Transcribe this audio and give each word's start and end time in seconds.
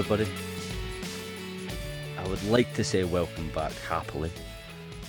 Everybody. 0.00 0.30
I 2.16 2.26
would 2.26 2.42
like 2.44 2.72
to 2.72 2.82
say 2.82 3.04
welcome 3.04 3.50
back 3.50 3.72
happily, 3.86 4.30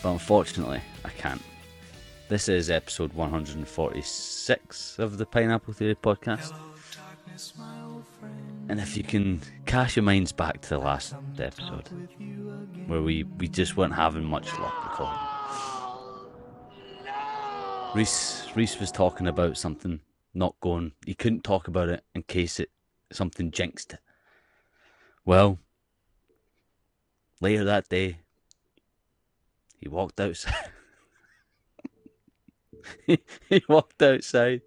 but 0.04 0.12
unfortunately, 0.12 0.82
I 1.06 1.10
can't. 1.12 1.42
This 2.28 2.50
is 2.50 2.70
episode 2.70 3.14
146 3.14 5.00
of 5.00 5.18
the 5.18 5.26
Pineapple 5.26 5.74
Theory 5.74 5.96
podcast. 5.96 6.54
And 8.68 8.82
if 8.82 8.98
you 8.98 9.04
can 9.04 9.40
cast 9.66 9.96
your 9.96 10.04
minds 10.04 10.34
back 10.34 10.60
to 10.64 10.70
the 10.72 10.80
last 10.80 11.16
episode, 11.40 11.88
where 12.88 13.02
we, 13.02 13.24
we 13.24 13.48
just 13.48 13.78
weren't 13.78 13.96
having 13.96 14.26
much 14.26 14.52
luck 14.60 14.90
recording. 14.90 15.18
Rhys, 17.96 18.46
Rhys 18.58 18.78
was 18.78 18.92
talking 18.92 19.28
about 19.28 19.56
something 19.56 20.02
not 20.34 20.54
going. 20.60 20.92
He 21.06 21.14
couldn't 21.14 21.46
talk 21.46 21.70
about 21.70 21.88
it 21.88 22.04
in 22.14 22.24
case 22.24 22.60
it 22.60 22.70
something 23.14 23.52
jinxed 23.52 23.94
it. 23.94 24.00
Well, 25.26 25.60
later 27.40 27.64
that 27.66 27.90
day, 27.90 28.18
he 29.78 29.88
walked 29.88 30.20
outside. 30.20 30.54
he, 33.50 33.64
walked 33.70 34.02
outside. 34.02 34.62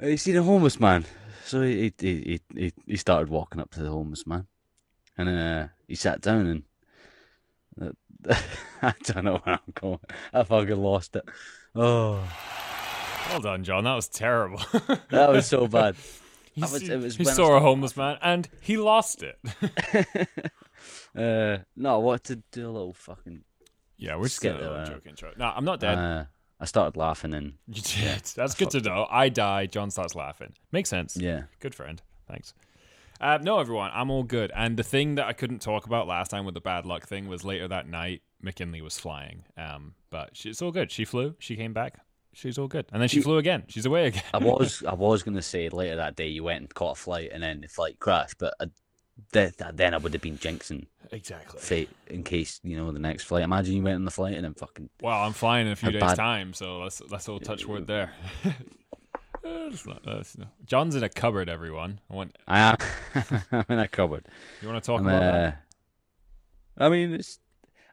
He 0.00 0.16
seen 0.16 0.36
a 0.36 0.42
homeless 0.42 0.78
man, 0.78 1.04
so 1.44 1.62
he 1.62 1.92
he 1.98 2.20
he 2.22 2.40
he, 2.54 2.72
he 2.86 2.96
started 2.96 3.28
walking 3.28 3.60
up 3.60 3.70
to 3.72 3.82
the 3.82 3.90
homeless 3.90 4.26
man, 4.26 4.46
and 5.18 5.28
uh, 5.28 5.68
he 5.88 5.94
sat 5.94 6.20
down 6.20 6.46
and. 6.46 6.62
Uh, 7.80 7.92
I 8.82 8.94
don't 9.04 9.24
know 9.24 9.38
where 9.44 9.54
I'm 9.54 9.72
going. 9.74 9.98
I 10.32 10.42
fucking 10.42 10.76
lost 10.76 11.16
it. 11.16 11.28
Oh, 11.74 12.22
Well 13.30 13.40
done, 13.40 13.64
John. 13.64 13.84
That 13.84 13.94
was 13.94 14.08
terrible. 14.08 14.60
that 15.10 15.30
was 15.30 15.46
so 15.46 15.66
bad. 15.66 15.96
He 16.66 16.72
was- 16.72 16.88
it 16.88 16.96
was 17.00 17.16
he 17.16 17.24
saw 17.24 17.56
a 17.56 17.60
homeless 17.60 17.96
man 17.96 18.18
and 18.22 18.48
he 18.60 18.76
lost 18.76 19.22
it. 19.22 19.38
Uh, 21.14 21.58
no, 21.76 21.94
I 21.94 21.98
wanted 21.98 22.24
to 22.24 22.36
do 22.60 22.68
a 22.68 22.70
little 22.70 22.92
fucking. 22.94 23.42
yeah, 23.98 24.16
we're 24.16 24.24
just 24.24 24.40
getting 24.40 24.60
a 24.64 24.70
little 24.70 24.86
joke 24.86 25.06
intro. 25.06 25.32
No, 25.36 25.46
I'm 25.54 25.64
not 25.64 25.80
dead. 25.80 25.98
Uh, 25.98 26.24
I 26.60 26.64
started 26.66 26.96
laughing 26.96 27.34
and 27.34 27.54
you 27.66 27.82
did. 27.82 28.22
That's 28.36 28.54
good 28.54 28.70
to 28.70 28.80
know. 28.80 29.06
I 29.10 29.28
die. 29.28 29.66
John 29.66 29.90
starts 29.90 30.14
laughing. 30.14 30.54
Makes 30.72 30.88
sense. 30.88 31.16
yeah, 31.16 31.42
Good 31.58 31.74
friend. 31.74 32.00
Thanks. 32.28 32.54
Uh, 33.20 33.38
no, 33.42 33.58
everyone, 33.58 33.90
I'm 33.92 34.10
all 34.10 34.22
good. 34.22 34.50
And 34.54 34.76
the 34.78 34.82
thing 34.82 35.16
that 35.16 35.26
I 35.26 35.32
couldn't 35.34 35.60
talk 35.60 35.84
about 35.86 36.06
last 36.06 36.30
time 36.30 36.44
with 36.46 36.54
the 36.54 36.60
bad 36.60 36.86
luck 36.86 37.06
thing 37.06 37.28
was 37.28 37.44
later 37.44 37.68
that 37.68 37.86
night, 37.88 38.22
McKinley 38.40 38.80
was 38.80 38.98
flying. 38.98 39.44
Um, 39.58 39.94
but 40.10 40.36
she, 40.36 40.48
it's 40.50 40.62
all 40.62 40.70
good. 40.70 40.90
She 40.90 41.04
flew. 41.04 41.34
She 41.38 41.56
came 41.56 41.74
back. 41.74 41.98
She's 42.32 42.58
all 42.58 42.68
good. 42.68 42.86
And 42.92 43.00
then 43.02 43.08
she 43.08 43.16
She- 43.16 43.22
flew 43.22 43.38
again. 43.38 43.64
She's 43.68 43.86
away 43.86 44.06
again. 44.08 44.22
I 44.32 44.38
was 44.38 44.82
I 44.88 44.94
was 44.94 45.22
gonna 45.22 45.42
say 45.42 45.68
later 45.68 45.96
that 45.96 46.16
day 46.16 46.28
you 46.28 46.44
went 46.44 46.60
and 46.60 46.74
caught 46.74 46.92
a 46.98 47.00
flight 47.00 47.30
and 47.32 47.42
then 47.42 47.60
the 47.62 47.68
flight 47.68 47.98
crashed, 47.98 48.38
but 48.38 48.54
I, 48.60 48.66
th- 49.32 49.56
th- 49.56 49.70
then 49.74 49.94
I 49.94 49.98
would 49.98 50.12
have 50.12 50.22
been 50.22 50.38
jinxing 50.38 50.86
exactly. 51.10 51.60
fate 51.60 51.90
in 52.06 52.22
case 52.22 52.60
you 52.62 52.76
know 52.76 52.92
the 52.92 52.98
next 53.00 53.24
flight. 53.24 53.42
Imagine 53.42 53.74
you 53.76 53.82
went 53.82 53.96
on 53.96 54.04
the 54.04 54.10
flight 54.10 54.34
and 54.34 54.44
then 54.44 54.54
fucking 54.54 54.88
Well, 55.02 55.20
I'm 55.22 55.32
flying 55.32 55.66
in 55.66 55.72
a 55.72 55.76
few 55.76 55.90
days' 55.90 56.00
bad- 56.00 56.16
time, 56.16 56.54
so 56.54 56.78
let's 56.78 57.02
let's 57.10 57.28
all 57.28 57.40
touch 57.40 57.66
wood 57.66 57.86
there. 57.88 58.12
Not- 58.44 58.56
uh, 60.06 60.18
it's 60.20 60.38
no- 60.38 60.46
John's 60.64 60.94
in 60.94 61.02
a 61.02 61.08
cupboard. 61.08 61.48
Everyone, 61.48 61.98
I 62.10 62.14
want 62.14 62.36
I 62.46 62.60
am 62.60 62.76
I'm 63.52 63.64
in 63.68 63.78
a 63.80 63.88
cupboard. 63.88 64.26
you 64.62 64.68
want 64.68 64.82
to 64.82 64.86
talk 64.86 65.00
I'm, 65.00 65.06
about 65.08 65.20
that? 65.20 65.62
uh, 66.78 66.84
I 66.84 66.88
mean 66.88 67.12
it's 67.14 67.40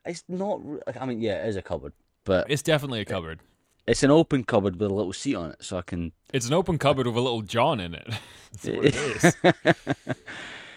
it's 0.06 0.24
not. 0.30 0.62
I 1.00 1.06
mean 1.08 1.22
yeah, 1.22 1.44
it 1.44 1.50
is 1.50 1.56
a 1.56 1.62
cupboard, 1.64 1.94
but 2.24 2.52
It's 2.52 2.62
definitely 2.62 3.02
a 3.02 3.06
cupboard. 3.06 3.40
It's 3.88 4.04
an 4.04 4.12
open 4.12 4.44
cupboard 4.44 4.80
with 4.80 4.92
a 4.92 4.94
little 4.94 5.14
seat 5.14 5.36
on 5.36 5.52
it, 5.52 5.64
so 5.64 5.78
I 5.78 5.82
can. 5.82 6.12
It's 6.34 6.48
an 6.48 6.54
open 6.54 6.78
cupboard 6.78 7.08
with 7.08 7.16
a 7.16 7.22
little 7.22 7.42
John 7.42 7.80
in 7.80 7.94
it. 7.96 8.08
That's 8.52 8.66
what 8.68 8.86
it 8.86 8.96
is. 8.96 10.16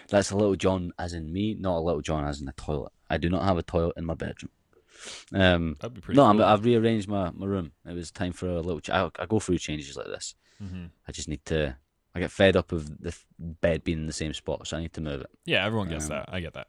That's 0.09 0.31
a 0.31 0.35
little 0.35 0.55
John 0.55 0.91
as 0.99 1.13
in 1.13 1.31
me, 1.31 1.53
not 1.53 1.77
a 1.77 1.79
little 1.81 2.01
John 2.01 2.25
as 2.25 2.41
in 2.41 2.47
a 2.47 2.51
toilet. 2.53 2.91
I 3.09 3.17
do 3.17 3.29
not 3.29 3.43
have 3.43 3.57
a 3.57 3.63
toilet 3.63 3.93
in 3.97 4.05
my 4.05 4.13
bedroom. 4.13 4.51
Um, 5.33 5.77
That'd 5.79 5.95
be 5.95 6.01
pretty. 6.01 6.17
no, 6.17 6.23
cool. 6.31 6.43
I'm, 6.43 6.53
I've 6.53 6.65
rearranged 6.65 7.07
my, 7.07 7.31
my 7.31 7.45
room. 7.45 7.71
It 7.87 7.93
was 7.93 8.11
time 8.11 8.33
for 8.33 8.47
a 8.49 8.59
little. 8.61 8.81
Ch- 8.81 8.89
I, 8.89 9.09
I 9.19 9.25
go 9.25 9.39
through 9.39 9.57
changes 9.59 9.95
like 9.97 10.07
this. 10.07 10.35
Mhm. 10.61 10.89
I 11.07 11.11
just 11.11 11.27
need 11.27 11.43
to. 11.45 11.75
I 12.13 12.19
get 12.19 12.29
fed 12.31 12.57
up 12.57 12.73
of 12.73 13.01
the 13.01 13.07
f- 13.09 13.25
bed 13.39 13.85
being 13.85 13.99
in 13.99 14.05
the 14.05 14.11
same 14.13 14.33
spot, 14.33 14.67
so 14.67 14.75
I 14.75 14.81
need 14.81 14.93
to 14.93 15.01
move 15.01 15.21
it. 15.21 15.29
Yeah, 15.45 15.65
everyone 15.65 15.87
gets 15.87 16.05
Um, 16.05 16.09
that. 16.09 16.25
I 16.29 16.41
get 16.41 16.53
that. 16.53 16.67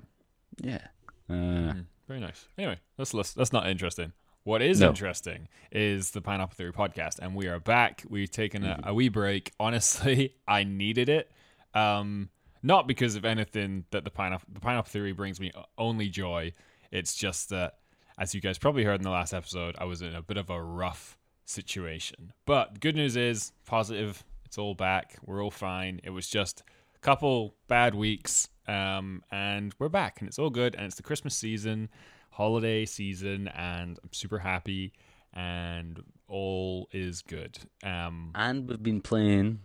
Yeah. 0.63 0.87
Uh, 1.29 1.33
Mhm. 1.33 1.87
Very 2.07 2.21
nice. 2.21 2.47
Anyway, 2.57 2.79
that's 2.97 3.13
less- 3.13 3.33
that's 3.33 3.53
not 3.53 3.69
interesting. 3.69 4.13
What 4.45 4.61
is 4.63 4.81
No. 4.81 4.89
interesting 4.89 5.49
is 5.71 6.11
the 6.11 6.21
Pineapple 6.21 6.55
Theory 6.57 6.73
podcast, 6.73 7.19
and 7.21 7.35
we 7.35 7.47
are 7.47 7.61
back. 7.61 8.03
We've 8.09 8.31
taken 8.31 8.63
Mm-hmm. 8.63 8.85
a, 8.89 8.91
a 8.91 8.95
wee 8.95 9.09
break. 9.09 9.53
Honestly, 9.61 10.35
I 10.49 10.65
needed 10.65 11.09
it. 11.09 11.31
Um, 11.75 12.29
not 12.63 12.87
because 12.89 13.15
of 13.17 13.25
anything 13.25 13.85
that 13.91 14.05
the 14.05 14.11
pineapple 14.11 14.49
the 14.53 14.61
Pineapple 14.61 14.91
Theory 14.91 15.13
brings 15.13 15.41
me 15.41 15.53
only 15.79 16.09
joy. 16.09 16.53
It's 16.91 17.15
just 17.15 17.51
that, 17.51 17.75
as 18.19 18.35
you 18.35 18.41
guys 18.41 18.59
probably 18.59 18.85
heard 18.85 18.97
in 19.01 19.03
the 19.03 19.11
last 19.11 19.33
episode, 19.33 19.75
I 19.79 19.85
was 19.85 20.03
in 20.03 20.15
a 20.15 20.23
bit 20.23 20.37
of 20.37 20.51
a 20.51 20.61
rough 20.63 21.17
situation. 21.45 22.33
But 22.47 22.81
good 22.81 22.95
news 22.97 23.17
is 23.17 23.53
positive. 23.65 24.23
It's 24.45 24.59
all 24.59 24.75
back. 24.75 25.17
We're 25.25 25.43
all 25.43 25.51
fine. 25.51 26.01
It 26.05 26.11
was 26.11 26.29
just 26.29 26.63
a 26.95 26.99
couple 26.99 27.55
bad 27.69 27.95
weeks, 27.95 28.49
um, 28.69 29.23
and 29.31 29.75
we're 29.79 29.89
back, 29.89 30.21
and 30.21 30.29
it's 30.29 30.39
all 30.39 30.51
good. 30.51 30.75
And 30.75 30.85
it's 30.85 30.97
the 30.97 31.03
Christmas 31.03 31.35
season, 31.37 31.89
holiday 32.33 32.85
season, 32.85 33.49
and 33.49 33.99
I'm 34.03 34.13
super 34.13 34.39
happy, 34.41 34.93
and 35.33 36.03
all 36.29 36.89
is 36.93 37.23
good. 37.23 37.59
Um, 37.85 38.33
and 38.35 38.69
we've 38.69 38.83
been 38.83 39.01
playing. 39.01 39.61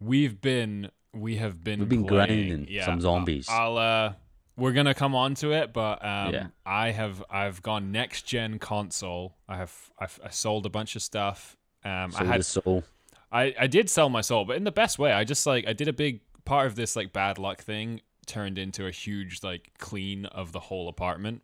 we've 0.00 0.40
been 0.40 0.90
we 1.12 1.36
have 1.36 1.62
been 1.62 1.80
We've 1.80 1.88
been 1.88 2.04
playing, 2.06 2.26
grinding 2.26 2.66
yeah, 2.68 2.86
some 2.86 3.00
zombies. 3.00 3.46
I'll 3.48 3.76
uh 3.78 4.12
we're 4.56 4.72
gonna 4.72 4.94
come 4.94 5.14
on 5.14 5.34
to 5.36 5.52
it, 5.52 5.72
but 5.72 6.04
um, 6.04 6.32
Yeah. 6.32 6.46
I 6.64 6.90
have 6.92 7.22
I've 7.28 7.62
gone 7.62 7.90
next 7.92 8.22
gen 8.22 8.58
console. 8.58 9.36
I 9.48 9.56
have 9.56 9.90
I've, 9.98 10.18
I 10.24 10.30
sold 10.30 10.66
a 10.66 10.70
bunch 10.70 10.96
of 10.96 11.02
stuff. 11.02 11.56
Um, 11.84 12.12
So 12.12 12.18
I 12.20 12.24
had 12.24 12.44
soul. 12.44 12.84
I, 13.32 13.52
I 13.58 13.66
did 13.66 13.90
sell 13.90 14.08
my 14.08 14.20
soul, 14.20 14.44
but 14.44 14.56
in 14.56 14.62
the 14.62 14.70
best 14.72 14.98
way. 14.98 15.12
I 15.12 15.24
just 15.24 15.44
like 15.46 15.66
I 15.66 15.72
did 15.72 15.88
a 15.88 15.92
big 15.92 16.20
part 16.44 16.66
of 16.68 16.76
this 16.76 16.94
like 16.94 17.12
bad 17.12 17.38
luck 17.38 17.62
thing 17.62 18.00
turned 18.26 18.58
into 18.58 18.86
a 18.86 18.90
huge 18.90 19.42
like 19.42 19.72
clean 19.78 20.26
of 20.26 20.52
the 20.52 20.60
whole 20.60 20.88
apartment. 20.88 21.42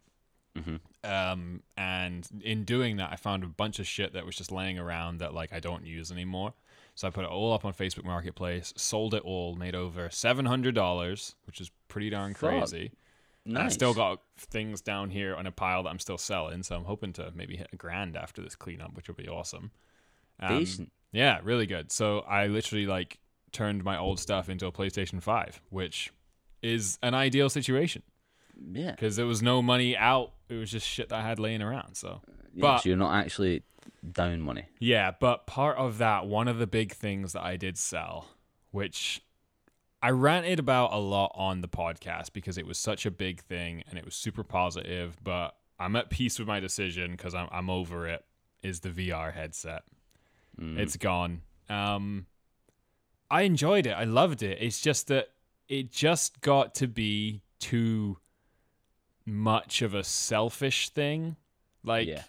Mhm. 0.59 0.81
Um, 1.05 1.63
and 1.77 2.27
in 2.43 2.65
doing 2.65 2.97
that, 2.97 3.13
I 3.13 3.17
found 3.17 3.45
a 3.45 3.47
bunch 3.49 3.79
of 3.79 3.87
shit 3.87 4.13
that 4.15 4.27
was 4.27 4.37
just 4.37 4.51
laying 4.51 4.79
around 4.79 5.19
that 5.19 5.33
like 5.33 5.53
I 5.53 5.61
don't 5.61 5.87
use 5.87 6.11
anymore. 6.11 6.55
So 6.97 7.07
I 7.07 7.11
put 7.11 7.25
it 7.25 7.31
all 7.31 7.53
up 7.53 7.65
on 7.65 7.73
Facebook 7.73 8.05
Marketplace, 8.05 8.75
sold 8.77 9.15
it 9.15 9.23
all, 9.23 9.55
made 9.55 9.75
over 9.75 10.11
seven 10.11 10.47
hundred 10.47 10.75
dollars, 10.75 11.37
which 11.47 11.61
is 11.61 11.71
pretty 11.89 12.11
darn 12.11 12.35
Fuck. 12.35 12.51
crazy. 12.51 12.93
And 13.47 13.57
I 13.59 13.69
still 13.69 13.95
got 13.95 14.21
things 14.37 14.81
down 14.83 15.11
here 15.11 15.35
on 15.35 15.47
a 15.47 15.51
pile 15.53 15.85
that 15.85 15.89
I'm 15.89 15.99
still 15.99 16.19
selling, 16.19 16.63
so 16.63 16.77
I'm 16.77 16.85
hoping 16.85 17.13
to 17.15 17.33
maybe 17.35 17.57
hit 17.57 17.69
a 17.73 17.77
grand 17.77 18.15
after 18.17 18.43
this 18.43 18.55
cleanup, 18.55 18.95
which 18.95 19.09
will 19.09 19.15
be 19.15 19.29
awesome. 19.29 19.71
Um, 20.41 20.59
decent. 20.59 20.93
yeah, 21.11 21.41
really 21.43 21.67
good. 21.67 21.91
So 21.91 22.21
I 22.21 22.49
literally 22.49 22.87
like 22.87 23.19
turned 23.51 23.83
my 23.83 23.97
old 23.97 24.21
stuff 24.21 24.49
into 24.51 24.67
a 24.67 24.73
PlayStation 24.73 25.23
5, 25.23 25.61
which 25.71 26.13
is 26.63 26.99
an 27.03 27.15
ideal 27.15 27.49
situation 27.49 28.03
Yeah. 28.73 28.91
because 28.93 29.17
there 29.17 29.27
was 29.27 29.43
no 29.43 29.63
money 29.63 29.97
out. 29.97 30.33
It 30.49 30.55
was 30.55 30.71
just 30.71 30.87
shit 30.87 31.09
that 31.11 31.17
I 31.17 31.23
had 31.23 31.39
laying 31.39 31.63
around. 31.63 31.95
So 31.95 32.21
yeah. 32.55 32.61
but- 32.63 32.79
So 32.83 32.89
you're 32.91 32.99
not 32.99 33.15
actually 33.15 33.63
down 34.13 34.41
money. 34.41 34.65
yeah, 34.79 35.11
but 35.19 35.47
part 35.47 35.77
of 35.77 35.99
that, 35.99 36.27
one 36.27 36.49
of 36.49 36.59
the 36.59 36.67
big 36.67 36.93
things 36.93 37.33
that 37.33 37.43
I 37.43 37.57
did 37.57 37.77
sell, 37.79 38.29
which 38.71 39.23
I 40.03 40.11
ranted 40.11 40.59
about 40.59 40.93
a 40.93 40.99
lot 40.99 41.33
on 41.35 41.61
the 41.61 41.69
podcast 41.69 42.33
because 42.33 42.57
it 42.57 42.67
was 42.67 42.79
such 42.79 43.05
a 43.05 43.11
big 43.11 43.41
thing 43.43 43.83
and 43.89 43.99
it 43.99 44.05
was 44.05 44.15
super 44.15 44.43
positive, 44.43 45.17
but 45.23 45.55
I'm 45.79 45.97
at 45.97 46.09
peace 46.11 46.39
with 46.39 46.49
my 46.49 46.61
decision 46.61 47.13
because 47.13 47.35
I'm, 47.35 47.49
I'm 47.53 47.69
over 47.71 48.07
it, 48.07 48.25
is 48.63 48.81
the 48.81 48.91
VR 48.91 49.33
headset. 49.33 49.83
Mm. 50.61 50.79
It's 50.79 50.97
gone. 50.97 51.43
Um, 51.69 52.27
I 53.31 53.43
enjoyed 53.43 53.87
it. 53.87 53.93
I 53.93 54.05
loved 54.05 54.43
it. 54.43 54.59
It's 54.61 54.81
just 54.81 55.09
that 55.09 55.29
it 55.69 55.91
just 55.93 56.41
got 56.41 56.75
to 56.77 56.87
be 56.89 57.43
too 57.61 58.19
much 59.27 59.83
of 59.83 59.95
a 59.95 60.05
selfish 60.05 60.89
thing. 60.91 61.37
Like, 61.85 62.09
Yeah. 62.09 62.23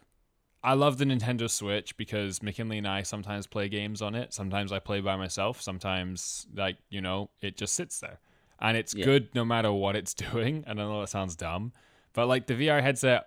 I 0.63 0.73
love 0.75 0.99
the 0.99 1.05
Nintendo 1.05 1.49
Switch 1.49 1.97
because 1.97 2.43
McKinley 2.43 2.77
and 2.77 2.87
I 2.87 3.01
sometimes 3.01 3.47
play 3.47 3.67
games 3.67 3.99
on 4.01 4.13
it. 4.13 4.31
Sometimes 4.31 4.71
I 4.71 4.77
play 4.77 5.01
by 5.01 5.15
myself. 5.15 5.59
Sometimes, 5.59 6.45
like, 6.53 6.77
you 6.89 7.01
know, 7.01 7.31
it 7.41 7.57
just 7.57 7.73
sits 7.73 7.99
there. 7.99 8.19
And 8.59 8.77
it's 8.77 8.93
Yeah. 8.93 9.05
good 9.05 9.33
no 9.33 9.43
matter 9.43 9.71
what 9.71 9.95
it's 9.95 10.13
doing. 10.31 10.63
And 10.67 10.79
I 10.79 10.83
know 10.83 11.01
that 11.01 11.07
sounds 11.07 11.35
dumb, 11.35 11.73
but 12.13 12.27
like 12.27 12.45
the 12.45 12.53
VR 12.53 12.81
headset 12.83 13.25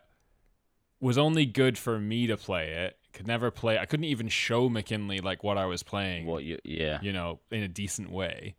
was 1.00 1.18
only 1.18 1.44
good 1.44 1.76
for 1.76 1.98
me 1.98 2.26
to 2.28 2.36
play 2.36 2.70
it. 2.70 2.98
Could 3.12 3.26
never 3.26 3.50
play. 3.50 3.78
I 3.78 3.84
couldn't 3.86 4.04
even 4.04 4.28
show 4.28 4.68
McKinley 4.68 5.18
like 5.20 5.42
what 5.44 5.58
I 5.58 5.66
was 5.66 5.82
playing 5.82 6.26
What 6.26 6.44
you? 6.44 6.58
Yeah. 6.64 7.00
you 7.02 7.12
know, 7.12 7.40
in 7.50 7.62
a 7.62 7.68
decent 7.68 8.10
way. 8.10 8.54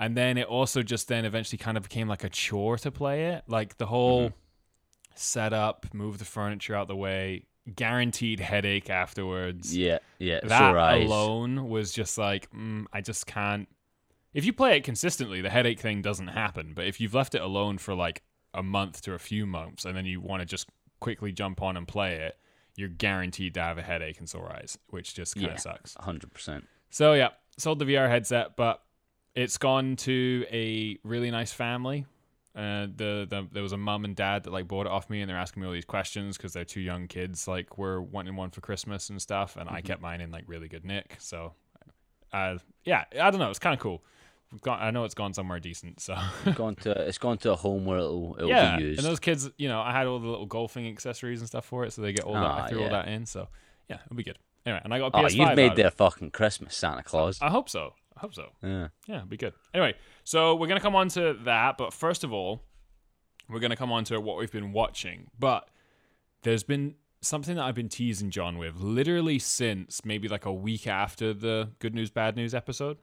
And 0.00 0.16
then 0.16 0.36
it 0.38 0.46
also 0.48 0.82
just 0.82 1.06
then 1.08 1.24
eventually 1.24 1.58
kind 1.58 1.76
of 1.76 1.84
became 1.84 2.08
like 2.08 2.24
a 2.24 2.28
chore 2.30 2.78
to 2.78 2.90
play 2.90 3.26
it. 3.34 3.44
Like 3.46 3.76
the 3.76 3.86
whole 3.86 4.32
setup, 5.14 5.86
move 5.92 6.18
the 6.18 6.24
furniture 6.24 6.74
out 6.74 6.88
the 6.88 6.96
way, 6.96 7.44
guaranteed 7.74 8.40
headache 8.40 8.90
afterwards. 8.90 9.76
Yeah. 9.76 9.98
Yeah. 10.18 10.40
That 10.42 10.74
alone 10.74 11.68
was 11.68 11.92
just 11.92 12.16
like, 12.18 12.50
mm, 12.52 12.86
I 12.92 13.00
just 13.00 13.26
can't. 13.26 13.68
if 14.32 14.44
you 14.44 14.52
play 14.52 14.76
it 14.76 14.84
consistently, 14.84 15.40
the 15.40 15.50
headache 15.50 15.80
thing 15.80 16.02
doesn't 16.02 16.28
happen. 16.28 16.72
But 16.74 16.86
if 16.86 17.00
you've 17.00 17.14
left 17.14 17.34
it 17.34 17.42
alone 17.42 17.78
for 17.78 17.94
like 17.94 18.22
a 18.54 18.62
month 18.62 19.02
to 19.02 19.12
a 19.14 19.18
few 19.18 19.46
months, 19.46 19.84
and 19.84 19.96
then 19.96 20.06
you 20.06 20.20
want 20.20 20.40
to 20.40 20.46
just 20.46 20.68
quickly 21.00 21.32
jump 21.32 21.62
on 21.62 21.76
and 21.76 21.86
play 21.86 22.14
it, 22.16 22.36
you're 22.76 22.88
guaranteed 22.88 23.54
to 23.54 23.60
have 23.60 23.76
a 23.78 23.82
headache 23.82 24.18
and 24.18 24.28
sore 24.28 24.50
eyes, 24.52 24.78
which 24.88 25.14
just 25.14 25.34
kind 25.34 25.46
of 25.48 25.52
Yeah. 25.52 25.58
sucks. 25.58 25.94
hundred 26.00 26.32
percent. 26.32 26.66
So 26.90 27.12
yeah, 27.14 27.30
sold 27.58 27.78
the 27.80 27.84
VR 27.84 28.08
headset, 28.08 28.56
but 28.56 28.82
it's 29.34 29.58
gone 29.58 29.96
to 29.96 30.44
a 30.50 30.98
really 31.04 31.30
nice 31.30 31.52
family. 31.52 32.06
Uh, 32.54 32.86
the, 32.96 33.26
the 33.30 33.46
there 33.52 33.62
was 33.62 33.72
a 33.72 33.76
mum 33.76 34.04
and 34.04 34.16
dad 34.16 34.42
that 34.44 34.52
like 34.52 34.66
bought 34.66 34.86
it 34.86 34.92
off 34.92 35.08
me, 35.08 35.20
and 35.20 35.30
they're 35.30 35.38
asking 35.38 35.60
me 35.62 35.66
all 35.68 35.72
these 35.72 35.84
questions 35.84 36.36
because 36.36 36.52
their 36.52 36.64
two 36.64 36.80
young 36.80 37.06
kids 37.06 37.46
like 37.46 37.78
were 37.78 38.02
wanting 38.02 38.34
one 38.34 38.50
for 38.50 38.60
Christmas 38.60 39.08
and 39.08 39.22
stuff, 39.22 39.56
and 39.56 39.68
I 39.70 39.80
kept 39.80 40.02
mine 40.02 40.20
in 40.20 40.30
like 40.32 40.44
really 40.46 40.66
good 40.66 40.84
nick. 40.84 41.16
So, 41.20 41.52
uh, 42.32 42.58
yeah, 42.84 43.04
I 43.20 43.30
don't 43.30 43.38
know, 43.38 43.50
it's 43.50 43.60
kind 43.60 43.74
of 43.74 43.80
cool. 43.80 44.02
We've 44.50 44.60
gone, 44.60 44.80
I 44.80 44.90
know 44.90 45.04
it's 45.04 45.14
gone 45.14 45.32
somewhere 45.32 45.60
decent, 45.60 46.00
so 46.00 46.16
gone 46.56 46.74
to 46.76 46.90
it's 46.90 47.18
gone 47.18 47.38
to 47.38 47.52
a 47.52 47.56
home 47.56 47.84
where 47.84 47.98
it'll 47.98 48.34
it'll 48.36 48.50
yeah. 48.50 48.76
be 48.78 48.82
used. 48.82 48.98
And 48.98 49.06
those 49.06 49.20
kids, 49.20 49.48
you 49.56 49.68
know, 49.68 49.80
I 49.80 49.92
had 49.92 50.08
all 50.08 50.18
the 50.18 50.26
little 50.26 50.46
golfing 50.46 50.88
accessories 50.88 51.38
and 51.38 51.46
stuff 51.46 51.64
for 51.64 51.84
it, 51.84 51.92
so 51.92 52.02
they 52.02 52.12
get 52.12 52.24
all 52.24 52.34
that. 52.34 52.42
I 52.42 52.60
Ah, 52.62 52.66
threw 52.66 52.82
all 52.82 52.90
that 52.90 53.06
in, 53.06 53.26
so 53.26 53.46
yeah, 53.88 53.98
it'll 54.04 54.16
be 54.16 54.24
good. 54.24 54.38
Anyway, 54.66 54.80
and 54.82 54.92
I 54.92 54.98
got 54.98 55.14
a 55.14 55.18
oh, 55.18 55.22
PS5. 55.22 55.34
you've 55.34 55.56
made 55.56 55.72
it. 55.72 55.76
their 55.76 55.90
fucking 55.90 56.32
Christmas 56.32 56.74
Santa 56.74 57.04
Claus. 57.04 57.38
I 57.40 57.48
hope 57.48 57.68
so. 57.68 57.94
I 58.20 58.26
hope 58.26 58.34
so. 58.34 58.50
yeah. 58.62 58.88
Yeah, 59.06 59.16
it'd 59.18 59.30
be 59.30 59.38
good. 59.38 59.54
Anyway, 59.72 59.94
so 60.24 60.54
we're 60.54 60.66
gonna 60.68 60.78
come 60.80 60.94
on 60.94 61.08
to 61.10 61.32
that, 61.44 61.78
but 61.78 61.94
first 61.94 62.22
of 62.22 62.32
all, 62.34 62.62
we're 63.48 63.60
gonna 63.60 63.76
come 63.76 63.90
on 63.90 64.04
to 64.04 64.20
what 64.20 64.36
we've 64.36 64.52
been 64.52 64.72
watching. 64.72 65.30
But 65.38 65.68
there's 66.42 66.62
been 66.62 66.96
something 67.22 67.56
that 67.56 67.62
I've 67.64 67.74
been 67.74 67.88
teasing 67.88 68.30
John 68.30 68.58
with 68.58 68.76
literally 68.76 69.38
since 69.38 70.04
maybe 70.04 70.28
like 70.28 70.44
a 70.44 70.52
week 70.52 70.86
after 70.86 71.32
the 71.32 71.70
good 71.78 71.94
news 71.94 72.10
bad 72.10 72.36
news 72.36 72.54
episode. 72.54 72.98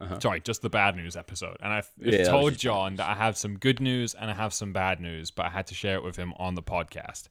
Uh-huh. 0.00 0.18
Sorry, 0.20 0.40
just 0.40 0.62
the 0.62 0.70
bad 0.70 0.94
news 0.96 1.16
episode. 1.16 1.56
And 1.60 1.72
I've 1.72 1.90
Yeah, 2.00 2.24
told 2.24 2.56
John 2.58 2.96
that 2.96 3.08
I 3.08 3.14
have 3.14 3.36
some 3.36 3.58
good 3.58 3.80
news 3.80 4.14
and 4.14 4.30
I 4.30 4.34
have 4.34 4.52
some 4.52 4.72
bad 4.72 5.00
news, 5.00 5.30
but 5.32 5.46
I 5.46 5.50
had 5.50 5.66
to 5.68 5.74
share 5.74 5.96
it 5.96 6.04
with 6.04 6.16
him 6.16 6.32
on 6.36 6.54
the 6.54 6.62
podcast. 6.62 7.28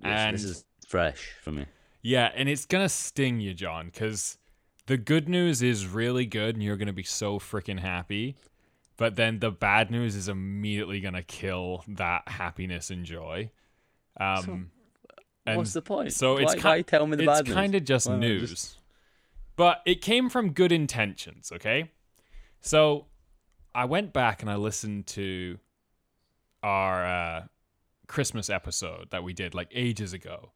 Yes, 0.00 0.10
and 0.20 0.34
this 0.34 0.44
is 0.44 0.64
fresh 0.86 1.32
for 1.42 1.52
me. 1.52 1.66
yeah, 2.02 2.30
and 2.34 2.48
it's 2.48 2.66
gonna 2.66 2.88
sting 2.88 3.40
you, 3.40 3.54
John, 3.54 3.86
because 3.86 4.36
the 4.86 4.96
good 4.96 5.28
news 5.28 5.62
is 5.62 5.86
really 5.86 6.26
good, 6.26 6.54
and 6.56 6.62
you're 6.62 6.76
gonna 6.76 6.92
be 6.92 7.02
so 7.02 7.38
freaking 7.38 7.80
happy. 7.80 8.36
But 8.96 9.16
then 9.16 9.38
the 9.38 9.50
bad 9.50 9.90
news 9.90 10.14
is 10.14 10.28
immediately 10.28 11.00
gonna 11.00 11.22
kill 11.22 11.84
that 11.88 12.28
happiness 12.28 12.90
and 12.90 13.04
joy. 13.04 13.50
Um, 14.20 14.70
and 15.46 15.56
What's 15.56 15.72
the 15.72 15.82
point? 15.82 16.12
So 16.12 16.34
why, 16.34 16.42
it's 16.42 16.90
tell 16.90 17.06
me 17.06 17.16
the 17.16 17.24
it's 17.24 17.32
bad 17.32 17.46
news? 17.46 17.54
kind 17.54 17.74
of 17.74 17.84
just 17.84 18.08
Why 18.08 18.16
news, 18.16 18.50
just- 18.50 18.78
but 19.56 19.82
it 19.86 20.00
came 20.00 20.28
from 20.28 20.52
good 20.52 20.72
intentions. 20.72 21.50
Okay, 21.52 21.90
so 22.60 23.06
I 23.74 23.86
went 23.86 24.12
back 24.12 24.42
and 24.42 24.50
I 24.50 24.56
listened 24.56 25.06
to 25.08 25.58
our 26.62 27.04
uh, 27.04 27.42
Christmas 28.06 28.50
episode 28.50 29.08
that 29.10 29.24
we 29.24 29.32
did 29.32 29.54
like 29.54 29.68
ages 29.72 30.12
ago. 30.12 30.52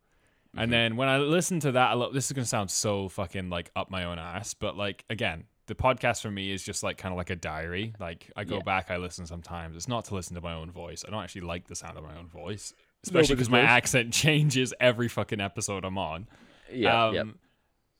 Mm-hmm. 0.56 0.62
And 0.62 0.73
then 0.73 0.97
when 0.97 1.08
I 1.08 1.19
listened 1.19 1.62
to 1.62 1.73
that, 1.73 1.91
I 1.91 1.94
lo- 1.94 2.12
this 2.12 2.26
is 2.26 2.32
gonna 2.32 2.47
sound 2.47 2.70
so 2.70 3.08
fucking 3.08 3.50
like 3.50 3.70
up 3.76 3.91
my 3.91 4.05
own 4.05 4.19
ass, 4.19 4.55
but 4.55 4.76
like 4.76 5.05
again, 5.11 5.44
the 5.67 5.75
podcast 5.75 6.23
for 6.23 6.31
me 6.31 6.50
is 6.53 6.62
just 6.62 6.82
like 6.82 6.97
kind 6.99 7.12
of 7.12 7.17
like 7.17 7.31
a 7.31 7.37
diary. 7.37 7.93
Like 7.99 8.31
I 8.37 8.44
go 8.44 8.56
Yeah. 8.56 8.62
back, 8.62 8.91
I 8.91 8.97
listen 8.99 9.26
sometimes. 9.26 9.76
It's 9.76 9.88
not 9.88 10.05
to 10.06 10.14
listen 10.14 10.35
to 10.37 10.41
my 10.41 10.55
own 10.55 10.70
voice. 10.70 11.05
I 11.06 11.11
don't 11.11 11.23
actually 11.23 11.41
like 11.43 11.67
the 11.67 11.75
sound 11.75 11.99
of 11.99 12.05
my 12.05 12.17
own 12.17 12.29
voice, 12.29 12.73
especially 13.05 13.35
because 13.35 13.50
my 13.50 13.61
accent 13.61 14.12
changes 14.12 14.73
every 14.81 15.08
fucking 15.08 15.41
episode 15.41 15.85
I'm 15.85 15.99
on. 15.99 16.29
Yeah, 16.73 17.06
Um, 17.06 17.14
yeah. 17.14 17.23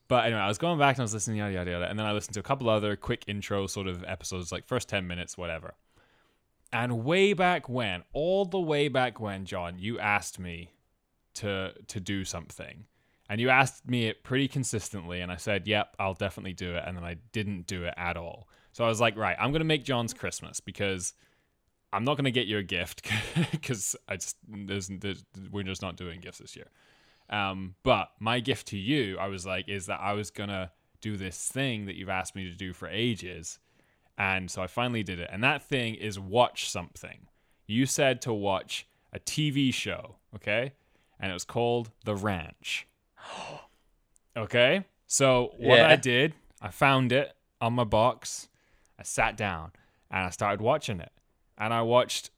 But 0.08 0.26
anyway, 0.26 0.41
I 0.41 0.47
was 0.47 0.58
going 0.58 0.79
back 0.79 0.94
and 0.94 1.00
I 1.00 1.05
was 1.05 1.14
listening, 1.14 1.38
yada, 1.38 1.53
yada, 1.53 1.70
yada. 1.73 1.91
And 1.91 1.99
then 1.99 2.06
I 2.06 2.12
listened 2.12 2.35
to 2.35 2.41
a 2.41 2.44
couple 2.44 2.69
other 2.70 2.94
quick 2.94 3.25
intro 3.26 3.67
sort 3.67 3.88
of 3.88 4.05
episodes, 4.05 4.53
like 4.53 4.64
first 4.64 4.88
10 4.88 5.05
minutes, 5.08 5.37
whatever. 5.37 5.75
And 6.73 7.05
way 7.05 7.32
back 7.32 7.69
when, 7.69 8.05
all 8.12 8.44
the 8.44 8.61
way 8.61 8.87
back 8.87 9.19
when, 9.20 9.44
John, 9.47 9.79
you 9.81 9.99
asked 9.99 10.38
me 10.38 10.70
to 11.37 11.73
to 11.87 12.00
do 12.00 12.25
something. 12.25 12.85
And 13.29 13.41
you 13.41 13.50
asked 13.50 13.88
me 13.88 14.06
it 14.06 14.23
pretty 14.23 14.47
consistently. 14.47 15.21
And 15.21 15.33
I 15.33 15.37
said, 15.37 15.67
yep, 15.67 15.97
I'll 15.99 16.15
definitely 16.15 16.53
do 16.53 16.77
it. 16.77 16.85
And 16.87 16.97
then 16.97 17.03
I 17.03 17.17
didn't 17.33 17.67
do 17.67 17.83
it 17.83 17.94
at 17.97 18.17
all. 18.17 18.49
So 18.73 18.85
I 18.85 18.88
was 18.88 19.00
like, 19.00 19.17
right, 19.17 19.37
I'm 19.41 19.50
going 19.50 19.61
to 19.61 19.67
make 19.67 19.85
John's 19.85 20.15
Christmas 20.15 20.61
because 20.61 21.12
I'm 21.93 22.05
not 22.05 22.17
going 22.17 22.27
to 22.27 22.31
get 22.31 22.47
you 22.47 22.59
a 22.59 22.62
gift 22.62 23.05
because 23.50 23.97
I 24.06 24.15
just, 24.15 24.37
there's, 24.47 24.87
there's, 24.87 25.25
we're 25.50 25.65
just 25.65 25.83
not 25.83 25.97
doing 25.97 26.21
gifts 26.21 26.38
this 26.38 26.55
year. 26.55 26.69
Um, 27.29 27.75
but 27.82 28.11
my 28.21 28.41
gift 28.41 28.69
to 28.69 28.79
you, 28.79 29.19
I 29.19 29.27
was 29.27 29.47
like, 29.47 29.69
is 29.69 29.87
that 29.87 30.00
I 30.00 30.12
was 30.12 30.31
gonna 30.31 30.71
do 31.00 31.17
this 31.17 31.49
thing 31.49 31.87
that 31.87 31.97
you've 31.97 32.09
asked 32.09 32.35
me 32.35 32.44
to 32.44 32.56
do 32.56 32.73
for 32.73 32.89
ages. 32.89 33.59
And 34.19 34.50
so 34.50 34.62
I 34.62 34.67
finally 34.67 35.03
did 35.03 35.19
it. 35.19 35.29
And 35.32 35.43
that 35.44 35.62
thing 35.62 35.94
is 35.94 36.19
watch 36.19 36.71
something. 36.71 37.27
You 37.67 37.87
said 37.87 38.23
to 38.23 38.32
watch 38.32 38.87
a 39.12 39.19
TV 39.19 39.75
show, 39.75 40.17
okay? 40.35 40.73
And 41.19 41.31
it 41.31 41.35
was 41.35 41.45
called 41.45 41.91
The 42.05 42.15
Ranch. 42.15 42.87
okay? 44.37 44.85
So 45.07 45.53
what 45.59 45.79
Yeah. 45.79 45.89
I 45.89 45.97
did, 45.97 46.35
I 46.61 46.69
found 46.71 47.13
it 47.13 47.33
on 47.61 47.73
my 47.75 47.85
box. 47.85 48.49
I 48.99 49.03
sat 49.03 49.37
down 49.37 49.73
and 50.11 50.27
I 50.27 50.31
started 50.31 50.61
watching 50.61 51.01
it. 51.01 51.13
And 51.59 51.73
I 51.73 51.83
watched, 51.83 52.31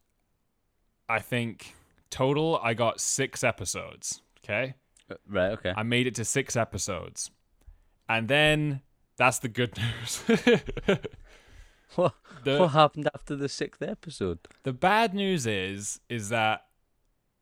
I 1.08 1.18
think, 1.20 1.74
total, 2.10 2.60
I 2.62 2.74
got 2.74 3.00
six 3.00 3.42
episodes. 3.42 4.22
Okay. 4.44 4.74
Uh, 5.10 5.14
Right, 5.28 5.52
okay. 5.52 5.72
I 5.76 5.82
made 5.82 6.06
it 6.06 6.14
to 6.16 6.24
six 6.24 6.54
episodes. 6.56 7.30
And 8.08 8.28
then 8.28 8.82
that's 9.16 9.38
the 9.40 9.48
good 9.48 9.76
news. 10.00 10.22
What, 11.96 12.14
the, 12.44 12.58
what 12.58 12.68
happened 12.68 13.08
after 13.14 13.34
the 13.34 13.48
sixth 13.48 13.82
episode? 13.82 14.38
the 14.62 14.72
bad 14.74 15.14
news 15.14 15.46
is 15.46 16.00
is 16.10 16.28
that 16.28 16.66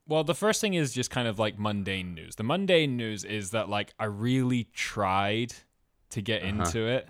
well 0.09 0.25
the 0.25 0.35
first 0.35 0.61
thing 0.61 0.75
is 0.75 0.93
just 0.93 1.11
kind 1.11 1.29
of 1.29 1.39
like 1.39 1.59
mundane 1.59 2.15
news 2.15 2.37
the 2.37 2.43
mundane 2.45 2.97
news 2.97 3.25
is 3.25 3.51
that 3.51 3.69
like 3.69 3.93
i 3.99 4.05
really 4.05 4.65
tried 4.75 5.53
to 6.11 6.21
get 6.23 6.43
Uh-huh. 6.43 6.49
into 6.65 6.87
it 6.87 7.09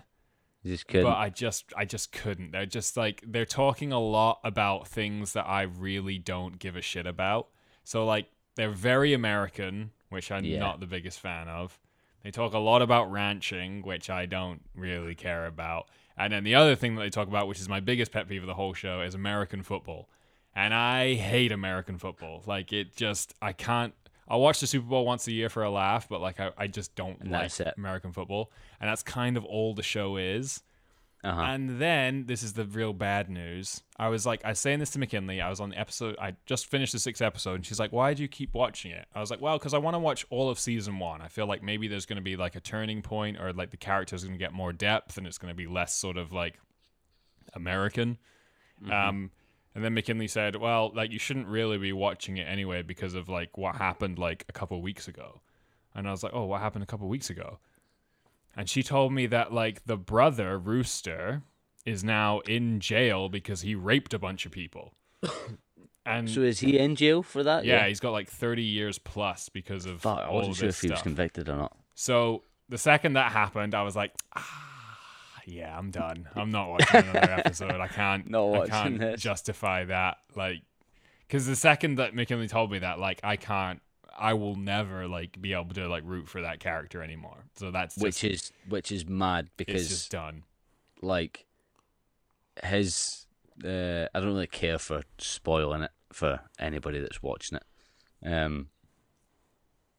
You 0.63 0.73
just 0.73 0.87
couldn't. 0.87 1.03
but 1.05 1.17
i 1.17 1.29
just 1.29 1.71
i 1.77 1.85
just 1.85 2.11
couldn't 2.11 2.51
they're 2.51 2.65
just 2.65 2.97
like 2.97 3.23
they're 3.25 3.45
talking 3.45 3.91
a 3.91 3.99
lot 3.99 4.39
about 4.43 4.87
things 4.87 5.33
that 5.33 5.45
i 5.47 5.61
really 5.63 6.17
don't 6.17 6.59
give 6.59 6.75
a 6.75 6.81
shit 6.81 7.05
about 7.05 7.47
so 7.83 8.05
like 8.05 8.27
they're 8.55 8.71
very 8.71 9.13
american 9.13 9.91
which 10.09 10.31
i'm 10.31 10.43
Yeah. 10.45 10.59
not 10.59 10.79
the 10.79 10.87
biggest 10.87 11.19
fan 11.19 11.47
of 11.47 11.79
they 12.23 12.31
talk 12.31 12.53
a 12.53 12.59
lot 12.59 12.81
about 12.81 13.11
ranching 13.11 13.81
which 13.83 14.09
i 14.09 14.25
don't 14.25 14.61
really 14.75 15.15
care 15.15 15.45
about 15.45 15.87
and 16.17 16.33
then 16.33 16.43
the 16.43 16.55
other 16.55 16.75
thing 16.75 16.95
that 16.95 17.01
they 17.01 17.09
talk 17.11 17.27
about 17.27 17.47
which 17.47 17.59
is 17.59 17.69
my 17.69 17.79
biggest 17.79 18.11
pet 18.11 18.27
peeve 18.27 18.41
of 18.41 18.47
the 18.47 18.55
whole 18.55 18.73
show 18.73 19.01
is 19.01 19.13
american 19.13 19.61
football 19.61 20.09
and 20.57 20.73
i 20.73 21.13
hate 21.13 21.51
american 21.51 21.97
football 21.97 22.43
like 22.45 22.73
it 22.73 22.95
just 22.95 23.33
i 23.41 23.53
can't 23.53 23.93
I'll 24.29 24.41
watch 24.41 24.59
the 24.59 24.67
Super 24.67 24.87
Bowl 24.87 25.05
once 25.05 25.27
a 25.27 25.31
year 25.31 25.49
for 25.49 25.63
a 25.63 25.69
laugh, 25.69 26.09
but 26.09 26.19
like 26.19 26.39
I, 26.39 26.51
I 26.57 26.67
just 26.67 26.95
don't 26.95 27.19
And 27.21 27.31
like. 27.31 27.43
American 27.77 28.11
football, 28.11 28.51
and 28.79 28.89
that's 28.89 29.03
kind 29.03 29.37
of 29.37 29.45
all 29.45 29.73
the 29.73 29.83
show 29.83 30.17
is. 30.17 30.61
uh-huh. 31.23 31.41
And 31.41 31.79
then 31.81 32.25
this 32.25 32.43
is 32.43 32.53
the 32.53 32.65
real 32.65 32.93
bad 32.93 33.29
news. 33.29 33.81
I 33.97 34.09
was 34.09 34.25
like, 34.25 34.43
I 34.43 34.49
was 34.49 34.59
saying 34.59 34.79
this 34.79 34.89
to 34.91 34.99
McKinley. 34.99 35.39
I 35.39 35.49
was 35.49 35.59
on 35.61 35.69
the 35.69 35.79
episode. 35.79 36.17
I 36.21 36.35
just 36.45 36.65
finished 36.67 36.91
the 36.91 36.99
sixth 36.99 37.21
episode, 37.21 37.55
and 37.55 37.65
she's 37.65 37.79
like, 37.79 37.93
"Why 37.93 38.13
do 38.13 38.21
you 38.21 38.27
keep 38.27 38.53
watching 38.53 38.91
it?" 38.91 39.07
I 39.15 39.21
was 39.21 39.31
like, 39.31 39.39
"Well, 39.39 39.57
because 39.57 39.73
I 39.73 39.77
want 39.77 39.95
to 39.95 39.99
watch 39.99 40.25
all 40.29 40.49
of 40.49 40.59
season 40.59 40.99
one. 40.99 41.21
I 41.21 41.29
feel 41.29 41.47
like 41.47 41.63
maybe 41.63 41.87
there's 41.87 42.05
going 42.05 42.17
to 42.17 42.21
be 42.21 42.35
like 42.35 42.55
a 42.57 42.61
turning 42.61 43.01
point, 43.01 43.39
or 43.39 43.53
like 43.53 43.71
the 43.71 43.77
characters 43.77 44.23
going 44.23 44.37
to 44.37 44.39
get 44.39 44.51
more 44.51 44.73
depth, 44.73 45.17
and 45.17 45.25
it's 45.25 45.37
going 45.37 45.51
to 45.51 45.57
be 45.57 45.67
less 45.67 45.95
sort 45.95 46.17
of 46.17 46.33
like 46.33 46.59
American." 47.53 48.17
Um, 48.91 49.31
and 49.77 49.85
then 49.85 49.93
McKinley 49.93 50.27
said, 50.27 50.55
"Well, 50.55 50.91
like 50.95 51.11
you 51.11 51.19
shouldn't 51.19 51.45
really 51.45 51.77
be 51.77 51.93
watching 51.93 52.37
it 52.37 52.47
anyway 52.47 52.81
because 52.81 53.13
of 53.13 53.29
like 53.29 53.59
what 53.59 53.75
happened 53.75 54.17
like 54.17 54.43
a 54.49 54.51
couple 54.51 54.81
weeks 54.81 55.07
ago." 55.07 55.41
And 55.93 56.07
I 56.07 56.11
was 56.11 56.23
like, 56.23 56.33
"Oh, 56.33 56.45
what 56.45 56.61
happened 56.61 56.81
a 56.81 56.87
couple 56.87 57.07
weeks 57.07 57.29
ago?" 57.29 57.59
And 58.55 58.67
she 58.67 58.81
told 58.81 59.13
me 59.13 59.27
that 59.27 59.53
like 59.53 59.85
the 59.85 59.95
brother 59.95 60.57
Rooster 60.57 61.43
is 61.85 62.03
now 62.03 62.39
in 62.39 62.79
jail 62.79 63.29
because 63.29 63.61
he 63.61 63.75
raped 63.75 64.15
a 64.15 64.19
bunch 64.19 64.47
of 64.47 64.51
people. 64.51 64.95
And 66.07 66.29
so 66.29 66.39
is 66.39 66.61
he 66.61 66.79
in 66.79 66.95
jail 66.95 67.21
for 67.21 67.43
that? 67.43 67.65
yeah, 67.65 67.85
he's 67.85 67.99
got 67.99 68.11
like 68.11 68.29
30 68.29 68.63
years 68.63 68.97
plus 68.97 69.49
because 69.49 69.85
of 69.85 70.01
Fuck, 70.01 70.19
I 70.19 70.31
wasn't 70.31 70.55
sure 70.55 70.69
if 70.69 70.79
he 70.79 70.87
was 70.87 70.99
stuff. 70.99 71.03
convicted 71.03 71.49
or 71.49 71.57
not. 71.57 71.75
So 71.95 72.43
the 72.69 72.77
second 72.77 73.13
that 73.13 73.33
happened, 73.33 73.75
I 73.75 73.81
was 73.83 73.93
like, 73.93 74.13
ah, 74.33 74.66
yeah, 75.47 75.75
I'm 75.75 75.89
done. 75.91 76.27
I'm 76.35 76.51
not 76.51 76.69
watching 76.69 77.03
another 77.09 77.31
episode. 77.45 77.71
I 77.79 77.87
can't. 77.87 78.29
Not 78.29 78.53
I 78.63 78.67
can't 78.67 78.99
this. 78.99 79.21
justify 79.21 79.85
that. 79.85 80.17
Like, 80.35 80.61
because 81.27 81.47
the 81.47 81.55
second 81.55 81.95
that 81.95 82.13
McKinley 82.13 82.47
told 82.47 82.69
me 82.71 82.79
that, 82.79 82.99
like, 82.99 83.21
I 83.23 83.37
can't. 83.37 83.81
I 84.19 84.33
will 84.33 84.55
never 84.55 85.07
like 85.07 85.39
be 85.39 85.53
able 85.53 85.75
to 85.75 85.87
like 85.87 86.01
root 86.03 86.27
for 86.27 86.41
that 86.41 86.59
character 86.59 87.03
anymore. 87.03 87.37
So 87.55 87.69
that's 87.69 87.93
just, 87.95 88.03
Which 88.03 88.23
is 88.23 88.51
which 88.67 88.91
is 88.91 89.07
mad 89.07 89.49
because 89.57 89.81
it's 89.83 89.89
just 89.89 90.11
done. 90.11 90.43
like 91.03 91.45
his 92.63 93.27
uh, 93.63 94.07
I 94.13 94.19
don't 94.19 94.33
really 94.33 94.47
care 94.47 94.79
for 94.79 95.03
spoiling 95.19 95.83
it 95.83 95.91
for 96.11 96.39
anybody 96.57 96.99
that's 96.99 97.21
watching 97.21 97.57
it. 97.59 98.27
Um 98.27 98.69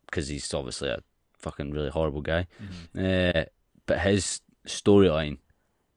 because 0.06 0.26
he's 0.26 0.52
obviously 0.52 0.88
a 0.88 0.98
fucking 1.34 1.70
really 1.70 1.90
horrible 1.90 2.22
guy. 2.22 2.48
Mm-hmm. 2.96 3.38
Uh, 3.38 3.44
but 3.86 4.00
his 4.00 4.40
storyline, 4.68 5.38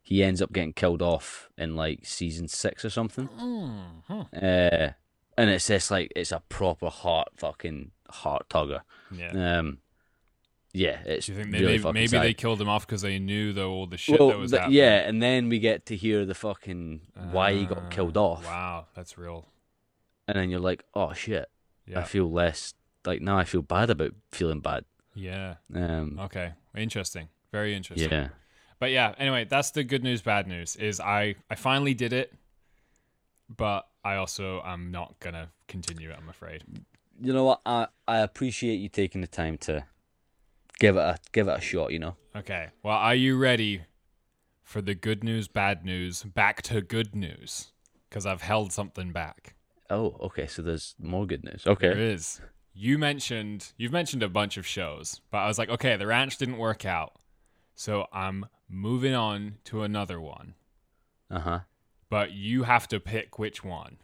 he 0.01 0.23
ends 0.23 0.41
up 0.41 0.51
getting 0.51 0.73
killed 0.73 1.01
off 1.01 1.49
in 1.57 1.75
like 1.75 2.05
season 2.05 2.47
six 2.47 2.83
or 2.83 2.89
something. 2.89 3.27
Mhm. 3.27 4.27
Uh, 4.33 4.93
and 5.37 5.49
it's 5.49 5.67
just 5.67 5.91
like 5.91 6.11
it's 6.15 6.31
a 6.31 6.41
proper 6.49 6.89
heart 6.89 7.29
fucking 7.37 7.91
heart 8.09 8.49
tugger. 8.49 8.81
Yeah. 9.11 9.59
Um, 9.59 9.79
yeah, 10.73 11.01
it's 11.05 11.25
Do 11.25 11.33
you 11.33 11.37
think 11.39 11.51
they, 11.51 11.59
really 11.61 11.77
maybe, 11.79 11.91
maybe 11.93 12.07
sad. 12.07 12.23
they 12.23 12.33
killed 12.33 12.61
him 12.61 12.69
off 12.69 12.85
because 12.87 13.01
they 13.01 13.19
knew 13.19 13.51
though 13.53 13.71
all 13.71 13.87
the 13.87 13.97
shit 13.97 14.19
well, 14.19 14.29
that 14.29 14.37
was 14.39 14.51
th- 14.51 14.59
happening? 14.61 14.77
yeah, 14.79 14.99
and 15.07 15.21
then 15.21 15.49
we 15.49 15.59
get 15.59 15.85
to 15.87 15.95
hear 15.97 16.25
the 16.25 16.33
fucking 16.35 17.01
why 17.31 17.53
he 17.53 17.65
got 17.65 17.91
killed 17.91 18.15
Ah, 18.17 18.21
off, 18.21 18.45
Wow, 18.45 18.87
that's 18.95 19.17
real. 19.17 19.47
and 20.27 20.37
then 20.37 20.49
you're 20.49 20.61
like, 20.61 20.83
oh 20.93 21.11
shit, 21.13 21.49
I 21.95 22.03
feel 22.03 22.31
less 22.31 22.73
like 23.05 23.21
now 23.21 23.37
I 23.37 23.43
feel 23.43 23.61
bad 23.63 23.89
about 23.89 24.13
feeling 24.31 24.61
bad. 24.61 24.85
Yeah. 25.13 25.55
Um, 25.75 26.17
Okay. 26.21 26.53
Interesting. 26.75 27.27
Very 27.51 27.75
interesting. 27.75 28.09
yeah, 28.09 28.29
But 28.81 28.89
yeah, 28.89 29.13
anyway, 29.19 29.45
that's 29.45 29.69
the 29.69 29.83
good 29.83 30.03
news, 30.03 30.23
bad 30.23 30.47
news 30.47 30.75
is 30.75 30.99
I 30.99 31.35
I 31.51 31.53
finally 31.53 31.93
did 31.93 32.13
it, 32.13 32.33
but 33.47 33.87
I 34.03 34.15
also 34.15 34.59
am 34.65 34.89
not 34.89 35.19
gonna 35.19 35.49
continue 35.67 36.09
it. 36.09 36.17
I'm 36.19 36.29
afraid. 36.29 36.63
you 37.21 37.31
know 37.31 37.43
what? 37.43 37.61
I 37.63 37.89
I 38.07 38.17
appreciate 38.17 38.77
you 38.77 38.89
taking 38.89 39.21
the 39.21 39.27
time 39.27 39.59
to 39.59 39.85
give 40.79 40.97
it 40.97 40.99
a 40.99 41.17
give 41.31 41.47
it 41.47 41.59
a 41.59 41.61
shot. 41.61 41.91
You 41.91 41.99
know. 41.99 42.15
Okay. 42.35 42.69
Well, 42.81 42.97
are 42.97 43.13
you 43.13 43.37
ready 43.37 43.83
for 44.63 44.81
the 44.81 44.95
good 44.95 45.23
news, 45.23 45.47
bad 45.47 45.85
news, 45.85 46.23
back 46.23 46.63
to 46.63 46.81
good 46.81 47.13
news? 47.15 47.73
Because 48.09 48.25
I've 48.25 48.41
held 48.41 48.73
something 48.73 49.11
back. 49.11 49.53
Oh, 49.91 50.17
okay. 50.21 50.47
So 50.47 50.63
there's 50.63 50.95
more 50.99 51.27
good 51.27 51.43
news. 51.43 51.67
Okay. 51.67 51.89
There 51.89 51.99
is. 51.99 52.41
You 52.73 52.97
mentioned 52.97 53.73
you've 53.77 53.91
mentioned 53.91 54.23
a 54.23 54.29
bunch 54.29 54.57
of 54.57 54.65
shows, 54.65 55.21
but 55.29 55.37
I 55.37 55.47
was 55.47 55.59
like, 55.59 55.69
okay, 55.69 55.97
the 55.97 56.07
ranch 56.07 56.39
didn't 56.39 56.57
work 56.57 56.83
out, 56.83 57.20
so 57.81 58.05
I'm 58.13 58.45
moving 58.69 59.15
on 59.15 59.55
to 59.65 59.81
another 59.81 60.21
one. 60.21 60.53
Uh 61.31 61.39
huh. 61.39 61.59
But 62.11 62.31
you 62.31 62.63
have 62.63 62.87
to 62.89 62.99
pick 62.99 63.39
which 63.39 63.63
one. 63.63 63.97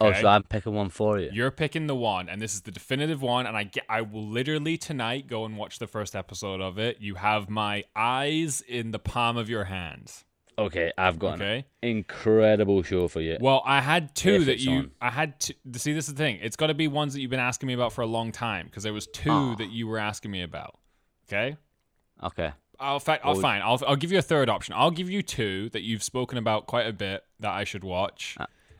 Oh, 0.00 0.06
Okay. 0.06 0.20
so 0.22 0.28
I'm 0.28 0.44
picking 0.44 0.72
one 0.72 0.88
for 0.88 1.18
you. 1.18 1.28
You're 1.32 1.50
picking 1.50 1.88
the 1.88 1.96
one, 1.96 2.28
and 2.28 2.40
this 2.40 2.54
is 2.54 2.62
the 2.62 2.70
definitive 2.70 3.20
one. 3.20 3.44
And 3.46 3.56
I 3.56 3.64
get, 3.64 3.84
I 3.88 4.00
will 4.02 4.26
literally 4.26 4.78
tonight 4.78 5.26
go 5.26 5.44
and 5.44 5.56
watch 5.58 5.78
the 5.78 5.86
first 5.88 6.14
episode 6.16 6.60
of 6.62 6.78
it. 6.78 6.98
You 7.00 7.16
have 7.16 7.50
my 7.50 7.84
eyes 7.96 8.62
in 8.66 8.92
the 8.92 8.98
palm 9.00 9.36
of 9.36 9.50
your 9.50 9.64
hands. 9.64 10.24
Okay, 10.56 10.92
I've 10.96 11.18
got 11.18 11.34
Okay. 11.40 11.64
an 11.82 11.88
incredible 11.88 12.82
show 12.82 13.08
for 13.08 13.20
you. 13.20 13.36
Well, 13.40 13.62
I 13.66 13.80
had 13.80 14.14
two 14.14 14.44
that 14.44 14.60
you. 14.60 14.70
on. 14.78 14.90
I 15.00 15.10
had 15.10 15.38
to 15.40 15.54
see. 15.76 15.92
This 15.92 16.08
is 16.08 16.14
the 16.14 16.22
thing. 16.24 16.38
It's 16.40 16.56
got 16.56 16.68
to 16.68 16.74
be 16.74 16.86
ones 16.88 17.12
that 17.14 17.20
you've 17.20 17.30
been 17.30 17.40
asking 17.40 17.66
me 17.66 17.74
about 17.74 17.92
for 17.92 18.02
a 18.02 18.06
long 18.06 18.30
time 18.30 18.66
because 18.66 18.84
there 18.84 18.92
was 18.94 19.06
two 19.08 19.30
Ah. 19.30 19.54
that 19.56 19.70
you 19.70 19.86
were 19.88 19.98
asking 19.98 20.30
me 20.30 20.42
about. 20.42 20.78
Okay. 21.28 21.56
Okay. 22.22 22.52
I'll 22.80 23.00
fa- 23.00 23.20
I'll 23.22 23.34
fine. 23.34 23.60
I'll 23.62 23.80
I'll 23.86 23.96
give 23.96 24.10
you 24.10 24.18
a 24.18 24.22
third 24.22 24.48
option. 24.48 24.74
I'll 24.76 24.90
give 24.90 25.10
you 25.10 25.22
two 25.22 25.68
that 25.70 25.82
you've 25.82 26.02
spoken 26.02 26.38
about 26.38 26.66
quite 26.66 26.86
a 26.86 26.92
bit 26.92 27.24
that 27.40 27.52
I 27.52 27.64
should 27.64 27.84
watch. 27.84 28.36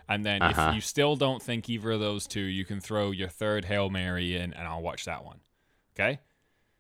And 0.08 0.26
then 0.26 0.42
uh-huh. 0.42 0.68
if 0.70 0.74
you 0.74 0.80
still 0.80 1.14
don't 1.14 1.40
think 1.40 1.68
either 1.68 1.92
of 1.92 2.00
those 2.00 2.26
two, 2.26 2.40
you 2.40 2.64
can 2.64 2.80
throw 2.80 3.12
your 3.12 3.28
third 3.28 3.66
Hail 3.66 3.90
Mary 3.90 4.34
in 4.34 4.52
and 4.54 4.66
I'll 4.66 4.82
watch 4.82 5.04
that 5.04 5.24
one. 5.24 5.38
Okay? 5.94 6.18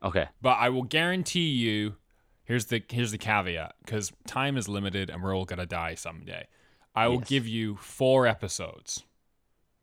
Okay. 0.02 0.26
But 0.42 0.58
I 0.58 0.70
will 0.70 0.82
guarantee 0.82 1.50
you 1.50 1.94
here's 2.42 2.64
the 2.64 2.82
here's 2.90 3.12
the 3.12 3.18
caveat 3.18 3.74
cuz 3.86 4.12
time 4.26 4.56
is 4.56 4.68
limited 4.68 5.10
and 5.10 5.22
we're 5.22 5.36
all 5.36 5.44
going 5.44 5.60
to 5.60 5.66
die 5.66 5.94
someday. 5.94 6.48
I 6.92 7.06
will 7.06 7.20
Yes. 7.20 7.28
give 7.28 7.46
you 7.46 7.76
4 7.76 8.26
episodes. 8.26 9.04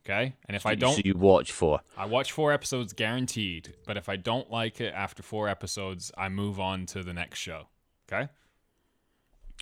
Okay? 0.07 0.33
And 0.47 0.55
if 0.55 0.65
I 0.65 0.75
don't 0.75 0.95
So 0.95 1.01
you 1.03 1.15
watch 1.15 1.51
for. 1.51 1.81
I 1.97 2.05
watch 2.05 2.31
four 2.31 2.53
episodes 2.53 2.93
guaranteed, 2.93 3.73
but 3.85 3.97
if 3.97 4.07
I 4.07 4.15
don't 4.15 4.49
like 4.49 4.79
it 4.79 4.93
after 4.93 5.21
four 5.21 5.49
episodes, 5.49 6.13
I 6.17 6.29
move 6.29 6.61
on 6.61 6.85
to 6.87 7.03
the 7.03 7.13
next 7.13 7.39
show. 7.39 7.67
Okay? 8.09 8.29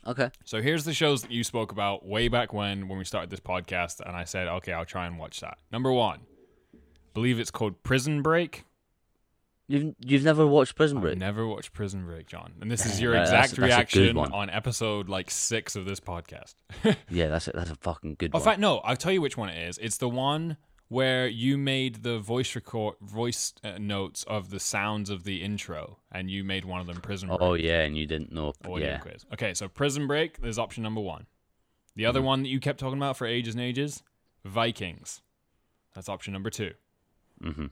Okay. 0.06 0.30
So 0.44 0.62
here's 0.62 0.86
the 0.86 0.94
shows 0.94 1.24
that 1.24 1.32
you 1.32 1.44
spoke 1.44 1.72
about 1.72 2.06
way 2.06 2.28
back 2.28 2.54
when 2.54 2.88
when 2.88 3.00
we 3.00 3.06
started 3.06 3.32
this 3.32 3.40
podcast 3.40 4.02
and 4.02 4.16
I 4.16 4.24
said, 4.24 4.48
"Okay, 4.48 4.72
I'll 4.72 4.86
try 4.86 5.08
and 5.08 5.18
watch 5.18 5.40
that." 5.40 5.58
Number 5.72 5.92
1. 5.92 6.20
believe 7.16 7.40
it's 7.40 7.50
called 7.50 7.82
Prison 7.82 8.22
Break. 8.22 8.66
You've 9.68 9.96
you've 10.00 10.24
never 10.24 10.46
watched 10.46 10.76
Prison 10.76 11.00
Break? 11.00 11.14
I've 11.14 11.20
never 11.20 11.48
watched 11.48 11.74
Prison 11.74 12.06
Break, 12.06 12.28
John. 12.28 12.54
And 12.62 12.70
this 12.70 12.86
is 12.86 13.02
your 13.02 13.14
that's- 13.14 13.30
exact 13.30 13.50
that's 13.50 13.58
a 13.58 13.62
reaction 14.02 14.16
one. 14.18 14.32
on 14.32 14.50
episode 14.50 15.10
like 15.10 15.32
6 15.32 15.76
of 15.76 15.86
this 15.86 16.00
podcast. 16.00 16.54
Yeah, 17.10 17.28
that's 17.30 17.48
a, 17.48 17.52
that's 17.52 17.72
a 17.72 17.76
fucking 17.76 18.16
good 18.20 18.32
Oh, 18.34 18.38
in 18.38 18.44
fact, 18.44 18.60
no. 18.60 18.78
I'll 18.80 18.96
tell 18.96 19.12
you 19.12 19.22
which 19.22 19.38
one 19.38 19.50
it 19.50 19.68
is. 19.68 19.78
It's 19.80 19.98
the 19.98 20.10
one 20.10 20.58
where 20.88 21.28
you 21.28 21.58
made 21.58 22.04
the 22.04 22.20
voice 22.20 22.54
record, 22.56 22.96
voice 23.02 23.54
uh, 23.64 23.80
notes 23.80 24.24
of 24.26 24.52
the 24.52 24.60
sounds 24.60 25.10
of 25.10 25.24
the 25.24 25.42
intro, 25.42 25.98
and 26.12 26.30
you 26.30 26.44
made 26.44 26.64
one 26.64 26.80
of 26.80 26.86
them 26.86 26.98
Prison 27.02 27.28
Break. 27.30 27.42
Oh 27.42 27.56
yeah, 27.56 27.82
and 27.82 27.98
you 27.98 28.06
didn't 28.06 28.32
know. 28.32 28.54
audio 28.66 28.78
yeah. 28.88 28.98
quiz. 29.00 29.26
Okay, 29.34 29.56
so 29.56 29.68
Prison 29.68 30.06
Break 30.06 30.38
is 30.44 30.60
option 30.60 30.84
number 30.84 31.02
one. 31.02 31.26
The 31.96 32.06
other 32.06 32.20
Mm-hmm. 32.20 32.28
one 32.28 32.44
that 32.44 32.50
you 32.50 32.60
kept 32.60 32.80
talking 32.80 32.98
about 33.00 33.18
for 33.18 33.26
ages 33.26 33.56
and 33.56 33.64
ages, 33.64 34.04
Vikings. 34.44 35.22
That's 35.96 36.08
option 36.10 36.34
number 36.34 36.50
two. 36.52 36.74
hmm 37.42 37.66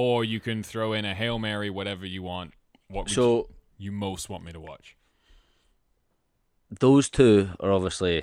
Or 0.00 0.22
you 0.22 0.38
can 0.38 0.62
throw 0.62 0.92
in 0.92 1.04
a 1.04 1.12
Hail 1.12 1.40
Mary, 1.40 1.70
whatever 1.70 2.06
you 2.06 2.22
want. 2.22 2.52
What 2.86 3.10
So 3.10 3.48
you 3.78 3.90
most 3.90 4.28
want 4.30 4.44
me 4.44 4.52
to 4.52 4.60
watch? 4.60 4.94
those 6.70 7.08
two 7.08 7.48
are 7.58 7.72
obviously 7.72 8.22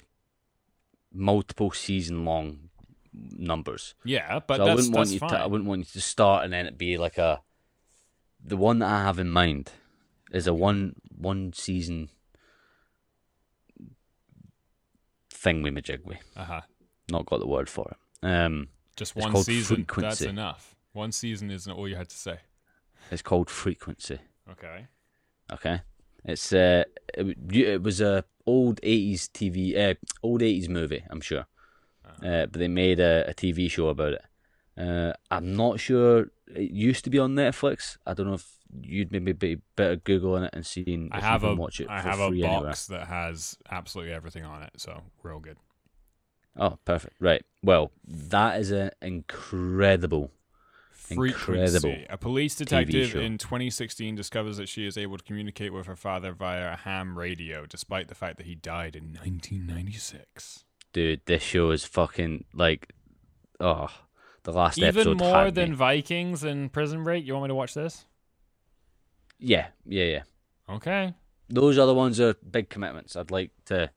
multiple 1.12 1.72
season 1.72 2.24
long 2.24 2.70
numbers. 3.14 3.94
Yeah, 4.06 4.40
but 4.48 4.58
so 4.58 4.68
I 4.68 4.76
wouldn't 4.76 4.94
want 4.96 5.10
you 5.10 5.20
fine. 5.20 5.32
to. 5.32 5.40
I 5.40 5.48
wouldn't 5.48 5.68
want 5.68 5.80
you 5.82 5.86
to 6.00 6.02
start 6.02 6.46
and 6.46 6.54
then 6.54 6.66
it 6.66 6.78
be 6.78 6.98
like 6.98 7.18
a. 7.18 7.42
The 8.42 8.56
one 8.56 8.80
that 8.80 8.90
I 8.90 9.02
have 9.04 9.20
in 9.20 9.30
mind 9.30 9.72
is 10.32 10.48
a 10.48 10.54
one 10.54 10.96
one 11.18 11.52
season 11.52 12.08
thing 15.30 15.62
we 15.62 15.72
majigwe. 15.72 16.20
uh-huh. 16.38 16.62
Not 17.12 17.26
got 17.26 17.42
the 17.42 17.48
word 17.48 17.68
for 17.68 17.92
it. 17.92 18.26
Um, 18.26 18.70
Just 18.96 19.16
one 19.18 19.36
season. 19.44 19.86
That's 19.98 20.22
enough. 20.22 20.75
One 20.96 21.12
season 21.12 21.52
isn't 21.52 21.72
all 21.72 21.88
you 21.90 21.98
had 21.98 22.08
to 22.10 22.16
say. 22.18 22.40
it's 23.12 23.22
called 23.22 23.50
Frequency. 23.50 24.20
Okay. 24.50 24.88
Okay, 25.52 25.82
it's 26.24 26.52
uh, 26.54 26.86
it, 27.14 27.38
it 27.54 27.84
was 27.84 28.00
a 28.02 28.24
old 28.48 28.80
eighties 28.82 29.28
TV, 29.28 29.78
uh, 29.78 29.94
old 30.24 30.42
eighties 30.42 30.70
movie, 30.70 31.04
I'm 31.12 31.22
sure, 31.22 31.46
uh, 32.24 32.48
but 32.48 32.54
they 32.54 32.68
made 32.68 33.00
a, 33.00 33.30
a 33.30 33.34
TV 33.36 33.70
show 33.70 33.90
about 33.90 34.14
it. 34.14 34.24
Uh, 34.78 35.14
I'm 35.30 35.56
not 35.56 35.80
sure 35.80 36.32
it 36.48 36.72
used 36.72 37.04
to 37.04 37.10
be 37.12 37.20
on 37.20 37.36
Netflix. 37.36 37.98
I 38.08 38.14
don't 38.16 38.26
know 38.28 38.34
if 38.36 38.50
you'd 38.82 39.12
maybe 39.12 39.34
be 39.34 39.62
better 39.76 39.98
googling 39.98 40.46
it 40.46 40.54
and 40.54 40.66
seeing 40.66 41.10
I 41.12 41.18
if 41.20 41.24
have 41.24 41.44
you 41.44 41.50
a 41.50 41.56
watch 41.56 41.80
it 41.80 41.88
I 41.90 42.02
have 42.02 42.20
a 42.20 42.30
free 42.30 42.44
anywhere. 42.44 42.70
box 42.70 42.88
that 42.88 43.08
has 43.08 43.58
absolutely 43.70 44.14
everything 44.14 44.46
on 44.46 44.64
it, 44.64 44.72
so 44.78 45.04
real 45.22 45.40
good. 45.40 45.58
Oh, 46.58 46.80
perfect. 46.86 47.16
Right. 47.20 47.44
Well, 47.62 47.92
that 48.08 48.60
is 48.62 48.72
an 48.72 48.92
incredible. 49.02 50.32
Incredible 51.12 51.80
Frequency. 51.80 52.06
A 52.10 52.18
police 52.18 52.56
detective 52.56 53.16
in 53.16 53.38
2016 53.38 54.16
discovers 54.16 54.58
that 54.58 54.70
she 54.70 54.86
is 54.86 54.98
able 54.98 55.18
to 55.18 55.24
communicate 55.24 55.74
with 55.74 55.86
her 55.88 55.96
father 55.96 56.32
via 56.34 56.74
a 56.74 56.76
ham 56.76 57.18
radio, 57.18 57.66
despite 57.66 58.08
the 58.08 58.16
fact 58.16 58.38
that 58.38 58.46
he 58.46 58.56
died 58.56 58.96
in 58.96 59.14
1996. 59.14 60.64
Dude, 60.94 61.22
this 61.26 61.44
show 61.44 61.72
is 61.72 61.84
fucking 61.86 62.46
like, 62.54 62.94
oh, 63.60 63.90
the 64.44 64.54
last 64.54 64.78
Even 64.78 64.90
episode 64.90 65.12
Even 65.16 65.18
more 65.18 65.52
than 65.52 65.72
me. 65.72 65.76
Vikings 65.76 66.44
and 66.44 66.72
Prison 66.72 67.04
Break. 67.04 67.26
You 67.26 67.34
want 67.34 67.46
me 67.46 67.48
to 67.50 67.56
watch 67.56 67.74
this? 67.74 68.06
Yeah, 69.40 69.68
yeah, 69.86 70.06
yeah. 70.06 70.24
Okay. 70.70 71.14
Those 71.50 71.78
other 71.78 71.94
ones 71.94 72.20
are 72.20 72.34
big 72.36 72.70
commitments. 72.70 73.16
I'd 73.16 73.32
like 73.32 73.52
to. 73.66 73.92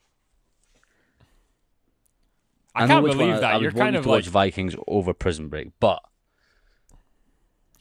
I, 2.75 2.87
know 2.87 2.95
can't 2.95 3.07
believe 3.07 3.35
I- 3.35 3.41
that. 3.41 3.53
I 3.53 3.57
would 3.57 3.63
You're 3.63 3.73
kind 3.73 3.97
of 3.97 4.05
to 4.05 4.09
like 4.11 4.25
watch 4.25 4.29
Vikings 4.29 4.75
over 4.87 5.13
Prison 5.15 5.49
Break, 5.49 5.69
but 5.81 6.03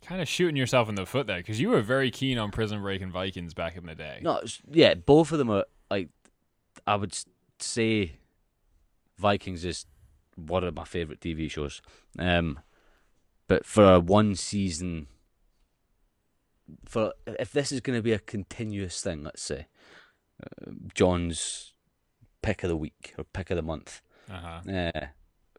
kind 0.08 0.22
of 0.22 0.28
shooting 0.28 0.56
yourself 0.56 0.88
in 0.90 0.96
the 0.96 1.06
foot 1.06 1.28
there 1.28 1.38
because 1.38 1.60
you 1.60 1.70
were 1.70 1.82
very 1.82 2.10
keen 2.12 2.38
on 2.38 2.52
Prison 2.52 2.82
Break 2.82 3.02
and 3.02 3.12
Vikings 3.12 3.54
back 3.54 3.76
in 3.76 3.86
the 3.86 3.96
day. 3.96 4.20
no, 4.22 4.38
it's- 4.38 4.62
yeah, 4.72 4.94
both 4.94 5.32
of 5.32 5.38
them 5.38 5.50
are 5.50 5.66
like. 5.92 6.10
I 6.86 6.96
would 6.96 7.12
s- 7.14 7.26
say, 7.60 8.14
Vikings 9.18 9.66
is 9.66 9.86
one 10.36 10.64
of 10.64 10.76
my 10.76 10.84
favorite 10.86 11.20
TV 11.20 11.50
shows. 11.50 11.82
Um, 12.20 12.60
but 13.48 13.66
for 13.66 13.94
a 13.96 14.00
one 14.00 14.36
season, 14.36 15.08
for 16.86 17.14
if 17.26 17.52
this 17.52 17.72
is 17.72 17.82
going 17.82 17.98
to 17.98 18.04
be 18.04 18.14
a 18.14 18.20
continuous 18.20 19.02
thing, 19.02 19.24
let's 19.24 19.42
say, 19.42 19.68
uh, 20.44 20.72
John's 20.94 21.74
pick 22.42 22.64
of 22.64 22.70
the 22.70 22.78
week 22.78 23.14
or 23.18 23.24
pick 23.24 23.50
of 23.50 23.56
the 23.56 23.62
month, 23.64 24.02
Uh-huh. 24.30 24.62
uh, 24.72 25.08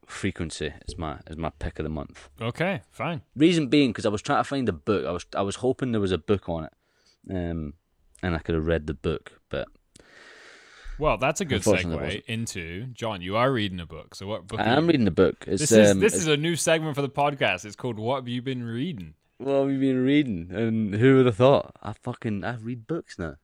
frequency 0.08 0.72
is 0.86 0.96
my 0.98 1.18
is 1.26 1.36
my 1.36 1.50
pick 1.58 1.78
of 1.78 1.84
the 1.84 1.88
month. 1.90 2.28
Okay, 2.40 2.82
fine. 2.90 3.22
Reason 3.36 3.68
being, 3.68 3.90
because 3.90 4.06
I 4.06 4.08
was 4.08 4.22
trying 4.22 4.40
to 4.40 4.44
find 4.48 4.68
a 4.68 4.72
book. 4.72 5.06
I 5.06 5.12
was 5.12 5.26
I 5.36 5.42
was 5.42 5.56
hoping 5.56 5.92
there 5.92 6.00
was 6.00 6.12
a 6.12 6.18
book 6.18 6.48
on 6.48 6.64
it, 6.64 6.72
um, 7.30 7.74
and 8.22 8.34
I 8.34 8.38
could 8.38 8.54
have 8.54 8.66
read 8.66 8.86
the 8.86 8.94
book. 8.94 9.40
But 9.48 9.68
Well, 10.98 11.16
that's 11.18 11.40
a 11.40 11.44
good 11.44 11.62
segue 11.62 12.24
into 12.26 12.86
John. 12.86 13.20
You 13.22 13.36
are 13.36 13.52
reading 13.52 13.80
a 13.80 13.86
book, 13.86 14.14
so 14.14 14.26
what 14.26 14.46
book? 14.48 14.58
I 14.60 14.64
am 14.64 14.86
reading 14.86 15.04
the 15.04 15.10
book. 15.12 15.44
It's, 15.46 15.60
This 15.60 15.72
is 15.72 15.90
um, 15.92 16.00
this 16.00 16.14
is 16.14 16.26
a 16.26 16.36
new 16.36 16.56
segment 16.56 16.96
for 16.96 17.02
the 17.02 17.08
podcast. 17.10 17.64
It's 17.64 17.76
called 17.76 17.98
"What 17.98 18.16
Have 18.16 18.28
You 18.28 18.42
Been 18.42 18.64
Reading." 18.64 19.14
what 19.40 19.60
have 19.60 19.70
you 19.70 19.78
been 19.78 20.02
reading? 20.04 20.48
And 20.50 20.94
who 20.96 21.18
would 21.18 21.26
have 21.26 21.36
thought? 21.36 21.76
I 21.80 21.92
fucking 21.92 22.42
I 22.42 22.56
read 22.56 22.88
books 22.88 23.20
now. 23.20 23.36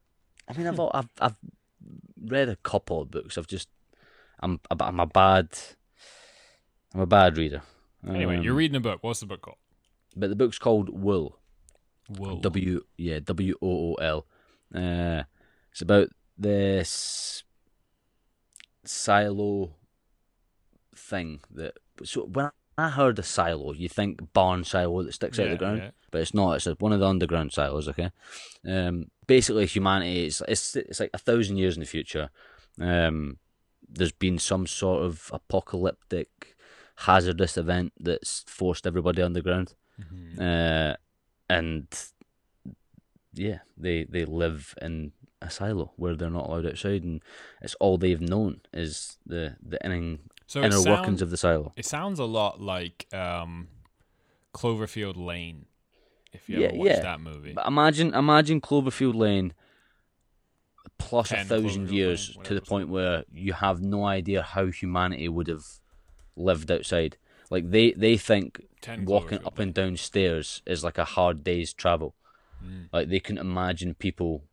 I 0.48 0.52
mean, 0.54 0.66
I've 0.66 0.80
I've 0.94 1.08
I've 1.20 1.36
read 2.20 2.48
a 2.48 2.56
couple 2.56 3.02
of 3.02 3.10
books. 3.12 3.38
I've 3.38 3.46
just 3.46 3.68
I'm 4.40 4.58
a- 4.70 4.84
I'm 4.84 4.98
a 4.98 5.06
bad 5.06 5.50
I'm 6.94 7.00
a 7.00 7.06
bad 7.06 7.36
reader. 7.36 7.62
Anyway, 8.06 8.40
you're 8.40 8.52
Um, 8.52 8.58
reading 8.58 8.76
a 8.76 8.80
book. 8.80 9.02
What's 9.02 9.20
the 9.20 9.26
book 9.26 9.42
called? 9.42 9.56
but 10.16 10.30
the 10.30 10.36
book's 10.36 10.58
called 10.60 10.90
Wool. 10.90 11.40
Whoa. 12.08 12.38
W 12.40 12.84
yeah 12.96 13.18
W 13.20 13.54
O 13.62 13.68
O 13.68 13.94
L. 13.94 14.26
Uh, 14.74 15.24
it's 15.72 15.80
about 15.82 16.08
this 16.38 17.42
silo 18.84 19.74
thing 20.94 21.40
that. 21.50 21.74
So 22.04 22.24
when 22.26 22.50
I 22.76 22.90
heard 22.90 23.18
a 23.18 23.22
silo, 23.22 23.72
you 23.72 23.88
think 23.88 24.32
barn 24.32 24.64
silo 24.64 25.02
that 25.02 25.14
sticks 25.14 25.38
out 25.38 25.46
Yeah, 25.46 25.52
of 25.52 25.58
the 25.58 25.64
ground, 25.64 25.78
yeah. 25.78 25.90
but 26.10 26.20
it's 26.20 26.34
not. 26.34 26.54
It's 26.54 26.66
one 26.80 26.92
of 26.92 27.00
the 27.00 27.06
underground 27.08 27.52
silos. 27.52 27.88
Okay. 27.88 28.10
Um, 28.66 29.06
basically, 29.26 29.66
humanity 29.66 30.26
is 30.26 30.42
it's 30.48 30.76
it's 30.76 31.00
like 31.00 31.10
a 31.14 31.18
thousand 31.18 31.56
years 31.56 31.76
in 31.76 31.80
the 31.80 31.86
future. 31.86 32.30
Um, 32.80 33.38
there's 33.88 34.12
been 34.12 34.38
some 34.38 34.66
sort 34.66 35.04
of 35.04 35.30
apocalyptic, 35.32 36.53
hazardous 36.96 37.56
event 37.56 37.92
that's 37.98 38.44
forced 38.46 38.86
everybody 38.86 39.20
underground 39.22 39.74
Mhm. 40.00 40.38
uh, 40.40 40.96
and 41.48 41.86
yeah, 43.32 43.58
they 43.76 44.04
they 44.04 44.24
live 44.24 44.74
in 44.80 45.12
a 45.42 45.50
silo 45.50 45.92
where 45.96 46.14
they're 46.16 46.30
not 46.30 46.46
allowed 46.46 46.66
outside, 46.66 47.02
and 47.04 47.22
it's 47.60 47.74
all 47.76 47.98
they've 47.98 48.20
known 48.20 48.60
is 48.72 49.18
the 49.26 49.56
the 49.62 49.78
inner, 49.84 50.18
So 50.46 50.62
inner 50.62 50.70
sound- 50.78 50.86
workings 51.00 51.22
of 51.22 51.30
the 51.30 51.36
silo. 51.36 51.72
it 51.76 51.84
sounds 51.84 52.18
a 52.18 52.24
lot 52.24 52.60
like 52.60 53.06
um, 53.12 53.68
Cloverfield 54.54 55.16
Lane. 55.16 55.66
If 56.32 56.48
you 56.48 56.60
Yeah, 56.60 56.68
ever 56.68 56.76
watched 56.76 56.90
yeah. 56.90 57.00
that 57.02 57.20
movie, 57.20 57.52
But 57.52 57.66
imagine 57.66 58.14
imagine 58.14 58.60
Cloverfield 58.60 59.14
Lane 59.14 59.52
plus 60.98 61.30
a 61.32 61.44
thousand 61.44 61.90
years 61.90 62.34
Lane, 62.36 62.44
to 62.46 62.54
the 62.54 62.60
point 62.60 62.88
where 62.88 63.24
you 63.32 63.52
have 63.52 63.80
no 63.80 64.04
idea 64.06 64.42
how 64.42 64.66
humanity 64.66 65.28
would 65.28 65.48
have 65.48 65.64
lived 66.36 66.70
outside. 66.70 67.16
Like 67.50 67.70
they 67.70 67.92
they 67.92 68.16
think 68.16 68.66
10 68.80 69.04
walking 69.04 69.44
up 69.44 69.58
and 69.58 69.72
down 69.72 69.96
stairs 69.96 70.62
is 70.66 70.84
like 70.84 70.98
a 70.98 71.04
hard 71.04 71.44
day's 71.44 71.72
travel. 71.72 72.14
Mm. 72.64 72.88
Like 72.92 73.08
they 73.08 73.20
can 73.20 73.38
imagine 73.38 73.94
people. 73.94 74.44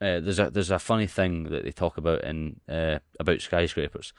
Uh, 0.00 0.18
there's 0.20 0.38
a 0.38 0.50
there's 0.50 0.70
a 0.70 0.78
funny 0.78 1.06
thing 1.06 1.44
that 1.44 1.64
they 1.64 1.70
talk 1.70 1.96
about 1.96 2.24
in 2.24 2.60
uh, 2.68 2.98
about 3.20 3.40
skyscrapers. 3.40 4.12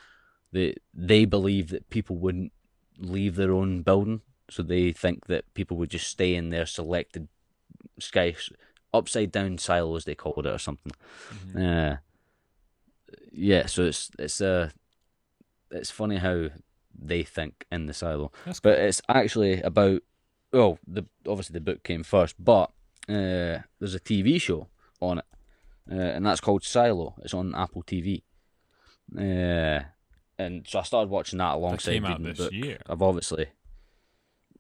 They 0.52 0.76
they 0.94 1.26
believe 1.26 1.70
that 1.70 1.90
people 1.90 2.16
wouldn't 2.18 2.54
leave 2.98 3.36
their 3.36 3.52
own 3.52 3.82
building, 3.82 4.22
so 4.50 4.64
they 4.64 4.92
think 4.92 5.26
that 5.28 5.54
people 5.54 5.78
would 5.78 5.90
just 5.90 6.08
stay 6.08 6.36
in 6.36 6.50
their 6.50 6.66
selected 6.66 7.28
sky 8.00 8.36
upside 8.94 9.32
down 9.32 9.58
silos 9.58 10.06
they 10.06 10.16
called 10.16 10.46
it 10.46 10.54
or 10.54 10.60
something. 10.60 10.92
Mhm. 11.32 11.94
Uh, 11.94 11.98
yeah, 13.32 13.66
so 13.66 13.84
it's 13.86 14.12
it's 14.20 14.40
uh, 14.40 14.70
it's 15.74 15.92
funny 15.92 16.18
how 16.18 16.50
they 16.98 17.24
think 17.24 17.66
in 17.72 17.86
the 17.88 17.94
silo. 17.94 18.32
Cool. 18.46 18.54
But 18.62 18.80
it's 18.80 19.02
actually 19.10 19.62
about 19.62 20.02
well, 20.52 20.78
the 20.88 21.06
obviously 21.28 21.54
the 21.54 21.62
book 21.62 21.84
came 21.84 22.04
first, 22.04 22.36
but 22.40 22.72
uh, 23.10 23.66
there's 23.80 23.96
a 23.96 24.00
TV 24.00 24.40
show 24.40 24.68
on 25.02 25.18
it, 25.18 25.26
uh, 25.92 25.96
and 25.96 26.26
that's 26.26 26.40
called 26.40 26.64
Silo. 26.64 27.16
It's 27.24 27.34
on 27.34 27.56
Apple 27.56 27.84
TV, 27.84 28.22
uh, 29.18 29.84
and 30.38 30.66
so 30.68 30.80
I 30.80 30.84
started 30.84 31.10
watching 31.10 31.40
that 31.40 31.52
that 31.52 31.58
alongside 31.58 31.92
came 31.94 32.06
out 32.06 32.24
this 32.24 32.38
the 32.38 32.44
book. 32.46 32.54
year. 32.54 32.82
I've 32.88 33.02
obviously 33.02 33.48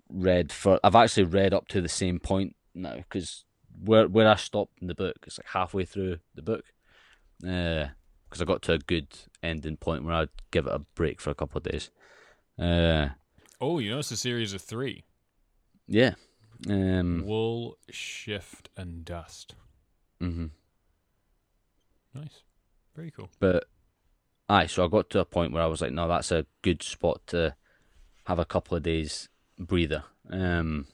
read 0.10 0.52
for. 0.52 0.80
I've 0.84 0.95
actually 0.95 1.26
read 1.26 1.54
up 1.54 1.67
to 1.69 1.82
the 1.82 1.89
same 1.89 2.19
point 2.19 2.56
now 2.73 2.95
because 2.95 3.45
where 3.84 4.08
where 4.08 4.28
I 4.28 4.36
stopped 4.36 4.82
in 4.82 4.88
the 4.88 4.95
book, 4.95 5.17
it's 5.28 5.38
like 5.38 5.47
halfway 5.49 5.86
through 5.86 6.17
the 6.34 6.41
book, 6.41 6.65
because 8.34 8.41
I 8.41 8.46
got 8.46 8.63
to 8.63 8.74
a 8.74 8.80
good 8.80 9.08
ending 9.43 9.78
point 9.78 10.04
where 10.04 10.15
I'd 10.15 10.30
give 10.50 10.65
it 10.65 10.74
a 10.74 10.80
break 10.80 11.22
for 11.22 11.30
a 11.30 11.36
couple 11.36 11.60
of 11.60 11.65
days. 11.65 11.91
Uh, 12.58 13.10
Oh, 13.62 13.78
you 13.78 13.91
know 13.91 14.00
it's 14.00 14.10
a 14.12 14.17
series 14.17 14.54
of 14.54 14.62
three: 14.62 15.04
yeah. 15.88 16.15
Um, 16.67 17.22
Wool, 17.26 17.78
Shift, 17.91 18.69
and 18.76 19.06
Dust. 19.06 19.54
hmm 20.19 20.48
Nice, 22.15 22.41
very 22.96 23.12
cool. 23.12 23.30
But 23.39 23.65
aye, 24.50 24.65
so 24.65 24.84
I 24.84 24.88
got 24.88 25.12
to 25.12 25.19
a 25.19 25.26
point 25.26 25.54
where 25.54 25.62
I 25.63 25.67
was 25.67 25.82
like, 25.82 25.91
no, 25.93 26.08
that's 26.08 26.32
a 26.32 26.46
good 26.63 26.82
spot 26.82 27.22
to 27.28 27.56
have 28.26 28.39
a 28.39 28.46
couple 28.46 28.76
of 28.76 28.82
days 28.84 29.30
breather, 29.60 30.04
um, 30.32 30.88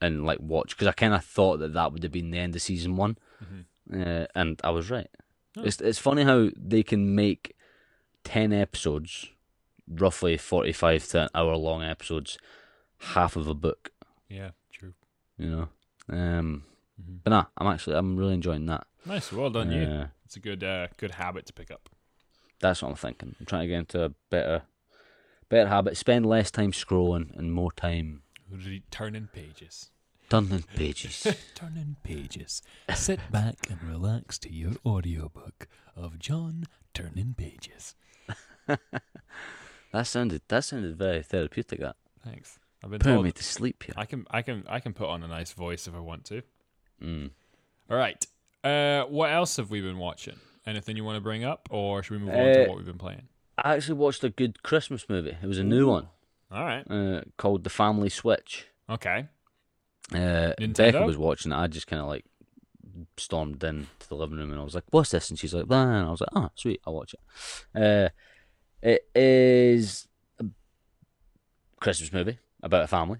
and 0.00 0.26
like 0.26 0.40
watch 0.40 0.70
because 0.70 0.88
I 0.88 0.92
kind 0.92 1.14
of 1.14 1.24
thought 1.24 1.58
that 1.58 1.72
that 1.74 1.92
would 1.92 2.02
have 2.02 2.12
been 2.12 2.30
the 2.32 2.38
end 2.38 2.56
of 2.56 2.62
season 2.62 2.96
one, 2.96 3.16
Mhm. 3.42 3.64
uh, 3.92 4.26
and 4.34 4.60
I 4.64 4.70
was 4.70 4.90
right. 4.90 5.08
Oh. 5.56 5.62
It's 5.64 5.80
it's 5.80 5.98
funny 5.98 6.24
how 6.24 6.50
they 6.56 6.82
can 6.82 7.14
make 7.14 7.56
ten 8.24 8.52
episodes, 8.52 9.28
roughly 9.88 10.36
forty 10.36 10.72
five 10.72 11.06
to 11.08 11.22
an 11.22 11.28
hour 11.34 11.56
long 11.56 11.82
episodes, 11.82 12.38
half 12.98 13.36
of 13.36 13.46
a 13.48 13.54
book. 13.54 13.90
Yeah, 14.28 14.50
true. 14.72 14.94
You 15.38 15.50
know, 15.50 15.68
um, 16.16 16.64
Mhm. 17.00 17.18
but 17.24 17.30
nah, 17.30 17.44
I'm 17.56 17.66
actually 17.68 17.96
I'm 17.96 18.16
really 18.16 18.34
enjoying 18.34 18.66
that. 18.66 18.86
Nice, 19.06 19.32
well 19.32 19.50
done 19.50 19.70
you. 19.72 19.82
Uh, 19.82 20.06
It's 20.24 20.36
a 20.36 20.40
good, 20.40 20.64
uh, 20.64 20.88
good 20.96 21.12
habit 21.12 21.44
to 21.46 21.52
pick 21.52 21.70
up. 21.70 21.88
That's 22.60 22.80
what 22.82 22.88
I'm 22.88 22.96
thinking. 22.96 23.36
I'm 23.38 23.46
trying 23.46 23.62
to 23.62 23.68
get 23.68 23.78
into 23.80 24.02
a 24.04 24.08
better, 24.30 24.62
better 25.50 25.68
habit. 25.68 25.96
Spend 25.98 26.24
less 26.24 26.50
time 26.50 26.72
scrolling 26.72 27.36
and 27.38 27.52
more 27.52 27.70
time 27.72 28.22
Re- 28.50 28.82
Turning 28.90 29.28
pages. 29.32 29.90
Turning 30.28 30.64
pages. 30.76 31.26
Turning 31.54 31.96
pages. 32.02 32.62
Sit 32.94 33.20
back 33.30 33.56
and 33.70 33.82
relax 33.82 34.38
to 34.38 34.52
your 34.52 34.72
audiobook 34.84 35.68
of 35.96 36.18
John 36.18 36.64
turning 36.92 37.34
pages. 37.34 37.94
that 38.66 40.06
sounded 40.06 40.42
that 40.48 40.64
sounded 40.64 40.96
very 40.96 41.22
therapeutic. 41.22 41.80
That 41.80 41.96
Thanks. 42.24 42.58
I've 42.82 42.90
been 42.90 42.98
putting 43.00 43.14
told 43.14 43.24
me 43.24 43.32
to 43.32 43.42
sleep 43.44 43.82
here. 43.82 43.94
I 43.96 44.04
can 44.06 44.26
I 44.30 44.42
can 44.42 44.64
I 44.68 44.80
can 44.80 44.92
put 44.92 45.08
on 45.08 45.22
a 45.22 45.28
nice 45.28 45.52
voice 45.52 45.86
if 45.86 45.94
I 45.94 46.00
want 46.00 46.24
to. 46.26 46.42
Mm. 47.02 47.30
All 47.90 47.96
right. 47.96 48.24
Uh, 48.62 49.04
what 49.04 49.30
else 49.30 49.56
have 49.58 49.70
we 49.70 49.80
been 49.80 49.98
watching? 49.98 50.36
Anything 50.66 50.96
you 50.96 51.04
want 51.04 51.16
to 51.16 51.20
bring 51.20 51.44
up, 51.44 51.68
or 51.70 52.02
should 52.02 52.18
we 52.18 52.18
move 52.26 52.34
on 52.34 52.40
Uh, 52.40 52.54
to 52.54 52.64
what 52.68 52.76
we've 52.78 52.86
been 52.86 52.96
playing? 52.98 53.28
I 53.58 53.74
actually 53.74 53.98
watched 53.98 54.24
a 54.24 54.30
good 54.30 54.62
Christmas 54.62 55.06
movie. 55.08 55.36
It 55.42 55.46
was 55.46 55.58
a 55.58 55.64
new 55.64 55.86
one 55.86 56.08
All 56.50 56.64
right. 56.64 56.84
uh, 56.90 57.20
called 57.36 57.64
The 57.64 57.70
Family 57.70 58.08
Switch. 58.08 58.66
Okay. 58.88 59.28
Uh, 60.12 60.52
Nintendo? 60.60 60.76
Becca 60.92 61.06
was 61.06 61.16
watching 61.16 61.52
it. 61.52 61.56
I 61.56 61.66
just 61.66 61.86
kind 61.86 62.02
of 62.02 62.08
like 62.08 62.24
stormed 63.16 63.62
in 63.64 63.86
to 63.98 64.08
the 64.08 64.14
living 64.14 64.38
room 64.38 64.50
and 64.50 64.60
I 64.60 64.64
was 64.64 64.74
like, 64.74 64.84
"What's 64.90 65.10
this?" 65.10 65.30
And 65.30 65.38
she's 65.38 65.54
like, 65.54 65.66
"Blah," 65.66 65.82
and 65.82 66.06
I 66.06 66.10
was 66.10 66.20
like, 66.20 66.30
"Oh, 66.34 66.50
sweet, 66.54 66.80
I'll 66.86 66.94
watch 66.94 67.14
it." 67.14 67.20
Uh, 67.82 68.08
it 68.82 69.08
is 69.14 70.06
a 70.38 70.44
Christmas 71.80 72.12
movie 72.12 72.38
about 72.62 72.84
a 72.84 72.86
family, 72.86 73.18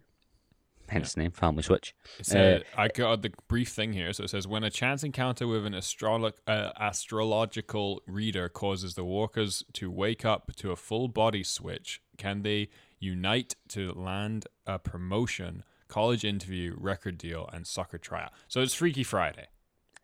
hence 0.88 1.14
the 1.14 1.22
name, 1.22 1.30
Family 1.30 1.62
Switch. 1.62 1.94
It 2.18 2.26
said, 2.26 2.64
I 2.76 2.88
got 2.88 3.22
the 3.22 3.32
brief 3.48 3.70
thing 3.70 3.92
here. 3.94 4.12
So 4.12 4.24
it 4.24 4.30
says, 4.30 4.46
when 4.46 4.62
a 4.62 4.70
chance 4.70 5.02
encounter 5.02 5.46
with 5.46 5.64
an 5.64 5.74
astrolo- 5.74 6.32
uh, 6.46 6.70
astrological 6.78 8.02
reader 8.06 8.48
causes 8.48 8.94
the 8.94 9.04
walkers 9.04 9.64
to 9.74 9.90
wake 9.90 10.24
up 10.24 10.54
to 10.56 10.70
a 10.70 10.76
full 10.76 11.08
body 11.08 11.42
switch, 11.42 12.02
can 12.18 12.42
they 12.42 12.68
unite 13.00 13.56
to 13.68 13.92
land 13.92 14.46
a 14.66 14.78
promotion, 14.78 15.64
college 15.94 16.24
interview, 16.24 16.74
record 16.76 17.16
deal, 17.18 17.48
and 17.52 17.66
soccer 17.66 17.98
tryout? 17.98 18.32
So 18.48 18.60
it's 18.60 18.74
Freaky 18.74 19.04
Friday. 19.04 19.46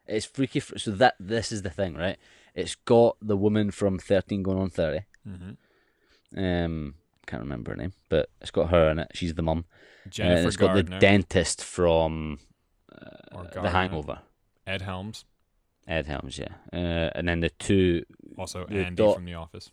It's 0.07 0.27
freaky. 0.27 0.61
Fr- 0.61 0.79
so 0.79 0.91
that 0.93 1.15
this 1.19 1.51
is 1.53 1.63
the 1.63 1.71
thing, 1.71 1.95
right? 1.95 2.17
It's 2.55 2.75
got 2.75 3.17
the 3.21 3.37
woman 3.37 3.71
from 3.71 3.99
Thirteen 3.99 4.43
going 4.43 4.59
on 4.59 4.71
30 4.71 5.01
Mm-hmm. 5.29 6.39
Um, 6.45 6.95
can't 7.27 7.43
remember 7.43 7.73
her 7.73 7.77
name, 7.77 7.93
but 8.09 8.31
it's 8.41 8.51
got 8.51 8.71
her 8.71 8.91
in 8.91 8.99
it. 9.01 9.09
She's 9.15 9.35
the 9.35 9.43
mum. 9.43 9.65
Jennifer 10.09 10.39
and 10.39 10.47
it's 10.47 10.57
got 10.57 10.67
Gardner 10.75 10.97
the 10.97 10.99
dentist 11.01 11.63
from 11.63 12.39
uh, 12.91 13.45
The 13.63 13.71
Hangover. 13.71 14.21
Ed 14.67 14.83
Helms, 14.83 15.25
Ed 15.87 16.07
Helms, 16.07 16.39
yeah. 16.39 16.55
Uh, 16.73 17.11
and 17.15 17.29
then 17.29 17.41
the 17.41 17.51
two, 17.51 18.05
also 18.39 18.65
The 18.67 18.85
Andy 18.87 18.95
doc- 19.03 19.17
from 19.17 19.25
The 19.27 19.35
Office. 19.35 19.71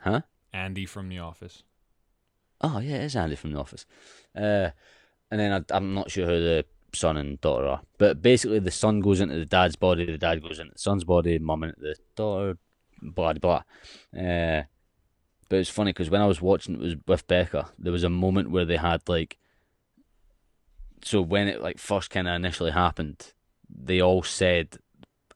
huh? 0.00 0.20
Andy 0.52 0.86
from 0.86 1.08
The 1.08 1.18
Office. 1.18 1.62
Oh 2.60 2.78
yeah, 2.78 2.96
it 2.96 3.04
is 3.04 3.16
Andy 3.16 3.36
from 3.36 3.52
The 3.52 3.58
Office. 3.58 3.84
Uh, 4.34 4.70
and 5.30 5.40
then 5.40 5.52
I, 5.52 5.76
I'm 5.76 5.94
not 5.94 6.10
sure 6.10 6.26
who 6.26 6.40
the 6.40 6.64
son 6.92 7.16
and 7.16 7.40
daughter 7.40 7.66
are, 7.66 7.82
but 7.98 8.22
basically 8.22 8.58
the 8.58 8.70
son 8.70 9.00
goes 9.00 9.20
into 9.20 9.36
the 9.36 9.46
dad's 9.46 9.76
body, 9.76 10.06
the 10.06 10.18
dad 10.18 10.42
goes 10.42 10.58
into 10.58 10.72
the 10.72 10.78
son's 10.78 11.04
body, 11.04 11.38
mum 11.38 11.64
into 11.64 11.80
the 11.80 11.96
daughter, 12.16 12.58
blah 13.02 13.32
blah. 13.34 13.62
Uh, 14.16 14.62
but 15.48 15.58
it's 15.58 15.70
funny 15.70 15.92
because 15.92 16.10
when 16.10 16.20
I 16.20 16.26
was 16.26 16.40
watching 16.40 16.74
it 16.74 16.80
was 16.80 16.96
with 17.06 17.26
Becca, 17.26 17.72
there 17.78 17.92
was 17.92 18.04
a 18.04 18.10
moment 18.10 18.50
where 18.50 18.64
they 18.64 18.76
had 18.76 19.08
like, 19.08 19.38
so 21.02 21.20
when 21.20 21.48
it 21.48 21.60
like 21.60 21.78
first 21.78 22.10
kind 22.10 22.28
of 22.28 22.34
initially 22.34 22.70
happened, 22.70 23.32
they 23.68 24.00
all 24.00 24.22
said 24.22 24.78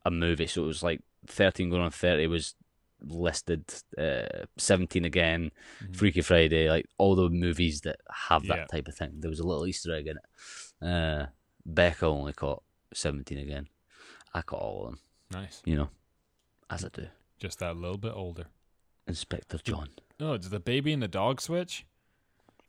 a 0.04 0.10
movie, 0.10 0.46
so 0.46 0.64
it 0.64 0.66
was 0.66 0.82
like 0.82 1.00
thirteen 1.26 1.70
going 1.70 1.82
on 1.82 1.90
thirty 1.90 2.26
was 2.26 2.54
listed, 3.00 3.64
uh, 3.96 4.46
seventeen 4.56 5.04
again. 5.04 5.50
Mhm. 5.82 5.96
Freaky 5.96 6.20
Friday, 6.20 6.68
like 6.68 6.86
all 6.98 7.14
the 7.14 7.28
movies 7.30 7.82
that 7.82 8.00
have 8.28 8.46
that 8.46 8.58
Yeah. 8.58 8.66
type 8.66 8.88
of 8.88 8.94
thing. 8.96 9.20
There 9.20 9.30
was 9.30 9.40
a 9.40 9.46
little 9.46 9.66
Easter 9.66 9.94
egg 9.94 10.06
in 10.08 10.16
it. 10.18 10.86
Uh, 10.86 11.26
Becca 11.64 12.06
only 12.06 12.32
caught 12.32 12.62
17 12.94 13.38
again. 13.38 13.68
I 14.32 14.42
caught 14.42 14.60
all 14.62 14.84
of 14.86 14.90
them, 14.92 15.00
Nice. 15.30 15.62
you 15.64 15.76
know. 15.76 15.90
As 16.70 16.84
I 16.84 16.88
do. 16.88 17.08
Just 17.38 17.58
that 17.60 17.76
little 17.76 17.98
bit 17.98 18.12
older. 18.14 18.46
Inspector 19.06 19.58
John. 19.58 19.90
Oh, 20.20 20.36
does 20.36 20.50
the 20.50 20.60
baby 20.60 20.92
and 20.92 21.02
the 21.02 21.08
dog 21.08 21.40
switch? 21.40 21.86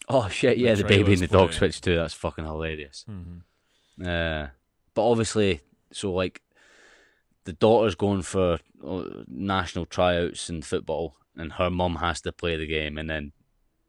Oh 0.07 0.29
shit! 0.29 0.57
Yeah, 0.57 0.75
the, 0.75 0.85
baby 0.85 1.13
and 1.13 1.21
the 1.21 1.27
dog 1.27 1.51
switch 1.53 1.81
too. 1.81 1.95
That's 1.95 2.13
fucking 2.13 2.45
hilarious. 2.45 3.05
Mm-hmm. 3.09 4.07
Uh, 4.07 4.47
but 4.93 5.09
obviously, 5.09 5.61
so 5.91 6.13
like, 6.13 6.41
the 7.49 7.53
daughter's 7.53 7.95
going 7.95 8.21
for 8.21 8.59
uh, 8.85 9.03
national 9.27 9.87
tryouts 9.87 10.51
in 10.51 10.61
football, 10.61 11.15
and 11.35 11.53
her 11.53 11.71
mum 11.71 11.95
has 11.95 12.21
to 12.21 12.31
play 12.31 12.55
the 12.55 12.67
game, 12.67 12.95
and 12.95 13.09
then 13.09 13.31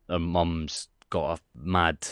her 0.09 0.19
mum's 0.19 0.89
got 1.11 1.39
a 1.39 1.43
mad 1.55 2.09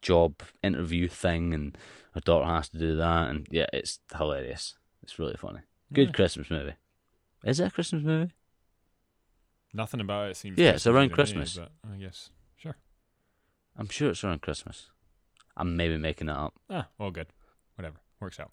job 0.00 0.40
interview 0.62 1.08
thing, 1.08 1.52
and 1.52 1.76
her 2.14 2.20
daughter 2.22 2.46
has 2.46 2.70
to 2.70 2.78
do 2.78 2.96
that, 2.96 3.28
and 3.28 3.46
yeah, 3.50 3.66
it's 3.70 4.00
hilarious. 4.16 4.78
It's 5.02 5.18
really 5.18 5.36
funny. 5.36 5.60
Good 5.92 6.06
Nice. 6.08 6.16
Christmas 6.16 6.48
movie. 6.50 6.74
Is 7.44 7.60
it 7.60 7.66
a 7.66 7.70
Christmas 7.70 8.02
movie? 8.02 8.32
Nothing 9.74 10.00
about 10.00 10.30
it 10.30 10.38
seems. 10.38 10.56
Yeah, 10.58 10.70
it's 10.70 10.86
around 10.86 11.12
Christmas 11.12 11.54
me, 11.54 11.64
but 11.64 11.92
I 11.92 11.96
guess 11.98 12.30
sure. 12.56 12.76
I'm 13.76 13.88
sure 13.90 14.08
it's 14.08 14.24
around 14.24 14.40
Christmas. 14.40 14.88
I'm 15.54 15.76
maybe 15.76 15.98
making 15.98 16.30
it 16.30 16.36
up. 16.36 16.54
Ah, 16.70 16.88
well, 16.96 17.10
good. 17.10 17.26
Whatever 17.74 17.96
works 18.20 18.40
out. 18.40 18.52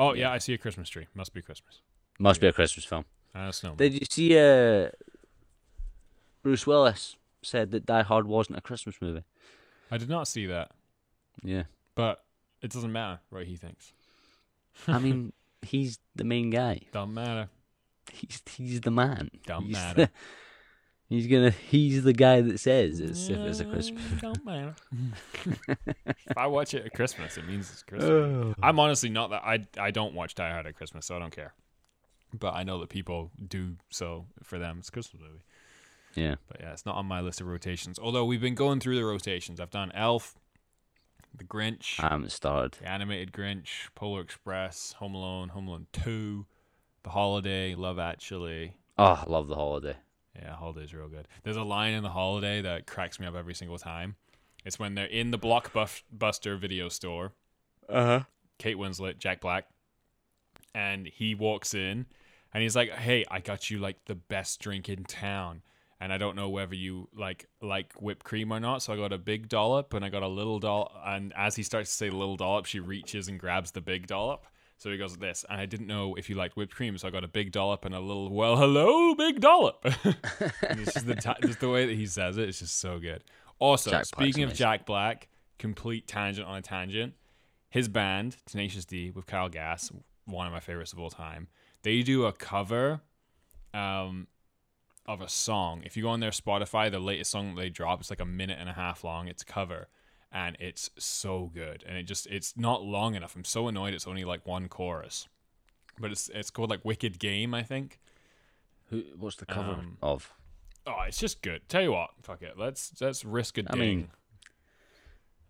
Oh 0.00 0.14
yeah, 0.14 0.32
I 0.32 0.38
see 0.38 0.54
a 0.54 0.58
Christmas 0.58 0.88
tree. 0.88 1.06
Must 1.14 1.32
be 1.34 1.42
Christmas. 1.42 1.82
Must 2.18 2.40
be 2.40 2.46
a 2.46 2.52
Christmas 2.54 2.86
film. 2.86 3.04
Snowman. 3.52 3.76
Did 3.76 3.92
you 3.94 4.06
see 4.08 4.36
uh, 4.38 4.88
Bruce 6.42 6.66
Willis 6.66 7.16
said 7.42 7.70
that 7.72 7.84
Die 7.86 8.02
Hard 8.02 8.26
wasn't 8.26 8.56
a 8.58 8.60
Christmas 8.62 8.96
movie? 9.00 9.24
I 9.90 9.98
did 9.98 10.08
not 10.08 10.26
see 10.26 10.46
that, 10.46 10.70
Yeah. 11.42 11.64
but 11.94 12.24
it 12.62 12.70
doesn't 12.70 12.92
matter 12.92 13.20
what 13.28 13.44
he 13.44 13.56
thinks. 13.56 13.92
I 14.88 14.98
mean, 15.04 15.32
he's 15.62 15.98
the 16.16 16.24
main 16.24 16.48
guy. 16.50 16.80
Don't 16.92 17.12
matter. 17.14 17.48
He's 18.10 18.42
he's 18.56 18.80
the 18.80 18.90
man. 18.90 19.30
Don't 19.46 19.64
he's 19.66 19.74
matter. 19.74 19.94
the- 20.06 20.10
he's 21.10 21.26
gonna. 21.26 21.50
He's 21.50 22.02
the 22.02 22.14
guy 22.14 22.40
that 22.40 22.58
says 22.58 22.98
it's 23.00 23.28
if 23.28 23.36
it's 23.36 23.60
a 23.60 23.66
Christmas. 23.66 24.02
Yeah, 24.12 24.18
Don't 24.20 24.44
matter. 24.46 24.74
if 26.06 26.38
I 26.38 26.46
watch 26.46 26.72
it 26.72 26.86
at 26.86 26.94
Christmas, 26.94 27.36
it 27.36 27.46
means 27.46 27.70
it's 27.70 27.82
Christmas. 27.82 28.10
Oh. 28.10 28.54
I'm 28.62 28.80
honestly 28.80 29.10
not 29.10 29.28
that. 29.30 29.42
I 29.44 29.66
I 29.78 29.90
don't 29.90 30.14
watch 30.14 30.34
Die 30.34 30.50
Hard 30.50 30.66
at 30.66 30.74
Christmas, 30.76 31.04
so 31.04 31.14
I 31.16 31.18
don't 31.18 31.34
care. 31.34 31.52
But 32.32 32.54
I 32.54 32.62
know 32.62 32.78
that 32.80 32.88
people 32.88 33.30
do 33.46 33.76
so 33.90 34.24
for 34.42 34.58
them. 34.58 34.78
It's 34.78 34.88
a 34.88 34.92
Christmas 34.92 35.20
movie. 35.20 35.42
Yeah. 36.14 36.36
But 36.48 36.60
yeah, 36.60 36.72
it's 36.72 36.86
not 36.86 36.94
on 36.96 37.06
my 37.06 37.20
list 37.20 37.40
of 37.40 37.46
rotations. 37.48 37.98
Although 37.98 38.24
we've 38.24 38.40
been 38.40 38.54
going 38.54 38.80
through 38.80 38.96
the 38.96 39.04
rotations. 39.04 39.60
I've 39.60 39.70
done 39.70 39.90
Elf, 39.94 40.34
The 41.36 41.44
Grinch, 41.44 41.98
I 42.02 42.08
haven't 42.08 42.32
started. 42.32 42.72
The 42.80 42.88
Animated 42.88 43.32
Grinch, 43.32 43.88
Polar 43.94 44.20
Express, 44.20 44.92
Home 44.98 45.14
Alone, 45.14 45.48
Home 45.50 45.68
Alone 45.68 45.86
2, 45.92 46.46
The 47.04 47.10
Holiday, 47.10 47.74
Love 47.74 47.98
Actually. 47.98 48.74
Oh, 48.98 49.04
I 49.04 49.24
love 49.28 49.48
the 49.48 49.54
holiday. 49.56 49.96
Yeah, 50.36 50.54
Holiday's 50.54 50.94
real 50.94 51.08
good. 51.08 51.26
There's 51.42 51.56
a 51.56 51.62
line 51.62 51.92
in 51.94 52.02
The 52.02 52.10
Holiday 52.10 52.62
that 52.62 52.86
cracks 52.86 53.18
me 53.18 53.26
up 53.26 53.34
every 53.34 53.54
single 53.54 53.78
time. 53.78 54.16
It's 54.64 54.78
when 54.78 54.94
they're 54.94 55.06
in 55.06 55.30
the 55.30 55.38
Blockbuster 55.38 56.58
video 56.58 56.88
store. 56.88 57.32
Uh 57.88 58.04
huh. 58.04 58.20
Kate 58.58 58.76
Winslet, 58.76 59.18
Jack 59.18 59.40
Black, 59.40 59.66
and 60.74 61.06
he 61.06 61.34
walks 61.34 61.74
in 61.74 62.06
and 62.52 62.62
he's 62.62 62.76
like, 62.76 62.90
"Hey, 62.90 63.24
I 63.30 63.40
got 63.40 63.70
you 63.70 63.78
like 63.78 64.04
the 64.04 64.14
best 64.14 64.60
drink 64.60 64.88
in 64.88 65.04
town." 65.04 65.62
And 66.02 66.12
I 66.12 66.18
don't 66.18 66.36
know 66.36 66.48
whether 66.48 66.74
you 66.74 67.08
like 67.14 67.46
like 67.60 67.92
whipped 67.94 68.24
cream 68.24 68.52
or 68.52 68.60
not, 68.60 68.82
so 68.82 68.92
I 68.92 68.96
got 68.96 69.12
a 69.12 69.18
big 69.18 69.48
dollop 69.48 69.92
and 69.94 70.04
I 70.04 70.08
got 70.08 70.22
a 70.22 70.28
little 70.28 70.58
dollop. 70.58 70.92
And 71.04 71.32
as 71.36 71.56
he 71.56 71.62
starts 71.62 71.90
to 71.90 71.96
say 71.96 72.10
little 72.10 72.36
dollop, 72.36 72.66
she 72.66 72.80
reaches 72.80 73.28
and 73.28 73.38
grabs 73.38 73.72
the 73.72 73.80
big 73.80 74.06
dollop. 74.06 74.46
So 74.80 74.90
he 74.90 74.96
goes 74.96 75.12
like 75.12 75.20
this, 75.20 75.44
and 75.48 75.60
I 75.60 75.66
didn't 75.66 75.86
know 75.86 76.14
if 76.14 76.28
you 76.28 76.36
liked 76.36 76.56
whipped 76.56 76.74
cream, 76.74 76.98
so 76.98 77.06
I 77.06 77.10
got 77.10 77.22
a 77.22 77.28
big 77.28 77.52
dollop 77.52 77.84
and 77.84 77.94
a 77.94 78.00
little. 78.00 78.30
Well, 78.30 78.56
hello, 78.56 79.14
big 79.14 79.40
dollop. 79.40 79.84
it's 79.84 80.94
just 80.94 81.06
the 81.06 81.36
just 81.42 81.60
the 81.60 81.68
way 81.68 81.86
that 81.86 81.94
he 81.94 82.06
says 82.06 82.38
it. 82.38 82.48
It's 82.48 82.58
just 82.60 82.78
so 82.78 82.98
good. 82.98 83.22
Also, 83.58 83.90
Jack 83.90 84.06
speaking 84.06 84.44
of. 84.44 84.54
Jack 84.54 84.86
Black, 84.86 85.28
complete 85.58 86.08
tangent 86.08 86.48
on 86.48 86.56
a 86.56 86.62
tangent 86.62 87.14
his 87.70 87.88
band 87.88 88.36
Tenacious 88.46 88.84
D 88.84 89.10
with 89.10 89.26
Kyle 89.26 89.48
Gass, 89.48 89.90
one 90.26 90.46
of 90.46 90.52
my 90.52 90.60
favorites 90.60 90.92
of 90.92 90.98
all 90.98 91.10
time. 91.10 91.48
They 91.82 92.02
do 92.02 92.26
a 92.26 92.32
cover 92.32 93.00
um, 93.72 94.26
of 95.06 95.20
a 95.20 95.28
song. 95.28 95.82
If 95.86 95.96
you 95.96 96.02
go 96.02 96.10
on 96.10 96.20
their 96.20 96.32
Spotify, 96.32 96.90
the 96.90 96.98
latest 96.98 97.30
song 97.30 97.54
that 97.54 97.60
they 97.60 97.70
drop, 97.70 98.00
it's 98.00 98.10
like 98.10 98.20
a 98.20 98.26
minute 98.26 98.58
and 98.60 98.68
a 98.68 98.72
half 98.72 99.04
long. 99.04 99.28
It's 99.28 99.42
a 99.42 99.46
cover, 99.46 99.88
and 100.32 100.56
it's 100.60 100.90
so 100.98 101.50
good. 101.52 101.84
And 101.86 101.96
it 101.96 102.04
just 102.04 102.26
it's 102.26 102.56
not 102.56 102.82
long 102.84 103.14
enough. 103.14 103.34
I'm 103.36 103.44
so 103.44 103.68
annoyed. 103.68 103.94
It's 103.94 104.06
only 104.06 104.24
like 104.24 104.46
one 104.46 104.68
chorus, 104.68 105.28
but 105.98 106.10
it's 106.10 106.28
it's 106.34 106.50
called 106.50 106.70
like 106.70 106.84
Wicked 106.84 107.18
Game, 107.18 107.54
I 107.54 107.62
think. 107.62 107.98
Who? 108.90 109.02
What's 109.18 109.36
the 109.36 109.46
cover 109.46 109.72
Um, 109.72 109.96
of? 110.02 110.32
Oh, 110.86 111.02
it's 111.06 111.18
just 111.18 111.42
good. 111.42 111.68
Tell 111.68 111.82
you 111.82 111.92
what, 111.92 112.10
fuck 112.22 112.42
it. 112.42 112.58
Let's 112.58 112.92
let's 113.00 113.24
risk 113.24 113.58
a 113.58 113.62
ding. 113.62 113.78
mean- 113.80 114.08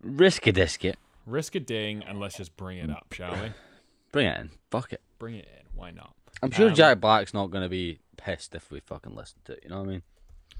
Risk 0.03 0.47
a 0.47 0.53
disket. 0.53 0.95
risk 1.27 1.55
a 1.55 1.61
ding, 1.61 2.03
and 2.03 2.19
let's 2.19 2.37
just 2.37 2.57
bring 2.57 2.79
it 2.79 2.90
up, 2.90 3.12
shall 3.12 3.33
we? 3.35 3.51
Bring 4.12 4.27
it 4.27 4.40
in. 4.40 4.51
Fuck 4.73 4.93
it. 4.93 5.01
Bring 5.21 5.37
it 5.37 5.47
in. 5.57 5.66
Why 5.79 5.93
not? 5.93 6.16
I'm 6.43 6.51
sure 6.51 6.69
Um, 6.71 6.75
Jack 6.75 6.99
Black's 7.01 7.33
not 7.33 7.51
going 7.53 7.62
to 7.62 7.69
be 7.69 8.01
pissed 8.16 8.57
if 8.57 8.69
we 8.71 8.81
fucking 8.81 9.14
listen 9.14 9.38
to 9.45 9.53
it. 9.53 9.61
You 9.62 9.71
know 9.71 9.79
what 9.79 9.88
I 9.88 9.93
mean? 9.93 10.03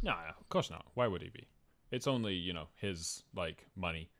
No, 0.02 0.12
no, 0.12 0.28
of 0.38 0.48
course 0.50 0.70
not. 0.70 0.87
Why 0.94 1.09
would 1.09 1.20
he 1.22 1.30
be? 1.30 1.48
It's 1.90 2.07
only, 2.07 2.35
you 2.35 2.53
know, 2.53 2.68
his 2.76 3.24
like 3.35 3.66
money. 3.76 4.11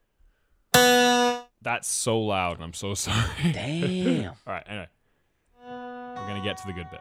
That's 1.63 1.89
so 1.89 2.21
loud 2.21 2.57
and 2.57 2.65
I'm 2.65 2.73
so 2.73 2.95
sorry. 3.07 3.53
Damn. 3.53 4.31
All 4.47 4.53
right, 4.55 4.65
anyway. 4.67 4.89
We're 5.65 6.27
going 6.27 6.43
to 6.43 6.47
get 6.47 6.57
to 6.59 6.67
the 6.67 6.73
good 6.73 6.91
bit. 6.91 7.01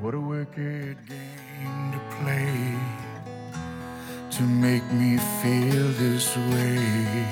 What 0.00 0.14
a 0.14 0.20
wicked 0.20 0.98
game 1.08 1.92
to 1.92 2.00
play 2.20 2.78
to 4.30 4.42
make 4.42 4.84
me 4.92 5.16
feel 5.42 5.88
this 5.92 6.36
way. 6.36 7.26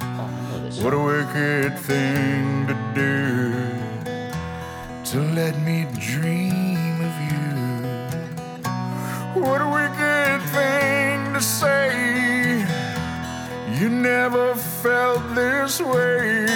I 0.00 0.50
know 0.50 0.64
this. 0.64 0.80
What 0.82 0.94
a 0.94 0.98
wicked 0.98 1.78
thing 1.78 2.66
to 2.66 2.74
do 2.94 3.78
to 5.10 5.20
let 5.34 5.58
me 5.60 5.86
dream 6.00 6.48
of 6.50 6.62
you. 6.62 6.67
What 9.40 9.60
a 9.60 9.68
wicked 9.68 10.42
thing 10.50 11.32
to 11.32 11.40
say. 11.40 12.58
You 13.78 13.88
never 13.88 14.56
felt 14.56 15.34
this 15.36 15.80
way. 15.80 16.47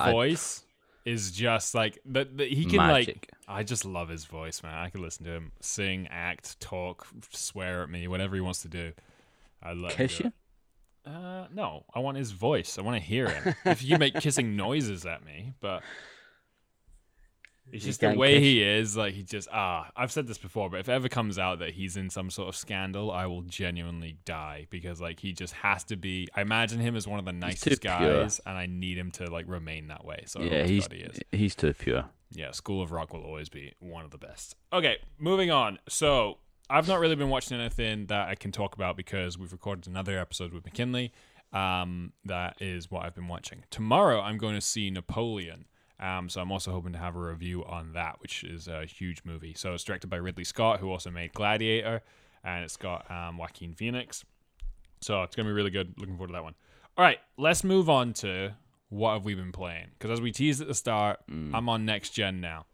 Yeah, 0.00 0.06
but 0.06 0.06
his 0.06 0.06
that- 0.06 0.08
I- 0.08 0.12
voice 0.12 0.62
is 1.06 1.30
just 1.32 1.74
like 1.74 1.98
the 2.04 2.26
he 2.48 2.66
can 2.66 2.76
Magic. 2.76 3.16
like 3.16 3.30
I 3.48 3.62
just 3.62 3.84
love 3.84 4.08
his 4.10 4.26
voice, 4.26 4.62
man. 4.62 4.74
I 4.74 4.90
could 4.90 5.00
listen 5.00 5.24
to 5.24 5.32
him 5.32 5.52
sing, 5.60 6.06
act, 6.10 6.60
talk, 6.60 7.06
swear 7.30 7.82
at 7.82 7.90
me, 7.90 8.06
whatever 8.06 8.34
he 8.34 8.40
wants 8.40 8.62
to 8.62 8.68
do. 8.68 8.92
I 9.62 9.72
love 9.72 9.92
kiss 9.92 10.20
you. 10.20 10.32
Uh, 11.06 11.46
no, 11.52 11.84
I 11.94 11.98
want 12.00 12.18
his 12.18 12.30
voice. 12.32 12.78
I 12.78 12.82
want 12.82 12.96
to 12.96 13.02
hear 13.02 13.28
him. 13.30 13.54
if 13.64 13.82
you 13.82 13.96
make 13.98 14.14
kissing 14.20 14.54
noises 14.56 15.06
at 15.06 15.24
me, 15.24 15.54
but 15.60 15.82
it's 17.72 17.84
just 17.84 18.00
the 18.00 18.14
way 18.14 18.40
he 18.40 18.62
is. 18.62 18.96
Like 18.96 19.14
he 19.14 19.22
just 19.22 19.48
ah. 19.52 19.90
I've 19.96 20.12
said 20.12 20.26
this 20.26 20.38
before, 20.38 20.70
but 20.70 20.80
if 20.80 20.88
it 20.88 20.92
ever 20.92 21.08
comes 21.08 21.38
out 21.38 21.58
that 21.60 21.70
he's 21.70 21.96
in 21.96 22.10
some 22.10 22.30
sort 22.30 22.48
of 22.48 22.56
scandal, 22.56 23.10
I 23.10 23.26
will 23.26 23.42
genuinely 23.42 24.16
die 24.24 24.66
because 24.70 25.00
like 25.00 25.20
he 25.20 25.32
just 25.32 25.54
has 25.54 25.84
to 25.84 25.96
be. 25.96 26.28
I 26.34 26.42
imagine 26.42 26.80
him 26.80 26.96
as 26.96 27.06
one 27.06 27.18
of 27.18 27.24
the 27.24 27.32
nicest 27.32 27.82
pure. 27.82 27.98
guys, 27.98 28.40
and 28.46 28.56
I 28.56 28.66
need 28.66 28.98
him 28.98 29.10
to 29.12 29.30
like 29.30 29.46
remain 29.48 29.88
that 29.88 30.04
way. 30.04 30.24
So 30.26 30.40
Yeah, 30.40 30.64
he's 30.64 30.86
he 30.86 30.98
is. 30.98 31.20
he's 31.32 31.54
too 31.54 31.72
pure. 31.72 32.06
Yeah, 32.32 32.52
School 32.52 32.80
of 32.82 32.92
Rock 32.92 33.12
will 33.12 33.24
always 33.24 33.48
be 33.48 33.72
one 33.80 34.04
of 34.04 34.10
the 34.12 34.18
best. 34.18 34.54
Okay, 34.72 34.98
moving 35.18 35.50
on. 35.50 35.78
So 35.88 36.38
I've 36.68 36.86
not 36.86 37.00
really 37.00 37.16
been 37.16 37.28
watching 37.30 37.58
anything 37.58 38.06
that 38.06 38.28
I 38.28 38.36
can 38.36 38.52
talk 38.52 38.74
about 38.76 38.96
because 38.96 39.36
we've 39.36 39.50
recorded 39.50 39.88
another 39.88 40.18
episode 40.18 40.52
with 40.52 40.64
McKinley. 40.64 41.12
Um, 41.52 42.12
that 42.24 42.62
is 42.62 42.88
what 42.90 43.04
I've 43.04 43.14
been 43.16 43.26
watching. 43.26 43.64
Tomorrow 43.70 44.20
I'm 44.20 44.38
going 44.38 44.54
to 44.54 44.60
see 44.60 44.88
Napoleon. 44.90 45.64
Um, 46.00 46.28
so 46.30 46.40
I'm 46.40 46.50
also 46.50 46.72
hoping 46.72 46.92
to 46.94 46.98
have 46.98 47.14
a 47.14 47.20
review 47.20 47.64
on 47.64 47.92
that, 47.92 48.20
which 48.20 48.42
is 48.42 48.68
a 48.68 48.86
huge 48.86 49.20
movie. 49.24 49.52
So 49.54 49.74
it's 49.74 49.84
directed 49.84 50.08
by 50.08 50.16
Ridley 50.16 50.44
Scott, 50.44 50.80
who 50.80 50.90
also 50.90 51.10
made 51.10 51.32
Gladiator, 51.34 52.02
and 52.42 52.64
it's 52.64 52.76
got 52.78 53.10
um, 53.10 53.36
Joaquin 53.36 53.74
Phoenix. 53.74 54.24
So 55.02 55.22
it's 55.22 55.36
gonna 55.36 55.48
be 55.48 55.52
really 55.52 55.70
good. 55.70 55.94
Looking 55.98 56.16
forward 56.16 56.28
to 56.28 56.32
that 56.34 56.42
one. 56.44 56.54
All 56.96 57.04
right, 57.04 57.18
let's 57.36 57.64
move 57.64 57.88
on 57.90 58.12
to 58.14 58.54
what 58.88 59.12
have 59.14 59.24
we 59.24 59.34
been 59.34 59.52
playing? 59.52 59.88
Because 59.98 60.10
as 60.10 60.20
we 60.20 60.32
teased 60.32 60.60
at 60.60 60.68
the 60.68 60.74
start, 60.74 61.20
I'm 61.28 61.68
on 61.68 61.84
next 61.84 62.10
gen 62.10 62.40
now, 62.40 62.66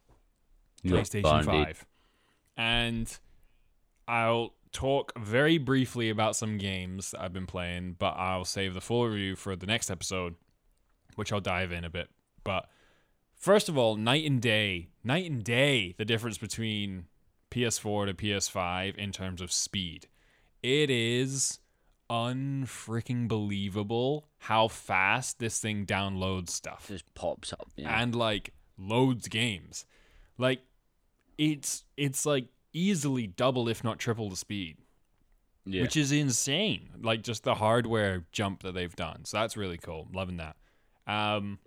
PlayStation. 0.84 1.44
Five. 1.44 1.84
and 2.56 3.18
I'll 4.08 4.54
talk 4.72 5.18
very 5.18 5.58
briefly 5.58 6.10
about 6.10 6.36
some 6.36 6.58
games 6.58 7.10
that 7.10 7.20
I've 7.22 7.32
been 7.32 7.46
playing, 7.46 7.96
but 7.98 8.14
I'll 8.16 8.44
save 8.44 8.74
the 8.74 8.80
full 8.80 9.06
review 9.08 9.34
for 9.36 9.56
the 9.56 9.66
next 9.66 9.90
episode, 9.90 10.34
which 11.16 11.32
I'll 11.32 11.40
dive 11.40 11.72
in 11.72 11.84
a 11.84 11.90
bit. 11.90 12.08
But 12.44 12.68
first 13.46 13.68
of 13.68 13.78
all, 13.78 13.94
night 13.94 14.24
and 14.24 14.42
day, 14.42 14.88
night 15.04 15.30
and 15.30 15.44
day, 15.44 15.94
the 15.98 16.04
difference 16.04 16.36
between 16.36 17.04
PS4 17.52 18.06
to 18.06 18.14
PS5 18.14 18.96
in 18.96 19.12
terms 19.12 19.40
of 19.40 19.52
speed. 19.52 20.08
It 20.64 20.90
is 20.90 21.60
unfreaking 22.10 23.28
believable 23.28 24.26
how 24.38 24.66
fast 24.66 25.38
this 25.38 25.60
thing 25.60 25.86
downloads 25.86 26.50
stuff 26.50 26.88
Just 26.88 27.14
pops 27.14 27.52
up. 27.52 27.68
Yeah. 27.76 28.02
and 28.02 28.16
like 28.16 28.52
loads 28.76 29.28
games. 29.28 29.86
Like 30.38 30.62
it's 31.38 31.84
it's 31.96 32.26
like 32.26 32.48
easily 32.72 33.28
double 33.28 33.68
if 33.68 33.84
not 33.84 34.00
triple 34.00 34.28
the 34.28 34.36
speed, 34.36 34.78
yeah. 35.64 35.82
which 35.82 35.96
is 35.96 36.10
insane. 36.10 36.90
Like 37.00 37.22
just 37.22 37.44
the 37.44 37.54
hardware 37.54 38.26
jump 38.32 38.64
that 38.64 38.74
they've 38.74 38.96
done. 38.96 39.24
So 39.24 39.38
that's 39.38 39.56
really 39.56 39.78
cool. 39.78 40.08
Loving 40.12 40.38
that. 40.38 40.56
Um 41.06 41.60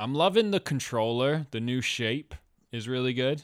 I'm 0.00 0.14
loving 0.14 0.50
the 0.50 0.60
controller. 0.60 1.46
The 1.50 1.60
new 1.60 1.82
shape 1.82 2.34
is 2.72 2.88
really 2.88 3.12
good. 3.12 3.42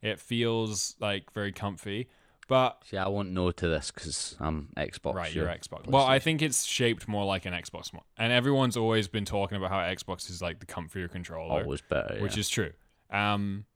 It 0.00 0.18
feels 0.18 0.96
like 0.98 1.30
very 1.34 1.52
comfy. 1.52 2.08
But 2.48 2.82
See, 2.86 2.96
I 2.96 3.06
won't 3.06 3.30
know 3.30 3.52
to 3.52 3.68
this 3.68 3.90
because 3.90 4.34
I'm 4.40 4.70
Xbox. 4.76 5.14
Right, 5.14 5.32
you're 5.32 5.46
Xbox. 5.46 5.86
Well, 5.86 6.06
I 6.06 6.18
think 6.18 6.40
it's 6.40 6.64
shaped 6.64 7.06
more 7.06 7.24
like 7.24 7.44
an 7.44 7.52
Xbox 7.52 7.92
one. 7.92 8.02
And 8.16 8.32
everyone's 8.32 8.78
always 8.78 9.08
been 9.08 9.26
talking 9.26 9.58
about 9.58 9.70
how 9.70 9.78
Xbox 9.80 10.30
is 10.30 10.40
like 10.40 10.58
the 10.58 10.66
comfier 10.66 11.08
controller, 11.08 11.62
always 11.62 11.82
better. 11.82 12.18
which 12.20 12.38
is 12.38 12.48
true. 12.48 12.72
Um, 13.10 13.66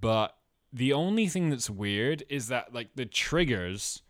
but 0.00 0.34
the 0.72 0.94
only 0.94 1.28
thing 1.28 1.50
that's 1.50 1.68
weird 1.68 2.24
is 2.28 2.48
that 2.48 2.74
like 2.74 2.88
the 2.96 3.06
triggers, 3.06 4.02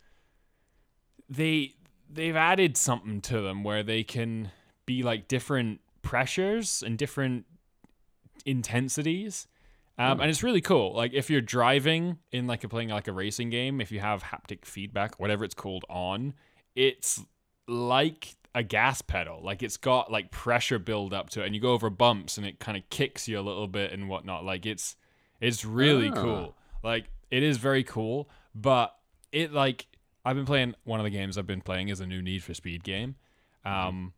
they 1.29 1.75
they've 2.09 2.35
added 2.35 2.77
something 2.77 3.19
to 3.21 3.41
them 3.41 3.63
where 3.63 3.83
they 3.83 4.03
can 4.03 4.51
be 4.85 5.03
like 5.03 5.27
different 5.27 5.81
pressures 6.01 6.81
and 6.81 6.97
different 6.97 7.45
intensities. 8.45 9.47
Um, 9.99 10.19
and 10.21 10.29
it's 10.29 10.43
really 10.43 10.61
cool. 10.61 10.93
Like 10.93 11.13
if 11.13 11.29
you're 11.29 11.41
driving 11.41 12.19
in 12.31 12.45
like 12.45 12.63
a 12.63 12.69
playing 12.69 12.89
like 12.89 13.07
a 13.07 13.11
racing 13.11 13.49
game, 13.49 13.81
if 13.81 13.91
you 13.91 13.99
have 13.99 14.21
haptic 14.23 14.63
feedback, 14.63 15.19
whatever 15.19 15.43
it's 15.43 15.55
called, 15.55 15.85
on, 15.89 16.35
it's 16.75 17.19
like 17.67 18.35
a 18.53 18.61
gas 18.61 19.01
pedal. 19.01 19.41
Like 19.43 19.63
it's 19.63 19.77
got 19.77 20.11
like 20.11 20.29
pressure 20.29 20.77
build 20.77 21.13
up 21.15 21.31
to 21.31 21.41
it, 21.41 21.47
and 21.47 21.55
you 21.55 21.61
go 21.61 21.71
over 21.71 21.89
bumps, 21.89 22.37
and 22.37 22.45
it 22.45 22.59
kind 22.59 22.77
of 22.77 22.87
kicks 22.91 23.27
you 23.27 23.39
a 23.39 23.41
little 23.41 23.67
bit 23.67 23.91
and 23.91 24.07
whatnot. 24.07 24.45
Like 24.45 24.67
it's 24.67 24.95
it's 25.41 25.65
really 25.65 26.09
Ah. 26.09 26.21
cool. 26.21 26.57
Like 26.83 27.09
it 27.31 27.41
is 27.41 27.57
very 27.57 27.83
cool, 27.83 28.29
but 28.53 28.95
it 29.31 29.51
like 29.51 29.87
I've 30.23 30.35
been 30.35 30.45
playing 30.45 30.75
one 30.83 30.99
of 30.99 31.05
the 31.05 31.09
games 31.09 31.37
I've 31.39 31.47
been 31.47 31.61
playing 31.61 31.89
is 31.89 31.99
a 32.01 32.05
new 32.05 32.21
Need 32.21 32.43
for 32.43 32.53
Speed 32.53 32.83
game, 32.83 33.15
um, 33.65 34.13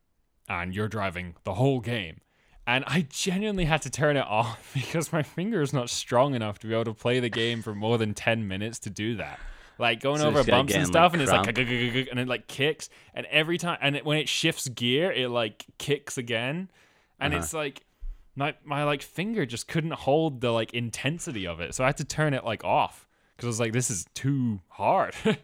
and 0.49 0.75
you're 0.75 0.88
driving 0.89 1.36
the 1.45 1.53
whole 1.53 1.79
game. 1.79 2.19
And 2.69 2.84
I 2.86 3.08
genuinely 3.10 3.65
had 3.65 3.82
to 3.84 3.89
turn 3.89 4.15
it 4.15 4.25
off 4.27 4.71
because 4.73 5.12
my 5.12 5.23
finger 5.23 5.62
is 5.62 5.73
not 5.73 5.89
strong 5.89 6.36
enough 6.36 6.60
to 6.60 6.67
be 6.67 6.73
able 6.73 6.86
to 6.86 6.93
play 6.93 7.19
the 7.19 7.29
game 7.29 7.62
for 7.62 7.73
more 7.73 7.97
than 7.97 8.13
10 8.13 8.47
minutes 8.47 8.77
to 8.79 8.89
do 8.89 9.15
that. 9.15 9.39
Like 9.79 10.01
going 10.01 10.19
So 10.19 10.27
over 10.27 10.43
bumps 10.43 10.73
and 10.73 10.88
stuff, 10.88 11.13
like, 11.13 11.13
and 11.13 11.21
it's 11.23 11.32
like, 11.32 12.10
and 12.12 12.19
it 12.19 12.27
like 12.27 12.47
kicks. 12.47 12.89
And 13.13 13.25
every 13.27 13.58
time, 13.58 13.77
and 13.82 13.95
it, 13.95 14.05
when 14.05 14.17
it 14.17 14.27
shifts 14.29 14.67
gear, 14.67 15.12
it 15.12 15.29
like 15.29 15.65
kicks 15.77 16.17
again. 16.17 16.69
And 17.19 17.34
Uh-huh. 17.34 17.41
it's 17.43 17.53
like, 17.53 17.86
my, 18.36 18.53
my 18.63 18.84
like 18.84 19.01
finger 19.01 19.45
just 19.45 19.67
couldn't 19.67 19.93
hold 19.93 20.41
the 20.41 20.51
like 20.51 20.73
intensity 20.73 21.47
of 21.47 21.60
it. 21.62 21.73
So 21.75 21.84
I 21.84 21.88
had 21.88 21.97
to 21.97 22.05
turn 22.05 22.34
it 22.34 22.45
like 22.45 22.63
off 22.63 23.08
because 23.36 23.47
I 23.47 23.49
was 23.49 23.60
like, 23.60 23.73
this 23.73 23.89
is 23.89 24.05
too 24.13 24.60
hard. 24.69 25.15
too 25.23 25.36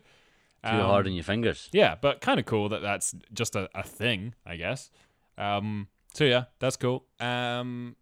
Um, 0.64 0.80
hard 0.82 1.08
on 1.08 1.14
your 1.14 1.24
fingers. 1.24 1.70
yeah, 1.72 1.96
but 2.00 2.22
kind 2.22 2.40
of 2.40 2.46
cool 2.46 2.70
that 2.70 2.82
that's 2.82 3.16
just 3.34 3.56
a, 3.56 3.70
a 3.74 3.84
thing, 3.84 4.34
I 4.46 4.58
guess. 4.58 4.92
Um, 5.38 5.88
so 6.16 6.24
yeah, 6.24 6.46
that's 6.60 6.78
cool. 6.78 7.06
Um, 7.20 7.96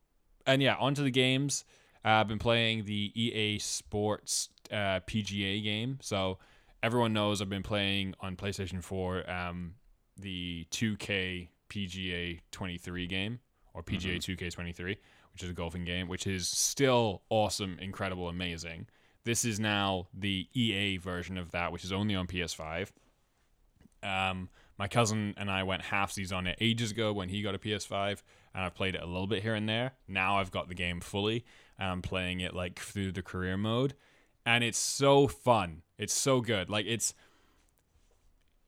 and 0.46 0.62
yeah, 0.62 0.76
onto 0.76 1.04
the 1.04 1.12
games. 1.12 1.66
Uh, 2.06 2.10
I've 2.10 2.28
been 2.28 2.40
playing 2.40 2.86
the 2.86 3.12
EA 3.16 3.58
Sports 3.60 4.50
uh, 4.72 5.00
PGA 5.08 5.64
game. 5.64 5.98
So 6.02 6.38
everyone 6.84 7.14
knows 7.14 7.42
I've 7.42 7.50
been 7.50 7.64
playing 7.64 8.14
on 8.20 8.36
PlayStation 8.36 8.84
4 8.84 9.30
um, 9.30 9.74
the 10.18 10.68
2K 10.70 11.48
PGA 11.70 12.40
23 12.52 13.08
game 13.08 13.40
or 13.74 13.82
PGA 13.82 14.18
2K 14.18 14.52
23, 14.52 14.98
which 15.34 15.44
is 15.44 15.50
a 15.50 15.54
golfing 15.54 15.84
game, 15.84 16.08
which 16.08 16.28
is 16.28 16.48
still 16.48 17.24
awesome, 17.30 17.80
incredible, 17.82 18.30
amazing. 18.30 18.86
This 19.24 19.44
is 19.44 19.60
now 19.60 20.08
the 20.14 20.48
EA 20.54 20.98
version 20.98 21.38
of 21.38 21.52
that, 21.52 21.72
which 21.72 21.84
is 21.84 21.92
only 21.92 22.14
on 22.14 22.28
PS5. 22.28 22.90
Um, 24.04 24.50
my 24.84 24.90
cousin 24.90 25.34
and 25.38 25.50
I 25.50 25.64
went 25.64 25.82
halfsies 25.82 26.36
on 26.36 26.46
it 26.46 26.58
ages 26.60 26.92
ago 26.92 27.14
when 27.14 27.30
he 27.30 27.42
got 27.42 27.56
a 27.56 27.58
PS5, 27.58 28.22
and 28.54 28.66
I've 28.66 28.76
played 28.76 28.96
it 28.96 29.02
a 29.02 29.06
little 29.06 29.28
bit 29.28 29.42
here 29.42 29.56
and 29.56 29.70
there. 29.70 29.94
Now 30.10 30.40
I've 30.40 30.52
got 30.52 30.68
the 30.68 30.76
game 30.76 31.00
fully, 31.00 31.46
and 31.80 31.90
I'm 31.90 32.02
playing 32.02 32.42
it 32.42 32.54
like 32.54 32.82
through 32.82 33.14
the 33.14 33.22
career 33.22 33.56
mode, 33.56 33.94
and 34.46 34.62
it's 34.62 34.78
so 34.78 35.30
fun. 35.30 35.84
It's 35.98 36.14
so 36.14 36.42
good. 36.42 36.70
Like 36.70 36.86
it's 36.86 37.14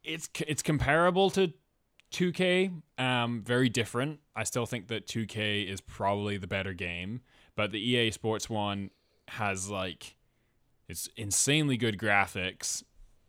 it's 0.05 0.29
it's 0.47 0.63
comparable 0.63 1.31
to 1.31 1.51
2K, 2.13 2.71
um, 2.97 3.41
very 3.45 3.67
different. 3.67 4.21
I 4.37 4.45
still 4.45 4.65
think 4.65 4.87
that 4.87 5.07
2K 5.07 5.69
is 5.69 5.81
probably 5.81 6.37
the 6.37 6.47
better 6.47 6.71
game, 6.71 7.19
but 7.57 7.73
the 7.73 7.89
EA 7.89 8.11
Sports 8.11 8.49
one 8.49 8.89
has 9.27 9.69
like 9.69 10.15
it's 10.87 11.09
insanely 11.17 11.75
good 11.75 11.97
graphics. 11.97 12.83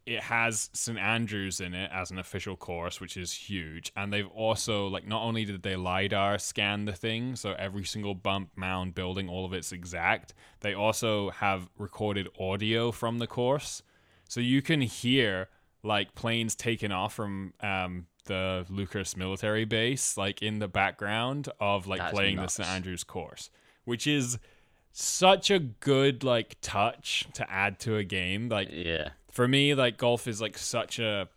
It 0.06 0.20
has 0.22 0.70
St 0.72 0.98
Andrews 0.98 1.60
in 1.60 1.74
it 1.74 1.90
as 1.92 2.12
an 2.12 2.18
official 2.18 2.56
course, 2.56 3.00
which 3.00 3.16
is 3.16 3.32
huge. 3.32 3.92
And 3.96 4.12
they've 4.12 4.28
also 4.28 4.86
like 4.86 5.06
not 5.06 5.22
only 5.22 5.44
did 5.44 5.62
they 5.62 5.74
lidar 5.74 6.38
scan 6.38 6.84
the 6.84 6.92
thing, 6.92 7.34
so 7.34 7.54
every 7.58 7.84
single 7.84 8.14
bump, 8.14 8.50
mound, 8.54 8.94
building, 8.94 9.28
all 9.28 9.44
of 9.44 9.52
it's 9.52 9.72
exact. 9.72 10.32
They 10.60 10.74
also 10.74 11.30
have 11.30 11.68
recorded 11.76 12.28
audio 12.38 12.92
from 12.92 13.18
the 13.18 13.26
course, 13.26 13.82
so 14.28 14.40
you 14.40 14.62
can 14.62 14.80
hear 14.80 15.48
like 15.82 16.14
planes 16.14 16.54
taking 16.54 16.92
off 16.92 17.14
from 17.14 17.52
um, 17.60 18.06
the 18.26 18.66
Leuchars 18.70 19.16
military 19.16 19.64
base, 19.64 20.16
like 20.16 20.42
in 20.42 20.58
the 20.58 20.68
background 20.68 21.48
of 21.60 21.86
like 21.86 22.00
That's 22.00 22.12
playing 22.12 22.36
nuts. 22.36 22.56
the 22.56 22.64
St 22.64 22.74
Andrews 22.74 23.04
course, 23.04 23.50
which 23.84 24.06
is 24.06 24.38
such 24.92 25.50
a 25.50 25.58
good 25.58 26.24
like 26.24 26.56
touch 26.60 27.26
to 27.34 27.50
add 27.50 27.78
to 27.80 27.96
a 27.96 28.04
game. 28.04 28.48
Like 28.48 28.68
Yeah. 28.70 29.10
For 29.36 29.46
me, 29.46 29.74
like 29.74 29.98
golf 29.98 30.26
is 30.26 30.40
like 30.40 30.56
such 30.56 30.98
a 30.98 31.28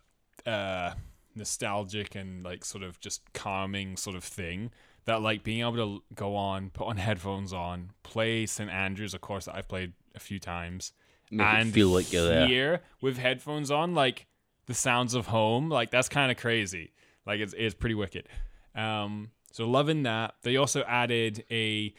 uh, 0.46 0.94
nostalgic 1.34 2.14
and 2.14 2.42
like 2.42 2.64
sort 2.64 2.82
of 2.82 2.98
just 2.98 3.20
calming 3.34 3.98
sort 3.98 4.16
of 4.16 4.24
thing 4.24 4.70
that 5.04 5.20
like 5.20 5.44
being 5.44 5.60
able 5.60 5.76
to 5.76 6.02
go 6.14 6.34
on, 6.34 6.70
put 6.70 6.86
on 6.86 6.96
headphones 7.08 7.52
on, 7.52 7.90
play 8.02 8.46
St 8.46 8.70
Andrews, 8.70 9.12
of 9.12 9.20
course 9.20 9.44
that 9.44 9.54
I've 9.54 9.68
played 9.68 9.92
a 10.14 10.18
few 10.18 10.38
times, 10.38 10.92
Make 11.30 11.46
and 11.46 11.74
feel 11.74 11.88
like 11.88 12.10
you're 12.10 12.24
there. 12.24 12.46
hear 12.48 12.80
with 13.02 13.18
headphones 13.18 13.70
on 13.70 13.94
like 13.94 14.26
the 14.64 14.74
sounds 14.74 15.12
of 15.12 15.26
home. 15.26 15.68
Like 15.68 15.90
that's 15.90 16.08
kind 16.08 16.32
of 16.32 16.38
crazy. 16.38 16.92
Like 17.26 17.40
it's 17.40 17.54
it's 17.56 17.74
pretty 17.74 17.94
wicked. 17.94 18.28
Um, 18.74 19.30
so 19.52 19.68
loving 19.68 20.04
that. 20.04 20.36
They 20.42 20.56
also 20.56 20.82
added 20.84 21.44
a 21.50 21.92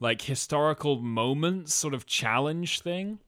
like 0.00 0.22
historical 0.22 0.98
moments 0.98 1.74
sort 1.74 1.92
of 1.92 2.06
challenge 2.06 2.80
thing. 2.80 3.18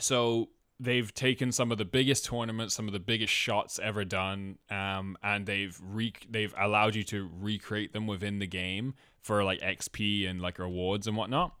So 0.00 0.48
they've 0.82 1.14
taken 1.14 1.52
some 1.52 1.70
of 1.70 1.78
the 1.78 1.84
biggest 1.84 2.24
tournaments, 2.24 2.74
some 2.74 2.86
of 2.88 2.92
the 2.92 2.98
biggest 3.00 3.32
shots 3.32 3.78
ever 3.82 4.04
done, 4.04 4.58
um, 4.68 5.16
and 5.22 5.46
they've 5.46 5.78
re- 5.82 6.12
they've 6.28 6.54
allowed 6.58 6.94
you 6.96 7.04
to 7.04 7.30
recreate 7.40 7.92
them 7.92 8.06
within 8.06 8.38
the 8.40 8.46
game 8.46 8.94
for 9.20 9.44
like 9.44 9.60
XP 9.60 10.28
and 10.28 10.40
like 10.42 10.58
rewards 10.58 11.06
and 11.06 11.16
whatnot. 11.16 11.54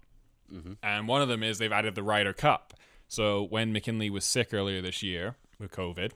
And 0.82 1.08
one 1.08 1.22
of 1.22 1.28
them 1.28 1.42
is 1.42 1.58
they've 1.58 1.72
added 1.72 1.94
the 1.94 2.02
Ryder 2.02 2.32
Cup. 2.32 2.74
So 3.08 3.44
when 3.44 3.72
McKinley 3.72 4.10
was 4.10 4.24
sick 4.24 4.52
earlier 4.52 4.82
this 4.82 5.02
year 5.02 5.36
with 5.58 5.70
COVID, 5.70 6.12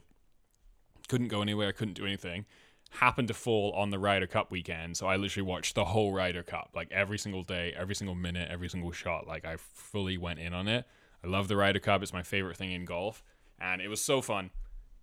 couldn't 1.07 1.29
go 1.29 1.41
anywhere, 1.41 1.71
couldn't 1.71 1.93
do 1.95 2.05
anything. 2.05 2.45
Happened 2.91 3.29
to 3.29 3.33
fall 3.33 3.71
on 3.71 3.89
the 3.89 3.99
Ryder 3.99 4.27
Cup 4.27 4.51
weekend, 4.51 4.97
so 4.97 5.07
I 5.07 5.15
literally 5.15 5.47
watched 5.47 5.75
the 5.75 5.85
whole 5.85 6.13
Ryder 6.13 6.43
Cup, 6.43 6.71
like 6.75 6.89
every 6.91 7.17
single 7.17 7.43
day, 7.43 7.73
every 7.77 7.95
single 7.95 8.15
minute, 8.15 8.49
every 8.51 8.69
single 8.69 8.91
shot. 8.91 9.27
Like 9.27 9.45
I 9.45 9.57
fully 9.57 10.17
went 10.17 10.39
in 10.39 10.53
on 10.53 10.67
it. 10.67 10.85
I 11.27 11.29
love 11.29 11.47
the 11.47 11.57
Ryder 11.57 11.79
Cup; 11.79 12.01
it's 12.01 12.13
my 12.13 12.23
favorite 12.23 12.57
thing 12.57 12.71
in 12.71 12.85
golf, 12.85 13.23
and 13.59 13.81
it 13.81 13.89
was 13.89 14.01
so 14.01 14.21
fun. 14.21 14.51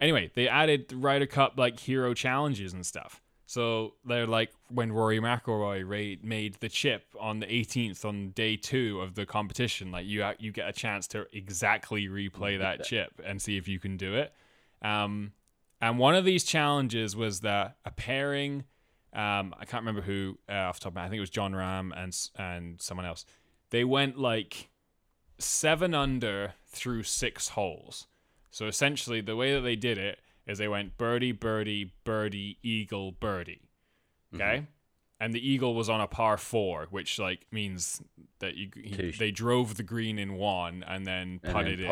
Anyway, 0.01 0.31
they 0.35 0.49
added 0.49 0.89
the 0.89 0.97
Ryder 0.97 1.27
Cup 1.27 1.55
like 1.57 1.79
hero 1.79 2.15
challenges 2.15 2.73
and 2.73 2.85
stuff. 2.85 3.21
So 3.47 3.95
they're 4.05 4.27
like 4.27 4.51
when 4.69 4.91
Rory 4.91 5.21
McIlroy 5.21 6.23
made 6.23 6.55
the 6.55 6.69
chip 6.69 7.05
on 7.21 7.41
the 7.41 7.47
18th 7.47 8.05
on 8.05 8.31
day 8.31 8.57
two 8.57 9.01
of 9.01 9.15
the 9.15 9.27
competition, 9.27 9.91
like 9.91 10.07
you 10.07 10.27
you 10.39 10.51
get 10.51 10.69
a 10.69 10.73
chance 10.73 11.07
to 11.09 11.27
exactly 11.33 12.09
replay 12.09 12.59
that 12.61 12.85
chip 12.85 13.21
and 13.25 13.41
see 13.41 13.57
if 13.57 13.69
you 13.69 13.79
can 13.79 13.97
do 13.97 14.15
it. 14.15 14.33
Um, 14.81 15.33
and 15.81 15.99
one 15.99 16.15
of 16.15 16.25
these 16.25 16.45
challenges 16.45 17.15
was 17.15 17.41
that 17.41 17.77
a 17.85 17.91
pairing, 17.91 18.65
um, 19.13 19.55
I 19.59 19.67
can't 19.67 19.83
remember 19.83 20.01
who 20.01 20.39
uh, 20.49 20.55
off 20.55 20.79
the 20.79 20.85
top 20.85 20.93
of 20.93 20.95
my 20.95 21.03
head, 21.03 21.09
I 21.09 21.11
think 21.11 21.19
it 21.19 21.21
was 21.21 21.31
Jon 21.31 21.53
Rahm 21.53 21.93
and 21.95 22.17
and 22.37 22.81
someone 22.81 23.07
else. 23.07 23.27
They 23.69 23.85
went 23.85 24.19
like 24.19 24.71
seven 25.39 25.95
under 25.95 26.55
through 26.67 27.03
six 27.03 27.49
holes. 27.49 28.07
So 28.51 28.67
essentially, 28.67 29.21
the 29.21 29.37
way 29.37 29.55
that 29.55 29.63
they 29.63 29.77
did 29.77 29.99
it 29.99 30.19
is 30.47 30.59
they 30.59 30.69
went 30.69 30.97
birdie, 30.97 31.33
birdie, 31.33 31.93
birdie, 32.05 32.59
eagle, 32.63 33.13
birdie. 33.13 33.69
Okay, 34.35 34.67
and 35.21 35.33
the 35.33 35.49
eagle 35.49 35.75
was 35.75 35.89
on 35.89 36.01
a 36.01 36.07
par 36.07 36.37
four, 36.37 36.87
which 36.91 37.19
like 37.19 37.47
means 37.51 38.03
that 38.41 38.57
you 38.57 38.69
he, 38.75 39.13
they 39.13 39.31
drove 39.31 39.77
the 39.77 39.83
green 39.83 40.19
in 40.19 40.35
one 40.35 40.85
and 40.87 41.07
then 41.07 41.41
And 41.43 41.53
putted 41.53 41.79
then 41.81 41.87
in. 41.87 41.91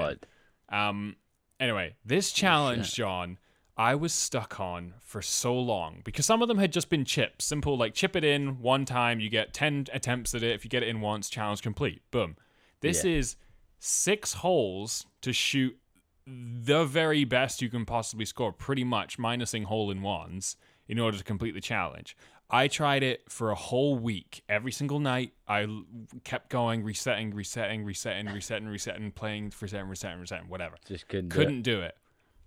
Um. 0.69 1.17
Anyway, 1.61 1.95
this 2.05 2.33
challenge, 2.33 2.87
shit. 2.87 2.97
John, 2.97 3.39
I 3.77 3.95
was 3.95 4.13
stuck 4.13 4.59
on 4.59 4.95
for 5.01 5.23
so 5.23 5.55
long 5.59 6.01
because 6.05 6.27
some 6.27 6.43
of 6.43 6.49
them 6.49 6.59
had 6.59 6.73
just 6.73 6.91
been 6.91 7.05
chips, 7.05 7.45
simple 7.45 7.77
like 7.77 7.95
chip 7.95 8.17
it 8.17 8.25
in 8.25 8.61
one 8.61 8.85
time, 8.85 9.21
you 9.21 9.31
get 9.31 9.55
ten 9.55 9.87
attempts 9.93 10.35
at 10.35 10.43
it. 10.43 10.55
If 10.55 10.65
you 10.65 10.71
get 10.71 10.83
it 10.83 10.89
in 10.89 11.01
once, 11.01 11.31
challenge 11.31 11.63
complete. 11.63 12.03
Boom. 12.11 12.37
This 12.83 13.05
Yeah. 13.05 13.13
is 13.13 13.37
six 13.79 14.35
holes 14.35 15.07
to 15.23 15.33
shoot 15.33 15.79
the 16.27 16.85
very 16.85 17.25
best 17.25 17.63
you 17.63 17.69
can 17.69 17.85
possibly 17.85 18.25
score, 18.27 18.53
pretty 18.53 18.85
much 18.85 19.19
minusing 19.19 19.65
hole 19.65 19.91
in 19.91 20.03
ones 20.03 20.57
in 20.87 20.99
order 20.99 21.17
to 21.19 21.25
complete 21.25 21.53
the 21.53 21.61
challenge. 21.61 22.17
I 22.51 22.69
tried 22.69 23.03
it 23.03 23.31
for 23.33 23.51
a 23.51 23.55
whole 23.55 23.97
week. 23.99 24.43
Every 24.49 24.73
single 24.73 25.01
night, 25.01 25.33
I 25.49 25.63
l- 25.63 25.85
kept 26.23 26.51
going, 26.51 26.85
resetting, 26.85 27.33
resetting, 27.35 27.83
resetting, 27.85 28.27
resetting, 28.27 28.69
resetting, 28.69 29.11
playing, 29.11 29.53
resetting, 29.59 29.89
resetting, 29.89 30.21
resetting, 30.21 30.49
whatever. 30.49 30.77
Just 30.87 31.09
couldn't. 31.09 31.31
do 31.31 31.35
it. 31.35 31.45
Couldn't 31.45 31.63
do 31.63 31.81
it. 31.81 31.97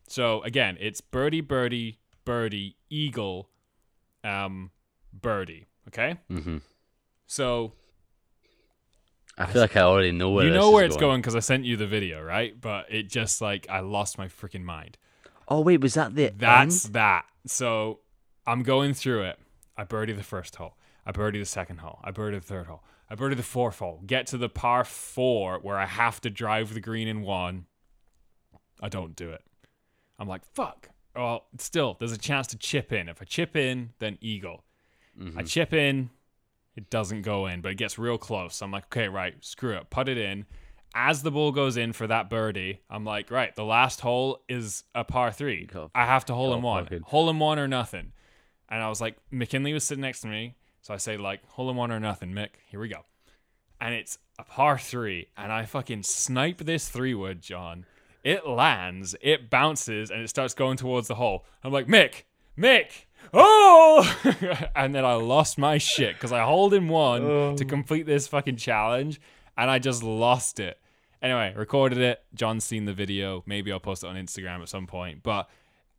So 0.08 0.43
again, 0.43 0.78
it's 0.80 1.02
birdie, 1.02 1.41
birdie, 1.41 2.00
birdie, 2.24 2.78
eagle, 2.89 3.50
um, 4.24 4.69
birdie. 5.12 5.65
Okay. 5.88 6.17
Mm-hmm. 6.32 6.58
So 7.26 7.74
I 9.38 9.45
feel 9.48 9.62
like 9.62 9.76
I 9.76 9.82
already 9.82 10.12
know 10.12 10.30
where 10.30 10.45
you 10.45 10.52
know 10.52 10.69
is 10.69 10.74
where 10.74 10.86
it's 10.86 10.98
going 10.98 11.21
because 11.21 11.36
I 11.36 11.39
sent 11.39 11.65
you 11.65 11.76
the 11.76 11.88
video, 11.88 12.21
right? 12.21 12.60
But 12.60 12.86
it 12.89 13.10
just 13.10 13.41
like 13.41 13.67
I 13.69 13.82
lost 13.82 14.17
my 14.17 14.28
freaking 14.28 14.63
mind. 14.63 14.98
Oh 15.48 15.62
wait, 15.62 15.82
was 15.82 15.93
that 15.95 16.15
the 16.15 16.32
That's 16.36 16.86
end? 16.86 16.93
that. 16.93 17.26
So 17.45 18.00
I'm 18.48 18.63
going 18.63 18.93
through 18.93 19.24
it. 19.24 19.39
I 19.78 19.84
birdie 19.84 20.13
the 20.13 20.24
first 20.24 20.56
hole. 20.56 20.78
I 21.06 21.12
birdie 21.12 21.39
the 21.39 21.45
second 21.45 21.80
hole. 21.80 22.00
I 22.04 22.12
birdie 22.12 22.39
the 22.39 22.45
third 22.45 22.67
hole. 22.67 22.84
I 23.10 23.15
birdie 23.15 23.36
the 23.36 23.43
fourth 23.43 23.80
hole. 23.80 24.02
Get 24.06 24.28
to 24.28 24.38
the 24.38 24.50
par 24.50 24.84
four 24.84 25.60
where 25.60 25.78
I 25.78 25.86
have 25.86 26.21
to 26.21 26.30
drive 26.30 26.74
the 26.74 26.80
green 26.80 27.08
in 27.08 27.21
one. 27.21 27.65
I 28.82 28.89
don't 28.89 29.15
do 29.15 29.30
it. 29.32 29.41
I'm 30.17 30.28
like, 30.28 30.45
fuck. 30.45 30.89
Well, 31.15 31.45
still, 31.60 31.95
there's 32.00 32.12
a 32.12 32.17
chance 32.17 32.48
to 32.48 32.58
chip 32.58 32.91
in. 32.91 33.08
If 33.08 33.21
I 33.21 33.26
chip 33.26 33.56
in, 33.56 33.91
then 34.00 34.17
eagle. 34.21 34.63
I 35.17 35.21
mm-hmm. 35.21 35.45
chip 35.45 35.74
in, 35.74 36.10
it 36.75 36.89
doesn't 36.89 37.21
go 37.21 37.47
in, 37.47 37.61
but 37.61 37.71
it 37.71 37.75
gets 37.77 37.97
real 37.97 38.17
close. 38.17 38.61
I'm 38.61 38.71
like, 38.71 38.85
okay, 38.85 39.07
right, 39.07 39.33
screw 39.41 39.75
it, 39.77 39.89
put 39.89 40.09
it 40.09 40.17
in. 40.17 40.45
As 40.93 41.23
the 41.23 41.31
ball 41.31 41.51
goes 41.51 41.75
in 41.75 41.91
for 41.93 42.07
that 42.07 42.29
birdie, 42.29 42.79
I'm 42.89 43.03
like, 43.03 43.29
right, 43.29 43.53
the 43.55 43.65
last 43.65 43.99
hole 44.01 44.43
is 44.47 44.83
a 44.93 45.03
par 45.03 45.31
three. 45.31 45.67
I 45.93 46.05
have 46.05 46.25
to 46.25 46.33
hole 46.33 46.53
in 46.53 46.61
one, 46.61 46.85
fucking- 46.85 47.01
hole 47.01 47.29
in 47.29 47.39
one 47.39 47.59
or 47.59 47.67
nothing. 47.67 48.13
And 48.69 48.81
I 48.81 48.89
was 48.89 49.01
like, 49.01 49.17
McKinley 49.29 49.73
was 49.73 49.83
sitting 49.83 50.01
next 50.01 50.21
to 50.21 50.27
me, 50.27 50.55
so 50.81 50.93
I 50.93 50.97
say 50.97 51.17
like, 51.17 51.45
hole 51.49 51.69
in 51.69 51.75
one 51.75 51.91
or 51.91 51.99
nothing, 51.99 52.31
Mick. 52.31 52.49
Here 52.69 52.79
we 52.79 52.88
go. 52.88 53.01
And 53.81 53.93
it's 53.93 54.17
a 54.39 54.43
par 54.43 54.77
three, 54.79 55.27
and 55.38 55.51
I 55.51 55.65
fucking 55.65 56.03
snipe 56.03 56.59
this 56.59 56.88
three 56.89 57.13
wood, 57.13 57.41
John. 57.41 57.85
It 58.23 58.47
lands, 58.47 59.15
it 59.21 59.49
bounces, 59.49 60.09
and 60.09 60.21
it 60.21 60.29
starts 60.29 60.53
going 60.53 60.77
towards 60.77 61.07
the 61.07 61.15
hole. 61.15 61.45
I'm 61.63 61.71
like, 61.71 61.88
Mick, 61.88 62.23
Mick, 62.57 63.04
oh! 63.33 64.67
and 64.75 64.93
then 64.93 65.05
I 65.05 65.13
lost 65.13 65.57
my 65.57 65.77
shit 65.77 66.15
because 66.15 66.31
I 66.31 66.43
hold 66.43 66.73
in 66.73 66.88
one 66.88 67.21
to 67.21 67.63
um. 67.63 67.69
complete 67.69 68.05
this 68.05 68.27
fucking 68.27 68.57
challenge, 68.57 69.19
and 69.57 69.69
I 69.69 69.79
just 69.79 70.03
lost 70.03 70.59
it. 70.59 70.79
Anyway, 71.21 71.53
recorded 71.55 71.97
it. 71.97 72.23
John's 72.33 72.63
seen 72.63 72.85
the 72.85 72.93
video. 72.93 73.43
Maybe 73.45 73.71
I'll 73.71 73.79
post 73.79 74.03
it 74.03 74.07
on 74.07 74.15
Instagram 74.15 74.61
at 74.61 74.69
some 74.69 74.85
point. 74.85 75.23
But 75.23 75.49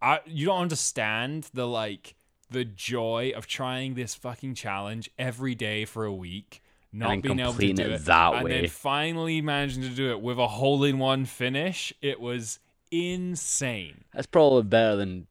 I, 0.01 0.21
you 0.27 0.47
don't 0.47 0.61
understand 0.61 1.49
the 1.53 1.67
like 1.67 2.15
the 2.51 2.65
joy 2.65 3.33
of 3.35 3.47
trying 3.47 3.95
this 3.95 4.15
fucking 4.15 4.55
challenge 4.55 5.11
every 5.19 5.55
day 5.55 5.85
for 5.85 6.05
a 6.05 6.13
week, 6.13 6.63
not 6.93 7.23
being 7.23 7.41
able 7.41 7.55
to 7.55 7.73
do 7.73 7.83
it 7.83 7.91
it 7.91 8.05
that 8.05 8.35
and 8.35 8.45
way. 8.45 8.61
then 8.61 8.69
finally 8.69 9.41
managing 9.41 9.83
to 9.83 9.89
do 9.89 10.11
it 10.11 10.21
with 10.21 10.39
a 10.39 10.47
hole 10.47 10.85
in 10.85 10.99
one 10.99 11.25
finish. 11.25 11.93
It 12.01 12.21
was 12.21 12.61
insane. 12.91 14.05
That's 14.15 14.27
probably 14.27 14.63
better 14.63 14.97
than 14.97 15.27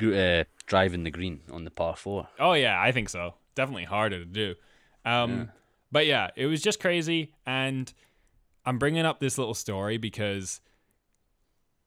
uh, 0.00 0.44
driving 0.66 1.04
the 1.04 1.10
green 1.10 1.40
on 1.50 1.64
the 1.64 1.70
par 1.70 1.96
four. 1.96 2.28
Oh 2.38 2.52
yeah, 2.54 2.80
I 2.80 2.92
think 2.92 3.08
so. 3.08 3.34
Definitely 3.54 3.84
harder 3.84 4.18
to 4.20 4.24
do. 4.24 4.54
Um, 5.04 5.50
But 5.90 6.06
yeah, 6.06 6.30
it 6.36 6.46
was 6.46 6.62
just 6.62 6.80
crazy, 6.80 7.32
and 7.44 7.92
I'm 8.64 8.78
bringing 8.78 9.04
up 9.04 9.20
this 9.20 9.36
little 9.36 9.52
story 9.54 9.98
because 9.98 10.60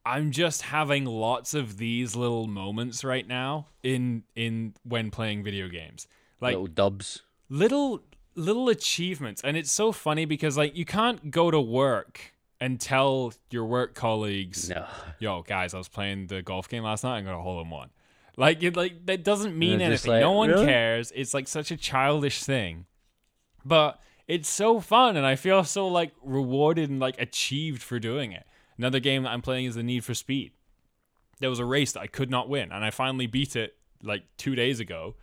I'm 0.05 0.31
just 0.31 0.61
having 0.63 1.05
lots 1.05 1.53
of 1.55 1.77
these 1.77 2.15
little 2.15 2.45
moments 2.47 3.03
right 3.03 3.27
now 3.27 3.67
in 3.81 4.23
in 4.35 4.73
when 4.83 5.09
playing 5.09 5.43
video 5.43 5.67
games, 5.67 6.07
like 6.39 6.51
Little 6.51 6.67
dubs. 6.67 7.23
little 7.49 8.01
little 8.35 8.69
achievements, 8.69 9.41
and 9.43 9.57
it's 9.57 9.71
so 9.71 9.91
funny 9.91 10.25
because 10.25 10.55
like 10.57 10.75
you 10.77 10.85
can't 10.85 11.31
go 11.31 11.49
to 11.49 11.59
work 11.59 12.33
and 12.61 12.79
tell 12.79 13.33
your 13.49 13.65
work 13.65 13.95
colleagues 13.95 14.69
No. 14.69 14.85
yo 15.19 15.41
guys 15.41 15.73
i 15.73 15.77
was 15.77 15.89
playing 15.89 16.27
the 16.27 16.41
golf 16.41 16.69
game 16.69 16.83
last 16.83 17.03
night 17.03 17.17
and 17.17 17.27
got 17.27 17.37
a 17.37 17.41
hole 17.41 17.59
in 17.61 17.69
one 17.69 17.89
like 18.37 18.63
it 18.63 18.75
like 18.75 19.05
that 19.05 19.23
doesn't 19.23 19.57
mean 19.57 19.81
anything. 19.81 20.19
No 20.19 20.31
one 20.31 20.49
"Really?" 20.49 20.65
cares. 20.65 21.11
It's 21.15 21.33
like 21.33 21.47
such 21.47 21.71
a 21.71 21.77
childish 21.77 22.43
thing. 22.43 22.85
But 23.63 23.99
it's 24.27 24.49
so 24.49 24.79
fun 24.79 25.15
and 25.17 25.25
i 25.25 25.35
feel 25.35 25.63
so 25.63 25.87
like 25.87 26.11
rewarded 26.23 26.89
and 26.89 26.99
like 26.99 27.19
achieved 27.21 27.81
for 27.81 27.99
doing 27.99 28.31
it. 28.31 28.45
Another 28.77 28.99
game 28.99 29.23
that 29.23 29.31
i'm 29.31 29.41
playing 29.41 29.65
is 29.65 29.75
the 29.75 29.83
need 29.83 30.03
for 30.03 30.13
speed. 30.13 30.51
There 31.39 31.49
was 31.49 31.59
a 31.59 31.65
race 31.65 31.91
that 31.93 32.01
i 32.01 32.07
could 32.07 32.29
not 32.29 32.49
win 32.49 32.71
and 32.71 32.83
i 32.83 32.89
finally 32.89 33.27
beat 33.27 33.55
it 33.55 33.75
like 34.03 34.23
two 34.37 34.55
days 34.55 34.79
ago 34.79 35.15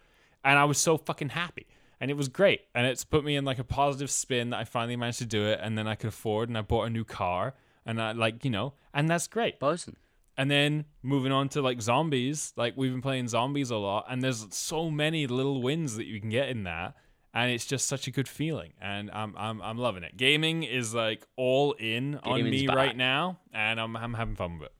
and 0.44 0.58
i 0.58 0.64
was 0.64 0.78
so 0.78 0.96
fucking 0.96 1.30
happy 1.30 1.66
and 2.00 2.10
it 2.10 2.16
was 2.16 2.28
great. 2.28 2.62
And 2.74 2.84
it's 2.86 3.04
put 3.04 3.24
me 3.24 3.36
in 3.36 3.44
like 3.44 3.58
a 3.58 3.64
positive 3.64 4.10
spin 4.10 4.50
that 4.50 4.60
i 4.60 4.64
finally 4.64 4.96
managed 4.96 5.18
to 5.18 5.26
do 5.26 5.46
it 5.46 5.58
and 5.62 5.76
then 5.76 5.88
i 5.88 5.94
could 5.94 6.08
afford 6.08 6.48
and 6.48 6.58
i 6.58 6.62
bought 6.62 6.84
a 6.84 6.90
new 6.90 7.04
car 7.04 7.54
and 7.84 8.00
i 8.00 8.12
like 8.12 8.44
you 8.44 8.50
know 8.50 8.74
and 8.94 9.08
that's 9.08 9.26
great. 9.26 9.58
Buzzing. 9.58 9.96
And 10.36 10.50
then 10.50 10.84
moving 11.02 11.32
on 11.32 11.48
to 11.50 11.62
like 11.62 11.80
zombies, 11.82 12.52
like 12.56 12.74
we've 12.76 12.92
been 12.92 13.02
playing 13.02 13.28
zombies 13.28 13.70
a 13.70 13.76
lot, 13.76 14.06
and 14.08 14.22
there's 14.22 14.46
so 14.54 14.90
many 14.90 15.26
little 15.26 15.60
wins 15.62 15.96
that 15.96 16.06
you 16.06 16.20
can 16.20 16.30
get 16.30 16.48
in 16.48 16.64
that, 16.64 16.94
and 17.34 17.50
it's 17.50 17.66
just 17.66 17.86
such 17.86 18.06
a 18.06 18.10
good 18.10 18.28
feeling, 18.28 18.72
and 18.80 19.10
I'm 19.12 19.34
I'm 19.36 19.60
I'm 19.62 19.78
loving 19.78 20.02
it. 20.04 20.16
Gaming 20.16 20.62
is 20.62 20.94
like 20.94 21.26
all 21.36 21.72
in 21.72 22.16
on 22.22 22.38
Gaming's 22.38 22.60
me 22.62 22.66
back. 22.66 22.76
right 22.76 22.96
now, 22.96 23.38
and 23.52 23.80
I'm 23.80 23.96
I'm 23.96 24.14
having 24.14 24.36
fun 24.36 24.58
with 24.58 24.66
it. 24.66 24.72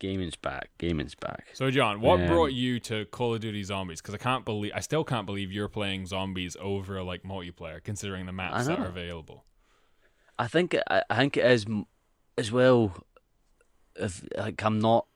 Gaming's 0.00 0.36
back. 0.36 0.70
Gaming's 0.78 1.14
back. 1.14 1.46
So 1.54 1.70
John, 1.70 2.00
what 2.00 2.20
Um, 2.20 2.26
brought 2.26 2.52
you 2.52 2.78
to 2.80 3.04
Call 3.06 3.34
of 3.34 3.40
Duty 3.40 3.62
Zombies? 3.62 4.02
Because 4.02 4.14
I 4.14 4.18
can't 4.18 4.44
believe 4.44 4.72
I 4.74 4.80
still 4.80 5.04
can't 5.04 5.24
believe 5.24 5.50
you're 5.52 5.68
playing 5.68 6.06
zombies 6.06 6.56
over 6.60 7.02
like 7.02 7.22
multiplayer, 7.22 7.82
considering 7.82 8.26
the 8.26 8.32
maps 8.32 8.66
that 8.66 8.78
are 8.78 8.86
available. 8.86 9.44
I 10.38 10.48
think 10.48 10.76
I, 10.90 11.02
I 11.08 11.16
think 11.16 11.36
it 11.36 11.46
is 11.46 11.64
as 12.36 12.50
well. 12.52 12.92
If 13.96 14.24
like 14.36 14.62
I'm 14.64 14.78
not 14.80 15.06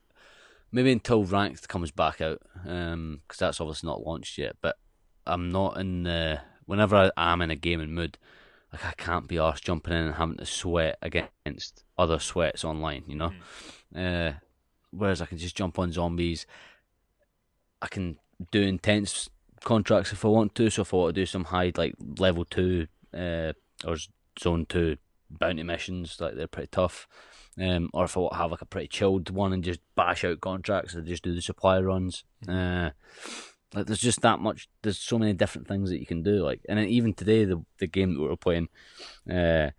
maybe 0.71 0.93
until 0.93 1.25
ranked 1.25 1.69
comes 1.69 1.91
back 1.91 2.21
out, 2.21 2.41
um, 2.67 3.21
because 3.27 3.39
that's 3.39 3.61
obviously 3.61 3.89
not 3.89 4.07
launched 4.07 4.39
yet. 4.39 4.57
But 4.61 4.77
I'm 5.27 5.51
not 5.51 5.79
in 5.79 6.05
the 6.05 6.41
whenever 6.67 7.11
I 7.17 7.33
am 7.33 7.41
in 7.43 7.51
a 7.51 7.57
gaming 7.57 7.95
mood, 7.95 8.19
like 8.73 8.85
I 8.85 8.93
can't 8.93 9.29
be 9.29 9.37
arsed 9.37 9.63
jumping 9.63 9.95
in 9.95 10.07
and 10.07 10.15
having 10.15 10.37
to 10.37 10.47
sweat 10.47 10.99
against 11.03 11.85
other 11.97 12.19
sweats 12.19 12.65
online. 12.65 13.05
You 13.07 13.17
know, 13.17 13.33
uh, 13.97 14.33
whereas 14.91 15.23
I 15.23 15.27
can 15.27 15.39
just 15.39 15.57
jump 15.57 15.79
on 15.79 15.93
zombies. 15.93 16.47
I 17.81 17.87
can 17.89 18.19
do 18.51 18.61
intense 18.61 19.31
contracts 19.65 20.13
if 20.13 20.25
I 20.25 20.29
want 20.29 20.55
to. 20.57 20.71
So 20.71 20.83
if 20.83 20.93
I 20.93 20.97
want 20.99 21.15
to 21.15 21.21
do 21.21 21.27
some 21.27 21.45
high 21.45 21.73
like 21.77 21.95
level 22.19 22.45
two 22.45 22.87
uh, 23.15 23.53
or 23.85 23.97
zone 24.39 24.67
two 24.67 24.99
bounty 25.31 25.63
missions, 25.63 26.21
like 26.21 26.35
they're 26.35 26.47
pretty 26.47 26.69
tough. 26.71 27.07
Um, 27.61 27.91
or 27.93 28.05
if 28.05 28.17
I 28.17 28.21
want 28.21 28.33
to 28.33 28.39
have 28.39 28.51
like 28.51 28.63
a 28.63 28.67
pretty 28.67 28.89
chilled 28.89 29.31
one 29.31 29.53
and 29.53 29.65
just 29.65 29.81
bash 29.97 30.25
out 30.25 30.41
contracts, 30.41 30.95
I 30.95 31.01
just 31.01 31.25
do 31.25 31.35
the 31.35 31.43
supply 31.43 31.81
runs. 31.81 32.25
Uh, 32.49 32.91
like 33.75 33.87
there's 33.87 34.01
just 34.01 34.23
that 34.23 34.39
much. 34.41 34.69
There's 34.83 34.99
so 34.99 35.19
many 35.19 35.33
different 35.33 35.67
things 35.69 35.91
that 35.91 35.99
you 35.99 36.07
can 36.07 36.23
do. 36.23 36.45
Like, 36.45 36.61
and 36.69 36.79
then 36.79 36.87
even 36.87 37.15
today, 37.15 37.45
the 37.45 37.65
the 37.79 37.87
game 37.87 38.15
that 38.15 38.21
we 38.21 38.29
were 38.29 38.37
playing, 38.37 38.69
uh, 39.31 39.71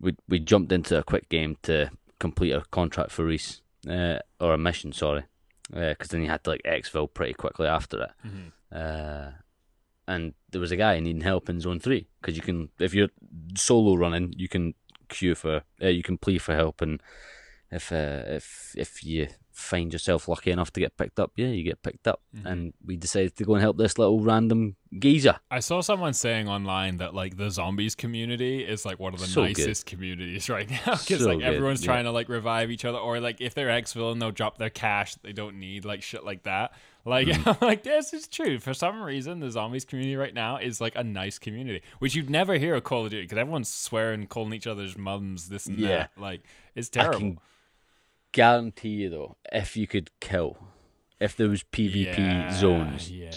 we 0.00 0.16
we 0.28 0.38
jumped 0.38 0.72
into 0.72 0.98
a 0.98 1.04
quick 1.04 1.28
game 1.28 1.56
to 1.62 1.90
complete 2.18 2.52
a 2.52 2.62
contract 2.70 3.10
for 3.10 3.24
Rhys, 3.24 3.60
uh, 3.88 4.18
or 4.40 4.54
a 4.54 4.58
mission, 4.58 4.92
sorry, 4.92 5.24
because 5.70 6.08
then 6.08 6.22
you 6.22 6.28
had 6.28 6.42
to 6.44 6.50
like 6.50 6.62
exfil 6.64 7.12
pretty 7.12 7.34
quickly 7.34 7.66
after 7.66 8.02
it. 8.04 8.10
Uh, 8.76 9.30
and 10.06 10.34
there 10.50 10.60
was 10.60 10.72
a 10.72 10.76
guy 10.76 10.98
needing 11.00 11.22
help 11.22 11.48
in 11.48 11.60
zone 11.60 11.80
three 11.80 12.08
because 12.20 12.36
you 12.36 12.42
can, 12.42 12.68
if 12.78 12.92
you're 12.94 13.08
solo 13.56 13.94
running, 13.94 14.34
you 14.36 14.48
can 14.48 14.74
queue 15.14 15.34
for, 15.34 15.62
uh, 15.82 15.88
you 15.88 16.02
can 16.02 16.18
plea 16.18 16.38
for 16.38 16.54
help, 16.54 16.82
and 16.82 17.00
if 17.70 17.92
uh, 17.92 18.22
if 18.26 18.74
if 18.76 19.04
you 19.04 19.28
find 19.54 19.92
yourself 19.92 20.26
lucky 20.28 20.50
enough 20.50 20.72
to 20.72 20.80
get 20.80 20.96
picked 20.96 21.20
up, 21.20 21.30
yeah, 21.36 21.46
you 21.46 21.62
get 21.62 21.80
picked 21.82 22.08
up. 22.08 22.20
Mm-hmm. 22.36 22.46
And 22.46 22.72
we 22.84 22.96
decided 22.96 23.36
to 23.36 23.44
go 23.44 23.54
and 23.54 23.62
help 23.62 23.78
this 23.78 23.96
little 23.98 24.20
random 24.20 24.74
geezer. 24.98 25.36
I 25.50 25.60
saw 25.60 25.80
someone 25.80 26.12
saying 26.12 26.48
online 26.48 26.96
that 26.98 27.14
like 27.14 27.36
the 27.36 27.50
zombies 27.50 27.94
community 27.94 28.64
is 28.64 28.84
like 28.84 28.98
one 28.98 29.14
of 29.14 29.20
the 29.20 29.26
So 29.26 29.42
good. 29.42 29.56
nicest 29.58 29.86
communities 29.86 30.48
right 30.56 30.68
now 30.68 30.96
because 30.96 31.20
So 31.20 31.28
like 31.28 31.38
good, 31.38 31.44
everyone's 31.54 31.82
yeah. 31.82 31.92
trying 31.92 32.04
to 32.04 32.10
like 32.10 32.28
revive 32.28 32.70
each 32.72 32.84
other 32.84 32.98
or 32.98 33.20
like 33.20 33.40
if 33.40 33.54
they're 33.54 33.68
exfil 33.68 34.10
and 34.12 34.20
they'll 34.20 34.32
drop 34.32 34.58
their 34.58 34.70
cash 34.70 35.14
that 35.14 35.22
they 35.22 35.32
don't 35.32 35.58
need 35.60 35.84
like 35.84 36.02
shit 36.02 36.24
like 36.24 36.42
that. 36.42 36.72
Like 37.06 37.28
Mm. 37.28 37.46
I'm 37.46 37.56
like 37.68 37.84
this 37.84 38.12
is 38.12 38.26
true. 38.26 38.58
For 38.58 38.74
some 38.74 39.00
reason, 39.02 39.38
the 39.38 39.50
zombies 39.52 39.84
community 39.84 40.16
right 40.16 40.34
now 40.34 40.56
is 40.56 40.80
like 40.80 40.96
a 40.96 41.04
nice 41.04 41.38
community, 41.38 41.82
which 42.00 42.14
you'd 42.16 42.30
never 42.30 42.54
hear 42.58 42.74
of 42.74 42.82
Call 42.82 43.04
of 43.04 43.10
Duty 43.10 43.22
because 43.22 43.38
everyone's 43.38 43.68
swearing, 43.68 44.26
calling 44.26 44.52
each 44.54 44.66
other's 44.66 44.96
mums 44.98 45.48
this 45.48 45.66
and 45.66 45.78
Yeah. 45.78 45.88
that. 45.88 46.10
Like 46.18 46.40
it's 46.74 46.88
terrible. 46.88 47.36
Guarantee 48.34 48.90
you 48.90 49.08
though, 49.10 49.36
if 49.50 49.76
you 49.76 49.86
could 49.86 50.10
kill, 50.20 50.58
if 51.20 51.36
there 51.36 51.48
was 51.48 51.62
PvP 51.62 52.18
Yeah, 52.18 52.52
zones, 52.52 53.10
Yeah, 53.10 53.30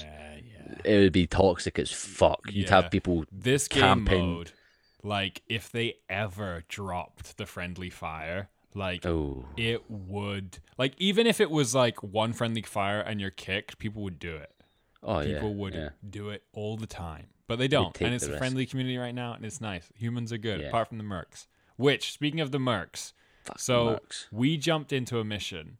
yeah. 0.43 0.75
it 0.83 0.97
would 0.99 1.13
be 1.13 1.25
toxic 1.27 1.79
as 1.79 1.91
fuck. 1.91 2.41
You'd 2.51 2.67
Yeah. 2.67 2.81
have 2.81 2.91
people 2.91 3.23
this 3.31 3.67
game 3.69 4.03
mode, 4.03 4.51
like 5.03 5.41
if 5.47 5.71
they 5.71 5.95
ever 6.09 6.63
dropped 6.67 7.37
the 7.37 7.45
friendly 7.45 7.89
fire, 7.89 8.49
like 8.73 9.05
Oh, 9.05 9.45
it 9.55 9.89
would 9.89 10.59
like 10.77 10.93
even 10.97 11.25
if 11.27 11.39
it 11.39 11.49
was 11.49 11.73
like 11.73 12.03
one 12.03 12.33
friendly 12.33 12.61
fire 12.63 12.99
and 12.99 13.21
you're 13.21 13.29
kicked, 13.31 13.77
people 13.77 14.03
would 14.03 14.19
do 14.19 14.35
it. 14.35 14.51
oh 15.03 15.19
yeah, 15.21 15.35
People 15.35 15.53
would 15.55 15.73
yeah. 15.75 15.89
do 16.09 16.29
it 16.31 16.43
all 16.53 16.75
the 16.75 16.87
time, 16.87 17.27
but 17.47 17.57
they 17.59 17.67
don't. 17.67 17.99
And 18.01 18.13
it's 18.13 18.25
a 18.25 18.29
risk. 18.29 18.39
friendly 18.39 18.65
community 18.65 18.97
right 18.97 19.15
now, 19.15 19.33
and 19.33 19.45
it's 19.45 19.61
nice. 19.61 19.85
Humans 19.95 20.33
are 20.33 20.37
good, 20.39 20.59
Yeah. 20.59 20.67
apart 20.67 20.89
from 20.89 20.97
the 20.97 21.03
mercs. 21.03 21.45
Which, 21.77 22.11
speaking 22.11 22.39
of 22.41 22.51
the 22.51 22.57
mercs, 22.57 23.13
Fucking 23.47 23.59
so 23.59 23.99
mercs. 24.07 24.25
we 24.31 24.57
jumped 24.57 24.93
into 24.93 25.19
a 25.19 25.23
mission. 25.23 25.77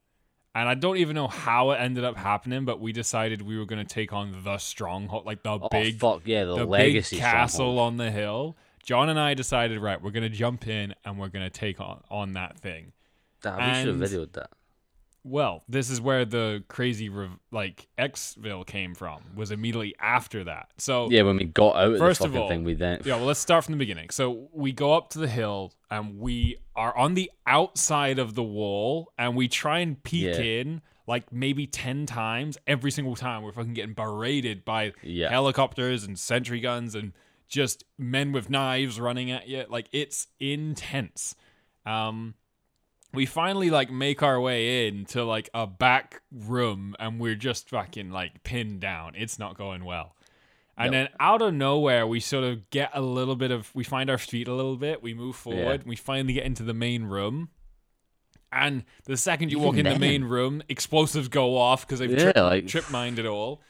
And 0.55 0.67
I 0.67 0.73
don't 0.73 0.97
even 0.97 1.13
know 1.13 1.27
how 1.27 1.69
it 1.69 1.75
ended 1.75 2.03
up 2.03 2.17
happening, 2.17 2.65
but 2.65 2.79
we 2.79 2.91
decided 2.91 3.43
we 3.43 3.59
were 3.59 3.65
going 3.65 3.85
to 3.85 3.93
take 3.93 4.11
on 4.11 4.41
the 4.43 4.57
stronghold, 4.57 5.23
like 5.25 5.43
the 5.43 5.51
Oh 5.61 5.69
big 5.69 5.99
fuck 5.99 6.23
yeah, 6.25 6.45
the, 6.45 6.55
the 6.55 6.65
legacy 6.65 7.17
castle 7.17 7.57
stronghold. 7.57 7.79
on 7.79 7.97
the 7.97 8.09
hill. 8.09 8.57
John 8.83 9.09
and 9.09 9.19
I 9.19 9.33
decided, 9.35 9.79
right, 9.79 10.01
we're 10.01 10.11
gonna 10.11 10.29
jump 10.29 10.65
in 10.65 10.95
and 11.03 11.19
we're 11.19 11.27
gonna 11.27 11.49
take 11.49 11.81
on 11.81 12.01
on 12.09 12.31
that 12.33 12.57
thing. 12.57 12.93
Damn, 13.41 13.57
we 13.57 13.75
should 13.91 14.01
have 14.01 14.09
videoed 14.09 14.31
that. 14.33 14.49
Well, 15.29 15.63
this 15.67 15.89
is 15.89 15.99
where 15.99 16.23
the 16.25 16.63
crazy 16.69 17.09
rev- 17.09 17.37
like 17.51 17.87
exfil 17.99 18.65
came 18.65 18.95
from. 18.95 19.21
Was 19.35 19.51
immediately 19.51 19.93
after 19.99 20.43
that. 20.45 20.69
So 20.77 21.09
Yeah, 21.11 21.23
when 21.23 21.37
we 21.37 21.43
got 21.45 21.75
out 21.75 21.93
of 21.93 21.97
First 21.99 22.21
the 22.21 22.27
of 22.27 22.35
all, 22.35 22.47
thing, 22.47 22.63
we 22.63 22.73
then 22.73 23.01
yeah, 23.03 23.15
well, 23.17 23.25
let's 23.25 23.39
start 23.39 23.65
from 23.65 23.73
the 23.73 23.77
beginning. 23.77 24.09
So 24.09 24.47
we 24.53 24.71
go 24.71 24.93
up 24.93 25.09
to 25.09 25.19
the 25.19 25.27
hill 25.27 25.73
and 25.91 26.17
we 26.19 26.57
are 26.75 26.95
on 26.97 27.13
the 27.13 27.29
outside 27.45 28.19
of 28.19 28.35
the 28.35 28.43
wall 28.43 29.11
and 29.17 29.35
we 29.35 29.47
try 29.47 29.79
and 29.79 30.01
peek 30.01 30.23
Yeah. 30.35 30.39
in 30.41 30.81
like 31.07 31.31
maybe 31.31 31.67
10 31.67 32.05
times. 32.05 32.57
Every 32.67 32.91
single 32.91 33.15
time 33.15 33.41
we're 33.43 33.51
fucking 33.53 33.73
getting 33.73 33.93
berated 33.93 34.63
by 34.65 34.93
Yeah. 35.03 35.29
helicopters 35.29 36.03
and 36.03 36.17
sentry 36.17 36.59
guns 36.59 36.95
and 36.95 37.13
just 37.49 37.83
men 37.97 38.31
with 38.33 38.49
knives 38.49 38.99
running 38.99 39.31
at 39.31 39.47
you. 39.47 39.65
Like 39.69 39.87
it's 39.91 40.27
intense. 40.39 41.35
Um, 41.85 42.35
we 43.17 43.25
finally 43.25 43.69
like 43.69 43.91
make 43.91 44.23
our 44.23 44.39
way 44.39 44.87
into 44.87 45.23
like 45.23 45.49
a 45.53 45.65
back 45.67 46.21
room 46.31 46.95
and 46.99 47.19
we're 47.19 47.35
just 47.35 47.69
fucking 47.69 48.11
like 48.11 48.43
pinned 48.43 48.79
down. 48.79 49.13
It's 49.15 49.37
not 49.39 49.57
going 49.57 49.83
well. 49.83 50.15
And 50.77 50.93
then 50.93 51.09
out 51.19 51.41
of 51.41 51.55
nowhere, 51.55 52.05
we 52.05 52.19
sort 52.19 52.43
of 52.43 52.69
get 52.69 52.91
a 52.93 53.01
little 53.01 53.35
bit 53.35 53.49
of, 53.49 53.73
we 53.73 53.83
find 53.83 54.11
our 54.11 54.19
feet 54.19 54.47
a 54.47 54.53
little 54.53 54.77
bit. 54.77 55.01
We 55.01 55.15
move 55.15 55.35
forward. 55.35 55.87
We 55.87 55.95
finally 55.95 56.33
get 56.33 56.45
into 56.45 56.61
the 56.61 56.75
main 56.75 57.05
room. 57.05 57.49
And 58.51 58.83
the 59.05 59.17
second 59.17 59.51
you 59.51 59.57
walk 59.57 59.73
in 59.73 59.87
Even 59.87 59.93
the 59.93 59.99
main 59.99 60.23
room, 60.23 60.61
explosives 60.69 61.29
go 61.29 61.57
off 61.57 61.85
because 61.85 61.97
they've 61.97 62.11
Yeah, 62.11 62.31
trip, 62.31 62.35
like- 62.35 62.67
trip 62.67 62.91
mined 62.91 63.17
it 63.17 63.25
all. 63.25 63.61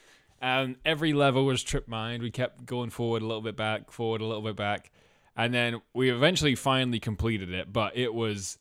And 0.41 0.75
every 0.85 1.13
level 1.13 1.45
was 1.45 1.63
trip 1.63 1.87
mined. 1.87 2.21
We 2.21 2.29
kept 2.29 2.65
going 2.65 2.89
forward 2.89 3.21
a 3.21 3.25
little 3.25 3.41
bit 3.41 3.55
back, 3.55 3.89
forward 3.89 4.19
a 4.19 4.25
little 4.25 4.43
bit 4.43 4.57
back. 4.57 4.91
And 5.37 5.53
then 5.53 5.81
we 5.93 6.09
eventually 6.09 6.55
finally 6.55 6.99
completed 6.99 7.51
it, 7.53 7.71
but 7.71 7.95
it 7.95 8.13
was 8.13 8.57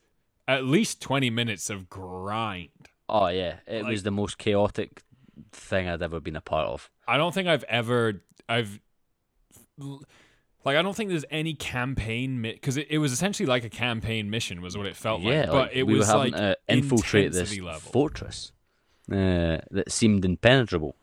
at 0.49 0.65
least 0.65 1.01
20 1.01 1.31
minutes 1.31 1.71
of 1.71 1.89
grind. 1.89 2.71
Oh 3.09 3.29
yeah, 3.29 3.57
it 3.67 3.83
Like- 3.83 3.91
was 3.93 4.03
the 4.03 4.11
most 4.11 4.39
chaotic 4.39 5.03
thing 5.53 5.89
I'd 5.89 6.03
ever 6.03 6.21
been 6.21 6.37
a 6.37 6.41
part 6.41 6.67
of. 6.69 6.91
I 7.07 7.17
don't 7.17 7.33
think 7.33 7.49
I've 7.49 7.65
ever 7.65 8.23
I've 8.49 8.81
like 10.65 10.77
I 10.77 10.83
don't 10.83 10.97
think 10.97 11.11
there's 11.11 11.25
any 11.31 11.55
campaign 11.55 12.43
because 12.43 12.77
it, 12.77 12.87
it 12.91 12.99
was 12.99 13.13
essentially 13.13 13.47
like 13.47 13.65
a 13.65 13.69
campaign 13.69 14.31
mission 14.31 14.61
was 14.63 14.77
what 14.77 14.87
it 14.87 14.97
felt 14.97 15.23
yeah, 15.23 15.41
like, 15.43 15.51
but 15.51 15.73
it 15.75 15.85
we 15.85 15.95
was 15.99 16.09
were 16.09 16.13
having 16.15 16.33
like 16.33 16.41
to 16.41 16.57
infiltrate 16.69 17.33
this 17.33 17.59
level. 17.59 17.81
fortress 17.93 18.53
uh, 19.11 19.59
that 19.71 19.91
seemed 19.91 20.25
impenetrable 20.25 20.97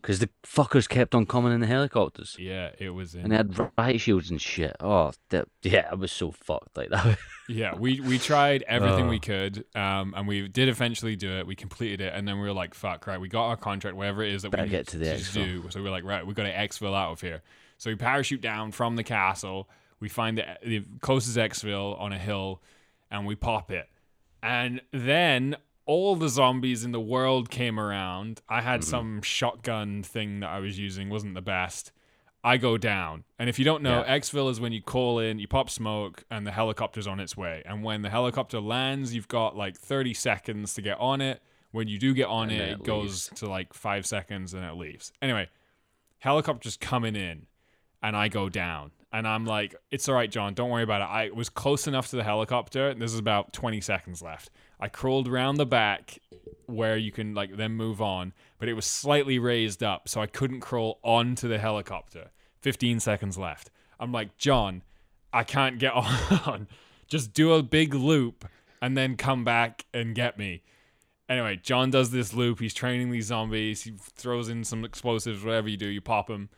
because 0.00 0.20
the 0.20 0.30
fuckers 0.42 0.88
kept 0.88 1.14
on 1.14 1.26
coming 1.26 1.52
in 1.52 1.60
the 1.60 1.66
helicopters 1.66 2.34
Yeah, 2.38 2.70
it 2.78 2.90
was. 2.90 3.14
In, 3.14 3.24
and 3.24 3.32
they 3.32 3.36
had 3.36 3.72
riot 3.76 4.00
shields 4.00 4.30
and 4.30 4.40
shit. 4.40 4.74
Oh, 4.80 5.12
that, 5.28 5.48
yeah, 5.62 5.86
I 5.90 5.96
was 5.96 6.10
so 6.12 6.30
fucked 6.30 6.76
like 6.78 6.88
that. 6.88 7.18
yeah, 7.48 7.74
we 7.74 8.00
we 8.00 8.18
tried 8.18 8.62
everything 8.66 9.08
we 9.08 9.16
Oh. 9.16 9.20
could, 9.20 9.64
um, 9.74 10.14
and 10.16 10.26
we 10.26 10.48
did 10.48 10.68
eventually 10.70 11.14
do 11.14 11.30
it. 11.32 11.46
We 11.46 11.56
completed 11.56 12.00
it, 12.00 12.14
and 12.14 12.26
then 12.26 12.36
we 12.36 12.46
were 12.48 12.54
like, 12.54 12.72
"Fuck, 12.72 13.06
right, 13.06 13.20
we 13.20 13.28
got 13.28 13.48
our 13.48 13.56
contract, 13.58 13.96
whatever 13.98 14.22
it 14.22 14.32
is 14.32 14.42
that 14.42 14.50
Better 14.50 14.62
we 14.62 14.68
get 14.70 14.86
to 14.88 14.98
the 14.98 15.06
exfil. 15.06 15.34
do." 15.34 15.64
So 15.70 15.80
we 15.80 15.84
we're 15.84 15.90
like, 15.90 16.04
"Right, 16.04 16.26
we 16.26 16.32
got 16.32 16.44
to 16.44 16.54
exfil 16.54 16.94
out 16.96 17.12
of 17.12 17.20
here." 17.20 17.42
So 17.76 17.90
we 17.90 17.96
parachute 17.96 18.40
down 18.40 18.72
from 18.72 18.96
the 18.96 19.04
castle. 19.04 19.68
We 20.00 20.08
find 20.08 20.38
the, 20.38 20.44
the 20.64 20.84
closest 21.02 21.36
exfil 21.36 22.00
on 22.00 22.12
a 22.14 22.18
hill, 22.18 22.62
and 23.10 23.26
we 23.26 23.34
pop 23.34 23.70
it. 23.70 23.90
And 24.42 24.80
then 24.90 25.56
all 25.90 26.14
the 26.14 26.28
zombies 26.28 26.84
in 26.84 26.92
the 26.92 27.00
world 27.00 27.50
came 27.50 27.78
around. 27.80 28.40
I 28.48 28.60
had 28.60 28.80
Mm-hmm. 28.80 28.90
some 28.90 29.22
shotgun 29.22 30.02
thing 30.04 30.40
that 30.40 30.50
I 30.50 30.60
was 30.60 30.78
using, 30.78 31.08
wasn't 31.10 31.34
the 31.34 31.42
best. 31.42 31.90
I 32.44 32.56
go 32.56 32.78
down. 32.78 33.24
And 33.38 33.48
if 33.50 33.58
you 33.58 33.64
don't 33.64 33.82
know, 33.82 34.02
Yeah. 34.06 34.16
exfil 34.18 34.48
is 34.50 34.60
when 34.60 34.72
you 34.72 34.80
call 34.82 35.18
in, 35.18 35.38
you 35.40 35.48
pop 35.48 35.68
smoke, 35.68 36.22
and 36.30 36.46
the 36.46 36.52
helicopter's 36.52 37.06
on 37.06 37.18
its 37.20 37.36
way. 37.36 37.62
And 37.66 37.82
when 37.82 38.02
the 38.02 38.08
helicopter 38.10 38.60
lands, 38.60 39.14
you've 39.14 39.28
got 39.28 39.56
like 39.56 39.76
30 39.76 40.14
seconds 40.14 40.74
to 40.74 40.80
get 40.82 40.98
on 41.00 41.20
it. 41.20 41.42
When 41.72 41.86
you 41.88 41.98
do 41.98 42.14
get 42.14 42.28
on 42.28 42.50
it, 42.50 42.60
it 42.60 42.68
it 42.80 42.82
goes 42.84 43.28
to 43.36 43.48
like 43.48 43.74
five 43.74 44.06
seconds 44.06 44.54
and 44.54 44.64
it 44.64 44.74
leaves. 44.74 45.12
Anyway, 45.20 45.48
helicopter's 46.18 46.76
coming 46.76 47.16
in, 47.16 47.46
and 48.02 48.16
I 48.16 48.28
go 48.28 48.48
down. 48.48 48.92
And 49.12 49.26
I'm 49.26 49.44
like, 49.44 49.74
it's 49.90 50.08
all 50.08 50.14
right, 50.14 50.30
John. 50.30 50.54
Don't 50.54 50.70
worry 50.70 50.84
about 50.84 51.00
it. 51.02 51.08
I 51.12 51.30
was 51.34 51.48
close 51.48 51.88
enough 51.88 52.08
to 52.10 52.16
the 52.16 52.22
helicopter. 52.24 52.94
This 52.94 53.12
is 53.12 53.18
about 53.18 53.52
20 53.52 53.80
seconds 53.80 54.22
left. 54.22 54.50
I 54.80 54.88
crawled 54.88 55.28
around 55.28 55.56
the 55.56 55.66
back 55.66 56.18
where 56.66 56.96
you 56.96 57.12
can 57.12 57.34
like 57.34 57.56
then 57.56 57.72
move 57.72 58.00
on, 58.00 58.32
but 58.58 58.68
it 58.68 58.74
was 58.74 58.86
slightly 58.86 59.38
raised 59.38 59.82
up, 59.82 60.08
so 60.08 60.20
I 60.20 60.26
couldn't 60.26 60.60
crawl 60.60 60.98
onto 61.02 61.48
the 61.48 61.58
helicopter. 61.58 62.30
15 62.62 63.00
seconds 63.00 63.38
left. 63.38 63.70
I'm 63.98 64.12
like, 64.12 64.36
John, 64.36 64.82
I 65.32 65.44
can't 65.44 65.78
get 65.78 65.92
on. 66.46 66.68
Just 67.06 67.34
do 67.34 67.52
a 67.52 67.62
big 67.62 67.94
loop 67.94 68.48
and 68.80 68.96
then 68.96 69.16
come 69.16 69.44
back 69.44 69.84
and 69.92 70.14
get 70.14 70.38
me. 70.38 70.62
Anyway, 71.28 71.60
John 71.62 71.90
does 71.90 72.10
this 72.10 72.34
loop. 72.34 72.60
He's 72.60 72.74
training 72.74 73.10
these 73.10 73.26
zombies. 73.26 73.82
He 73.82 73.92
throws 74.16 74.48
in 74.48 74.64
some 74.64 74.84
explosives, 74.84 75.44
whatever 75.44 75.68
you 75.68 75.76
do, 75.76 75.86
you 75.86 76.00
pop 76.00 76.26
them. 76.26 76.48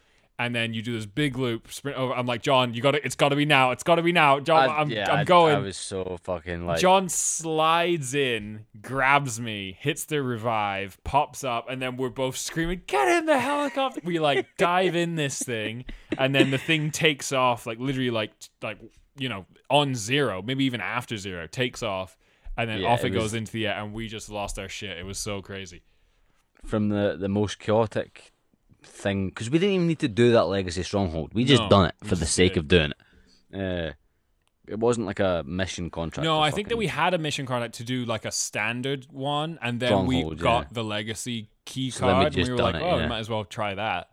And 0.45 0.55
then 0.55 0.75
you 0.75 0.83
do 0.83 0.93
this 0.93 1.07
big 1.07 1.37
loop, 1.39 1.71
sprint 1.73 1.97
over. 1.97 2.13
I'm 2.15 2.27
like, 2.27 2.43
John, 2.43 2.75
you 2.75 2.83
got 2.83 2.93
to 2.93 3.05
It's 3.05 3.15
got 3.15 3.29
to 3.31 3.37
be 3.37 3.45
now. 3.45 3.71
It's 3.71 3.83
got 3.85 3.95
to 3.97 4.03
be 4.03 4.13
now. 4.13 4.41
John, 4.41 4.69
I- 4.69 4.77
I'm, 4.81 4.91
yeah, 4.91 5.11
I'm 5.11 5.19
I- 5.21 5.25
going. 5.25 5.55
I 5.55 5.59
was 5.59 5.77
so 5.77 6.19
fucking 6.25 6.67
like. 6.67 6.81
John 6.81 7.09
slides 7.09 8.15
in, 8.15 8.67
grabs 8.81 9.41
me, 9.41 9.77
hits 9.81 10.05
the 10.05 10.23
revive, 10.23 10.99
pops 11.05 11.45
up, 11.45 11.69
and 11.71 11.81
then 11.83 11.97
we're 11.97 12.09
both 12.11 12.37
screaming, 12.37 12.83
"Get 12.87 13.09
in 13.09 13.27
the 13.27 13.39
helicopter!" 13.39 14.01
We 14.05 14.19
like 14.19 14.47
dive 14.59 14.97
in 14.97 15.15
this 15.17 15.39
thing, 15.43 15.85
and 16.19 16.35
then 16.35 16.51
the 16.51 16.59
thing 16.59 16.91
takes 16.91 17.33
off, 17.33 17.67
like 17.67 17.79
literally, 17.79 18.11
like 18.11 18.33
like 18.63 18.79
you 19.17 19.29
know, 19.29 19.45
on 19.71 19.95
zero, 19.95 20.43
maybe 20.43 20.65
even 20.65 20.81
after 20.81 21.17
zero, 21.17 21.47
takes 21.47 21.83
off, 21.83 22.17
and 22.57 22.69
then 22.71 22.81
Yeah, 22.81 22.89
off 22.89 23.05
it, 23.05 23.09
it 23.09 23.11
goes 23.11 23.23
was- 23.25 23.35
into 23.35 23.53
the 23.53 23.67
air, 23.67 23.75
and 23.75 23.93
we 23.93 24.09
just 24.09 24.31
lost 24.31 24.59
our 24.59 24.69
shit. 24.69 24.97
It 24.99 25.05
was 25.05 25.19
so 25.19 25.43
crazy. 25.43 25.83
from 26.65 26.89
the 26.89 27.17
the 27.19 27.29
most 27.29 27.59
chaotic 27.59 28.32
thing 28.85 29.29
because 29.29 29.51
we 29.51 29.59
didn't 29.59 29.75
even 29.75 29.87
need 29.87 29.99
to 30.01 30.09
do 30.09 30.33
that 30.33 30.45
legacy 30.45 30.83
stronghold. 30.83 31.33
We 31.35 31.45
just 31.45 31.63
No, 31.63 31.69
done 31.69 31.87
it 31.87 31.95
for 32.05 32.17
the 32.17 32.27
sake 32.27 32.55
did. 32.55 32.61
of 32.61 32.69
doing 32.69 32.93
it. 32.93 32.99
Uh, 33.55 33.93
it 34.67 34.79
wasn't 34.79 35.07
like 35.07 35.21
a 35.21 35.43
mission 35.47 35.91
contract. 35.91 36.25
No, 36.25 36.41
I 36.41 36.51
think 36.51 36.69
that 36.69 36.77
we 36.77 36.87
had 36.87 37.15
a 37.15 37.19
mission 37.19 37.47
contract 37.47 37.75
to 37.75 37.85
do 37.85 38.05
like 38.05 38.25
a 38.25 38.33
standard 38.33 39.07
one, 39.11 39.59
and 39.61 39.81
then 39.81 40.07
we 40.07 40.23
got 40.35 40.65
yeah. 40.65 40.69
the 40.73 40.85
legacy 40.85 41.51
key 41.65 41.91
So 41.91 42.01
card, 42.01 42.27
and 42.29 42.37
we 42.37 42.51
were 42.51 42.57
done 42.57 42.73
like, 42.73 42.83
it, 42.83 42.85
"Oh, 42.85 42.97
we 42.99 43.07
might 43.07 43.19
as 43.19 43.29
well 43.29 43.45
try 43.45 43.75
that." 43.75 44.09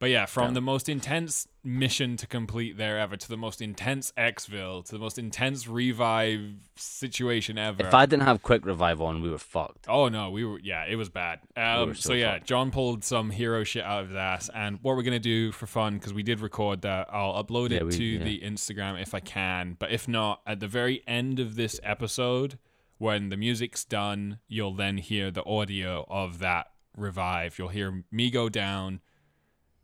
But 0.00 0.08
yeah, 0.10 0.24
from 0.26 0.48
Yeah. 0.48 0.54
the 0.54 0.60
most 0.62 0.88
intense 0.88 1.46
mission 1.62 2.16
to 2.16 2.26
complete 2.26 2.78
there 2.78 2.98
ever, 2.98 3.16
to 3.18 3.28
the 3.28 3.36
most 3.36 3.60
intense 3.60 4.12
exfil, 4.16 4.82
to 4.86 4.92
the 4.92 4.98
most 4.98 5.18
intense 5.18 5.68
revive 5.68 6.40
situation 6.74 7.58
ever. 7.58 7.86
If 7.86 7.92
I 7.92 8.06
didn't 8.06 8.24
have 8.24 8.42
quick 8.42 8.64
revive 8.64 9.02
on, 9.02 9.20
we 9.20 9.28
were 9.30 9.36
fucked. 9.38 9.86
Oh 9.88 10.08
no, 10.08 10.30
we 10.30 10.42
were 10.44 10.58
yeah, 10.60 10.84
it 10.88 10.96
was 10.96 11.10
bad. 11.10 11.40
Um, 11.54 11.88
were 11.88 11.94
so, 11.94 12.08
so 12.08 12.12
yeah. 12.14 12.38
John 12.38 12.70
pulled 12.70 13.04
some 13.04 13.28
hero 13.30 13.62
shit 13.62 13.84
out 13.84 14.00
of 14.02 14.08
his 14.08 14.16
ass, 14.16 14.48
and 14.54 14.78
what 14.80 14.96
we're 14.96 15.02
gonna 15.02 15.18
do 15.18 15.52
for 15.52 15.66
fun 15.66 15.94
because 15.98 16.14
we 16.14 16.22
did 16.22 16.40
record 16.40 16.80
that, 16.82 17.08
I'll 17.12 17.44
upload 17.44 17.66
it 17.66 17.72
Yeah, 17.74 17.82
we- 17.82 17.90
to 17.92 18.04
yeah. 18.04 18.24
the 18.24 18.40
Instagram 18.40 19.00
if 19.00 19.14
I 19.14 19.20
can. 19.20 19.76
But 19.78 19.92
if 19.92 20.08
not, 20.08 20.40
at 20.46 20.60
the 20.60 20.68
very 20.68 21.02
end 21.06 21.38
of 21.38 21.56
this 21.56 21.78
episode, 21.82 22.58
when 22.96 23.28
the 23.28 23.36
music's 23.36 23.84
done, 23.84 24.38
you'll 24.48 24.74
then 24.74 24.96
hear 24.96 25.30
the 25.30 25.44
audio 25.44 26.06
of 26.08 26.38
that 26.38 26.68
revive. 26.96 27.58
You'll 27.58 27.68
hear 27.68 28.04
me 28.10 28.30
go 28.30 28.48
down, 28.48 29.00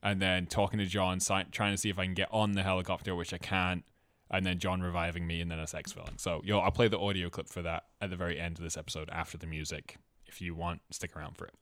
and 0.07 0.23
then 0.23 0.47
talking 0.47 0.79
to 0.79 0.87
John, 0.87 1.19
si- 1.21 1.45
trying 1.51 1.73
to 1.73 1.77
see 1.79 1.91
if 1.91 1.99
I 1.99 2.05
can 2.05 2.15
get 2.15 2.29
on 2.31 2.53
the 2.53 2.63
helicopter, 2.63 3.15
which 3.15 3.35
I 3.35 3.39
can't, 3.39 3.85
and 4.31 4.47
then 4.47 4.59
John 4.59 4.81
reviving 4.81 5.27
me, 5.27 5.41
and 5.41 5.51
then 5.51 5.59
us 5.59 5.73
exfilling. 5.73 6.21
So, 6.21 6.41
yo, 6.45 6.59
I'll 6.61 6.71
play 6.71 6.89
the 6.89 6.99
audio 6.99 7.29
clip 7.31 7.49
for 7.49 7.63
that 7.63 7.85
at 8.01 8.11
the 8.11 8.17
very 8.17 8.39
end 8.39 8.59
of 8.59 8.65
this 8.65 8.77
episode 8.77 9.09
after 9.11 9.37
the 9.37 9.47
music. 9.47 9.97
If 10.27 10.41
you 10.41 10.55
want, 10.55 10.81
stick 10.91 11.17
around 11.17 11.37
for 11.37 11.47
it. 11.47 11.55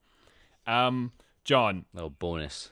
Um, 0.67 1.13
John, 1.45 1.85
Little 1.93 2.11
bonus. 2.11 2.71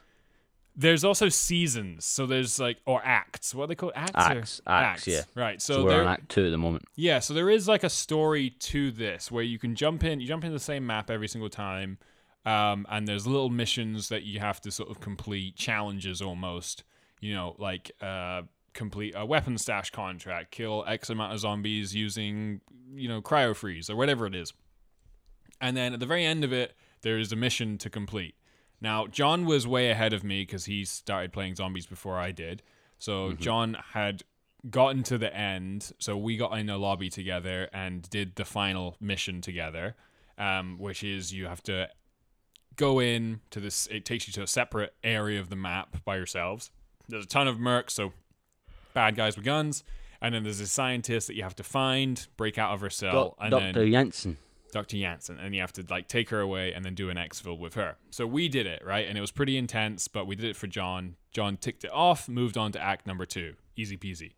there's 0.75 1.03
also 1.03 1.29
seasons. 1.29 2.05
So 2.05 2.25
there's 2.25 2.59
like 2.59 2.77
or 2.85 3.01
acts. 3.05 3.53
What 3.53 3.65
are 3.65 3.67
they 3.67 3.75
called? 3.75 3.93
Acts. 3.95 4.13
or- 4.15 4.19
Acts, 4.39 4.61
acts, 4.65 5.07
yeah. 5.07 5.21
Right. 5.35 5.61
So, 5.61 5.75
So, 5.75 5.83
we're 5.83 5.89
there, 5.91 6.01
on 6.01 6.07
Act 6.07 6.29
Two 6.29 6.45
at 6.45 6.49
the 6.51 6.57
moment. 6.57 6.85
yeah, 6.95 7.19
so 7.19 7.33
there 7.35 7.49
is 7.49 7.67
like 7.67 7.83
a 7.83 7.89
story 7.89 8.49
to 8.61 8.89
this 8.91 9.31
where 9.31 9.43
you 9.43 9.59
can 9.59 9.75
jump 9.75 10.03
in, 10.03 10.19
you 10.19 10.27
jump 10.27 10.43
into 10.43 10.53
the 10.55 10.59
same 10.63 10.85
map 10.87 11.11
every 11.11 11.27
single 11.27 11.49
time, 11.49 11.99
um, 12.45 12.85
and 12.89 13.07
there's 13.07 13.25
little 13.25 13.49
missions 13.49 14.09
that 14.09 14.23
you 14.23 14.39
have 14.39 14.59
to 14.61 14.71
sort 14.71 14.89
of 14.89 14.99
complete, 14.99 15.55
challenges 15.55 16.21
almost, 16.21 16.83
you 17.21 17.33
know, 17.33 17.55
like 17.57 17.91
uh, 18.01 18.43
complete 18.73 19.13
a 19.15 19.25
weapon 19.25 19.57
stash 19.57 19.91
contract, 19.91 20.51
kill 20.51 20.83
X 20.87 21.09
amount 21.09 21.33
of 21.33 21.39
zombies 21.39 21.95
using, 21.95 22.61
you 22.93 23.07
know, 23.07 23.21
cryo 23.21 23.55
freeze 23.55 23.89
or 23.89 23.95
whatever 23.95 24.25
it 24.25 24.35
is. 24.35 24.53
And 25.61 25.77
then 25.77 25.93
at 25.93 25.99
the 25.99 26.05
very 26.05 26.25
end 26.25 26.43
of 26.43 26.51
it, 26.51 26.73
there 27.01 27.17
is 27.17 27.31
a 27.31 27.35
mission 27.35 27.77
to 27.79 27.89
complete. 27.89 28.35
Now, 28.81 29.07
John 29.07 29.45
was 29.45 29.65
way 29.65 29.89
ahead 29.89 30.11
of 30.11 30.25
me 30.25 30.41
because 30.41 30.65
he 30.65 30.83
started 30.83 31.31
playing 31.31 31.55
zombies 31.55 31.85
before 31.85 32.17
I 32.17 32.31
did. 32.31 32.61
So 32.99 33.31
John 33.33 33.77
had 33.93 34.23
gotten 34.69 35.03
to 35.03 35.17
the 35.17 35.33
end. 35.33 35.93
So 35.99 36.17
we 36.17 36.35
got 36.35 36.57
in 36.57 36.69
a 36.69 36.77
lobby 36.77 37.09
together 37.09 37.69
and 37.73 38.09
did 38.09 38.35
the 38.35 38.45
final 38.45 38.97
mission 38.99 39.39
together, 39.39 39.95
um, 40.37 40.77
which 40.79 41.03
is 41.03 41.33
you 41.33 41.45
have 41.47 41.63
to 41.63 41.89
go 42.75 42.99
in 42.99 43.41
to 43.51 43.59
this. 43.59 43.87
It 43.87 44.05
takes 44.05 44.27
you 44.27 44.33
to 44.33 44.43
a 44.43 44.47
separate 44.47 44.93
area 45.03 45.39
of 45.39 45.49
the 45.49 45.55
map 45.55 45.97
by 46.05 46.17
yourselves. 46.17 46.71
There's 47.07 47.25
a 47.25 47.27
ton 47.27 47.47
of 47.47 47.57
mercs, 47.57 47.91
so 47.91 48.13
bad 48.93 49.15
guys 49.15 49.35
with 49.35 49.45
guns. 49.45 49.83
And 50.21 50.33
then 50.33 50.43
there's 50.43 50.61
a 50.61 50.67
scientist 50.67 51.27
that 51.27 51.35
you 51.35 51.43
have 51.43 51.55
to 51.57 51.63
find, 51.63 52.25
break 52.37 52.57
out 52.57 52.73
of 52.73 52.81
her 52.81 52.89
cell, 52.89 53.11
Doc- 53.11 53.37
and 53.41 53.51
Dr. 53.51 53.73
then 53.73 53.91
Janssen. 53.91 54.37
Dr. 54.71 54.97
Janssen, 54.97 55.37
and 55.37 55.53
you 55.53 55.61
have 55.61 55.73
to 55.73 55.85
like 55.89 56.07
take 56.07 56.29
her 56.29 56.39
away 56.39 56.73
and 56.73 56.83
then 56.83 56.95
do 56.95 57.09
an 57.09 57.17
exfil 57.17 57.59
with 57.59 57.75
her. 57.75 57.97
So 58.09 58.25
we 58.25 58.49
did 58.49 58.65
it, 58.65 58.83
right? 58.85 59.07
And 59.07 59.17
it 59.17 59.21
was 59.21 59.31
pretty 59.31 59.57
intense, 59.57 60.07
but 60.07 60.25
we 60.25 60.35
did 60.35 60.45
it 60.45 60.55
for 60.55 60.67
John. 60.67 61.15
John 61.31 61.57
ticked 61.57 61.83
it 61.83 61.91
off, 61.93 62.27
moved 62.27 62.57
on 62.57 62.71
to 62.71 62.81
act 62.81 63.05
number 63.05 63.25
two. 63.25 63.53
Easy 63.75 63.97
peasy. 63.97 64.31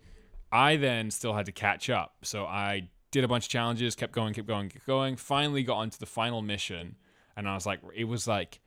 I 0.51 0.75
then 0.75 1.11
still 1.11 1.33
had 1.33 1.45
to 1.45 1.51
catch 1.51 1.89
up. 1.89 2.15
So 2.23 2.45
I 2.45 2.89
did 3.11 3.23
a 3.23 3.27
bunch 3.27 3.45
of 3.45 3.49
challenges, 3.49 3.95
kept 3.95 4.11
going, 4.11 4.33
kept 4.33 4.47
going, 4.47 4.69
kept 4.69 4.85
going. 4.85 5.15
Finally 5.15 5.63
got 5.63 5.77
onto 5.77 5.97
the 5.97 6.05
final 6.05 6.41
mission, 6.41 6.95
and 7.35 7.47
I 7.47 7.53
was 7.55 7.65
like, 7.65 7.79
it 7.95 8.05
was 8.05 8.27
like 8.27 8.59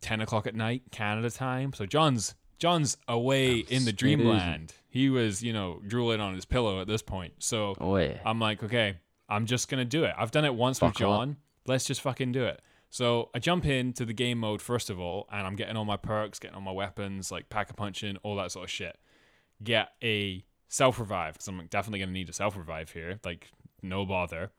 10 0.00 0.20
o'clock 0.20 0.46
at 0.46 0.54
night, 0.54 0.82
Canada 0.90 1.30
time. 1.30 1.72
So 1.72 1.86
John's 1.86 2.34
John's 2.58 2.96
away 3.08 3.58
in 3.58 3.84
the 3.84 3.92
dreamland. 3.92 4.72
He 4.88 5.10
was, 5.10 5.42
you 5.42 5.52
know, 5.52 5.80
drooling 5.86 6.20
on 6.20 6.34
his 6.34 6.44
pillow 6.44 6.80
at 6.80 6.86
this 6.86 7.02
point. 7.02 7.34
So 7.40 7.74
Oh, 7.80 7.96
yeah. 7.96 8.18
I'm 8.24 8.38
like, 8.38 8.62
okay, 8.62 8.96
I'm 9.28 9.46
just 9.46 9.68
gonna 9.68 9.84
do 9.84 10.04
it. 10.04 10.14
I've 10.16 10.30
done 10.30 10.44
it 10.44 10.54
once 10.54 10.80
with 10.80 10.92
Buckle 10.94 11.12
up. 11.12 11.18
John. 11.20 11.36
Let's 11.66 11.84
just 11.84 12.00
fucking 12.00 12.32
do 12.32 12.44
it. 12.44 12.60
So 12.90 13.30
I 13.34 13.38
jump 13.40 13.66
into 13.66 14.04
the 14.04 14.12
game 14.12 14.38
mode 14.38 14.62
first 14.62 14.88
of 14.88 15.00
all, 15.00 15.26
and 15.32 15.46
I'm 15.46 15.56
getting 15.56 15.76
all 15.76 15.84
my 15.84 15.96
perks, 15.96 16.38
getting 16.38 16.54
all 16.54 16.60
my 16.62 16.70
weapons, 16.72 17.32
like 17.32 17.48
pack 17.48 17.70
a 17.70 17.74
punching, 17.74 18.18
all 18.22 18.36
that 18.36 18.52
sort 18.52 18.64
of 18.64 18.70
shit. 18.70 18.96
Get 19.62 19.88
a 20.02 20.44
self 20.68 21.00
revive 21.00 21.34
because 21.34 21.48
I'm 21.48 21.66
definitely 21.66 22.00
gonna 22.00 22.12
need 22.12 22.28
a 22.28 22.32
self 22.32 22.56
revive 22.56 22.90
here. 22.90 23.18
Like 23.24 23.50
no 23.82 24.06
bother. 24.06 24.52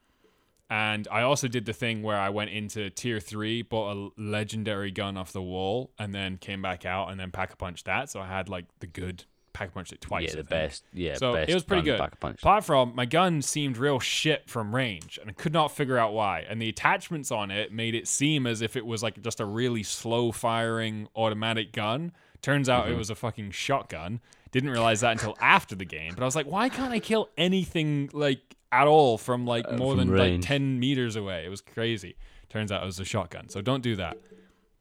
And 0.69 1.07
I 1.11 1.21
also 1.21 1.47
did 1.47 1.65
the 1.65 1.73
thing 1.73 2.01
where 2.01 2.17
I 2.17 2.29
went 2.29 2.49
into 2.49 2.89
tier 2.89 3.19
three, 3.19 3.61
bought 3.61 3.95
a 3.95 4.09
legendary 4.21 4.91
gun 4.91 5.15
off 5.17 5.31
the 5.31 5.41
wall, 5.41 5.91
and 5.99 6.13
then 6.13 6.37
came 6.37 6.61
back 6.61 6.85
out 6.85 7.11
and 7.11 7.19
then 7.19 7.31
pack 7.31 7.53
a 7.53 7.55
punch 7.55 7.83
that. 7.83 8.09
So 8.09 8.19
I 8.19 8.27
had 8.27 8.49
like 8.49 8.65
the 8.79 8.87
good 8.87 9.25
pack 9.53 9.69
a 9.69 9.71
punch 9.71 9.93
it 9.93 10.01
twice. 10.01 10.29
yeah, 10.31 10.35
the 10.35 10.43
best. 10.43 10.83
Yeah, 10.91 11.13
So 11.15 11.33
best 11.33 11.49
it 11.49 11.53
was 11.53 11.63
pretty 11.63 11.83
good. 11.83 11.97
Back 11.99 12.13
a 12.13 12.17
punch. 12.17 12.39
Apart 12.41 12.65
from 12.65 12.93
my 12.95 13.05
gun 13.05 13.41
seemed 13.43 13.77
real 13.77 13.99
shit 13.99 14.49
from 14.49 14.73
range, 14.75 15.17
and 15.21 15.29
I 15.29 15.33
could 15.33 15.53
not 15.53 15.71
figure 15.71 15.97
out 15.99 16.13
why. 16.13 16.39
And 16.49 16.59
the 16.61 16.67
attachments 16.69 17.31
on 17.31 17.51
it 17.51 17.71
made 17.71 17.93
it 17.95 18.07
seem 18.07 18.47
as 18.47 18.61
if 18.61 18.75
it 18.75 18.85
was 18.85 19.03
like 19.03 19.21
just 19.21 19.39
a 19.39 19.45
really 19.45 19.83
slow 19.83 20.31
firing 20.31 21.07
automatic 21.15 21.73
gun. 21.73 22.11
Turns 22.41 22.67
out 22.69 22.85
Mm-hmm. 22.85 22.93
it 22.95 22.97
was 22.97 23.09
a 23.11 23.15
fucking 23.15 23.51
shotgun. 23.51 24.19
Didn't 24.51 24.69
realize 24.71 25.01
that 25.01 25.11
until 25.11 25.35
after 25.39 25.75
the 25.75 25.85
game. 25.85 26.13
But 26.15 26.23
I 26.23 26.25
was 26.25 26.35
like, 26.35 26.47
why 26.47 26.69
can't 26.69 26.91
I 26.91 26.99
kill 26.99 27.29
anything 27.37 28.09
like 28.13 28.54
at 28.71 28.87
all 28.87 29.17
from 29.17 29.45
like 29.45 29.69
more 29.71 29.93
Uh, 29.93 29.97
from 29.97 29.97
than 29.97 30.11
range. 30.11 30.43
like 30.43 30.47
ten 30.47 30.79
meters 30.79 31.15
away? 31.15 31.45
It 31.45 31.49
was 31.49 31.61
crazy. 31.61 32.15
Turns 32.49 32.71
out 32.71 32.83
it 32.83 32.85
was 32.85 32.99
a 32.99 33.05
shotgun. 33.05 33.49
So 33.49 33.61
don't 33.61 33.81
do 33.81 33.95
that. 33.97 34.17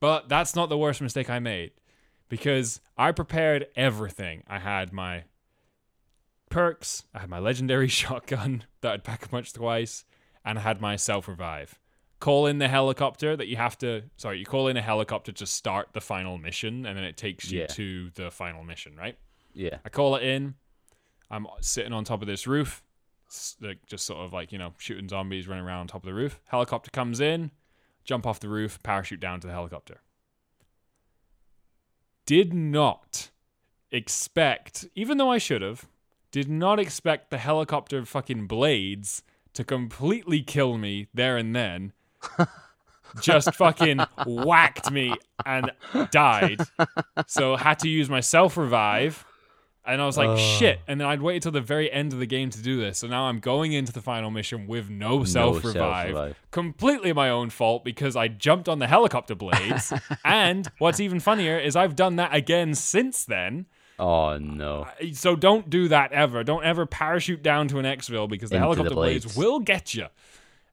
But 0.00 0.28
that's 0.28 0.54
not 0.54 0.68
the 0.68 0.78
worst 0.78 1.00
mistake 1.00 1.30
I 1.30 1.38
made 1.38 1.72
because 2.28 2.80
I 2.96 3.12
prepared 3.12 3.66
everything. 3.76 4.42
I 4.46 4.58
had 4.58 4.92
my 4.92 5.24
perks, 6.50 7.04
I 7.14 7.20
had 7.20 7.30
my 7.30 7.38
legendary 7.38 7.88
shotgun 8.00 8.64
that 8.80 8.92
I'd 8.92 9.04
pack 9.04 9.24
a 9.24 9.28
punch 9.28 9.52
twice, 9.52 10.04
and 10.44 10.58
I 10.58 10.62
had 10.62 10.80
my 10.80 10.96
self 10.96 11.28
revive. 11.28 11.78
Call 12.20 12.46
in 12.46 12.58
the 12.58 12.68
helicopter 12.68 13.36
that 13.36 13.48
you 13.48 13.56
have 13.56 13.76
to. 13.78 14.02
Sorry, 14.16 14.38
you 14.38 14.44
call 14.46 14.68
in 14.68 14.76
a 14.76 14.82
helicopter 14.82 15.32
to 15.32 15.46
start 15.46 15.88
the 15.92 16.00
final 16.00 16.38
mission, 16.38 16.86
and 16.86 16.96
then 16.96 17.04
it 17.04 17.16
takes 17.16 17.50
you 17.50 17.60
Yeah. 17.60 17.66
to 17.68 18.10
the 18.14 18.30
final 18.30 18.62
mission, 18.64 18.94
right? 18.96 19.18
Yeah. 19.52 19.78
I 19.84 19.88
call 19.88 20.16
it 20.16 20.22
in. 20.22 20.54
I'm 21.30 21.46
sitting 21.60 21.92
on 21.92 22.04
top 22.04 22.22
of 22.22 22.28
this 22.28 22.46
roof, 22.46 22.83
like 23.60 23.86
just 23.86 24.06
sort 24.06 24.24
of 24.24 24.32
like 24.32 24.52
you 24.52 24.58
know 24.58 24.72
shooting 24.78 25.08
zombies 25.08 25.48
running 25.48 25.64
around 25.64 25.80
on 25.80 25.86
top 25.86 26.02
of 26.02 26.06
the 26.06 26.14
roof. 26.14 26.40
Helicopter 26.46 26.90
comes 26.90 27.20
in, 27.20 27.50
jump 28.04 28.26
off 28.26 28.40
the 28.40 28.48
roof, 28.48 28.82
parachute 28.82 29.20
down 29.20 29.40
to 29.40 29.46
the 29.46 29.52
helicopter. 29.52 30.00
Did 32.26 32.54
not 32.54 33.30
expect, 33.90 34.86
even 34.94 35.18
though 35.18 35.30
I 35.30 35.38
should 35.38 35.62
have, 35.62 35.86
did 36.30 36.48
not 36.48 36.80
expect 36.80 37.30
the 37.30 37.38
helicopter 37.38 38.04
fucking 38.04 38.46
blades 38.46 39.22
to 39.52 39.62
completely 39.64 40.42
kill 40.42 40.78
me 40.78 41.08
there 41.14 41.36
and 41.36 41.54
then. 41.54 41.92
Just 43.20 43.54
fucking 43.54 44.00
whacked 44.26 44.90
me 44.90 45.14
and 45.46 45.70
died. 46.10 46.60
So 47.28 47.54
had 47.54 47.78
to 47.80 47.88
use 47.88 48.10
my 48.10 48.18
self 48.20 48.56
revive. 48.56 49.24
And 49.86 50.00
I 50.00 50.06
was 50.06 50.16
like, 50.16 50.38
shit. 50.38 50.80
And 50.88 50.98
then 50.98 51.06
I'd 51.06 51.20
wait 51.20 51.42
till 51.42 51.52
the 51.52 51.60
very 51.60 51.92
end 51.92 52.14
of 52.14 52.18
the 52.18 52.26
game 52.26 52.48
to 52.50 52.62
do 52.62 52.80
this. 52.80 52.98
So 52.98 53.06
now 53.06 53.24
I'm 53.24 53.38
going 53.38 53.72
into 53.72 53.92
the 53.92 54.00
final 54.00 54.30
mission 54.30 54.66
with 54.66 54.88
no 54.88 55.24
self 55.24 55.56
revive. 55.56 55.72
self-revive. 55.72 56.36
Completely 56.50 57.12
my 57.12 57.28
own 57.28 57.50
fault 57.50 57.84
because 57.84 58.16
I 58.16 58.28
jumped 58.28 58.68
on 58.68 58.78
the 58.78 58.86
helicopter 58.86 59.34
blades. 59.34 59.92
and 60.24 60.70
what's 60.78 61.00
even 61.00 61.20
funnier 61.20 61.58
is 61.58 61.76
I've 61.76 61.96
done 61.96 62.16
that 62.16 62.34
again 62.34 62.74
since 62.74 63.24
then. 63.24 63.66
Oh 63.98 64.38
no. 64.38 64.88
So 65.12 65.36
don't 65.36 65.68
do 65.68 65.88
that 65.88 66.12
ever. 66.12 66.42
Don't 66.44 66.64
ever 66.64 66.86
parachute 66.86 67.42
down 67.42 67.68
to 67.68 67.78
an 67.78 67.84
exfil 67.84 68.28
because 68.28 68.50
the 68.50 68.56
Into 68.56 68.68
the 68.68 68.74
helicopter 68.76 68.94
blades. 68.94 69.24
blades. 69.26 69.36
will 69.36 69.60
get 69.60 69.94
you. 69.94 70.06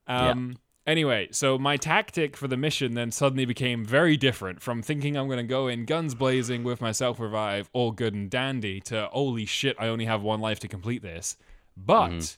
Um, 0.08 0.58
Anyway, 0.88 1.28
so 1.32 1.58
my 1.60 1.78
tactic 1.78 2.36
for 2.36 2.48
the 2.48 2.58
mission 2.58 2.96
then 2.96 3.12
suddenly 3.12 3.46
became 3.46 3.86
very 3.86 4.18
different 4.18 4.62
from 4.62 4.82
thinking 4.82 5.16
I'm 5.16 5.28
going 5.28 5.38
to 5.38 5.44
go 5.44 5.68
in 5.68 5.86
guns 5.86 6.16
blazing 6.16 6.64
with 6.64 6.82
my 6.82 6.92
self 6.92 7.20
revive, 7.20 7.70
all 7.72 7.92
good 7.92 8.14
and 8.14 8.30
dandy, 8.30 8.82
to 8.82 9.08
holy 9.12 9.46
shit, 9.46 9.76
I 9.80 9.88
only 9.88 10.06
have 10.06 10.22
one 10.24 10.40
life 10.40 10.60
to 10.62 10.68
complete 10.68 11.02
this. 11.04 11.38
But 11.78 12.10
Mm-hmm. 12.10 12.38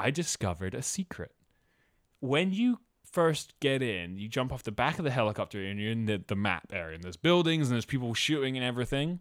I 0.00 0.10
discovered 0.10 0.74
a 0.74 0.82
secret. 0.82 1.32
When 2.20 2.52
you 2.52 2.78
first 3.10 3.58
get 3.58 3.82
in, 3.82 4.16
you 4.16 4.28
jump 4.28 4.52
off 4.52 4.62
the 4.62 4.70
back 4.70 4.98
of 5.00 5.04
the 5.04 5.10
helicopter 5.10 5.60
and 5.64 5.80
you're 5.80 5.90
in 5.90 6.04
the, 6.04 6.22
the 6.24 6.36
map 6.36 6.70
area, 6.72 6.94
and 6.94 7.02
there's 7.02 7.16
buildings 7.16 7.68
and 7.68 7.74
there's 7.74 7.84
people 7.84 8.14
shooting 8.14 8.56
and 8.56 8.64
everything 8.64 9.20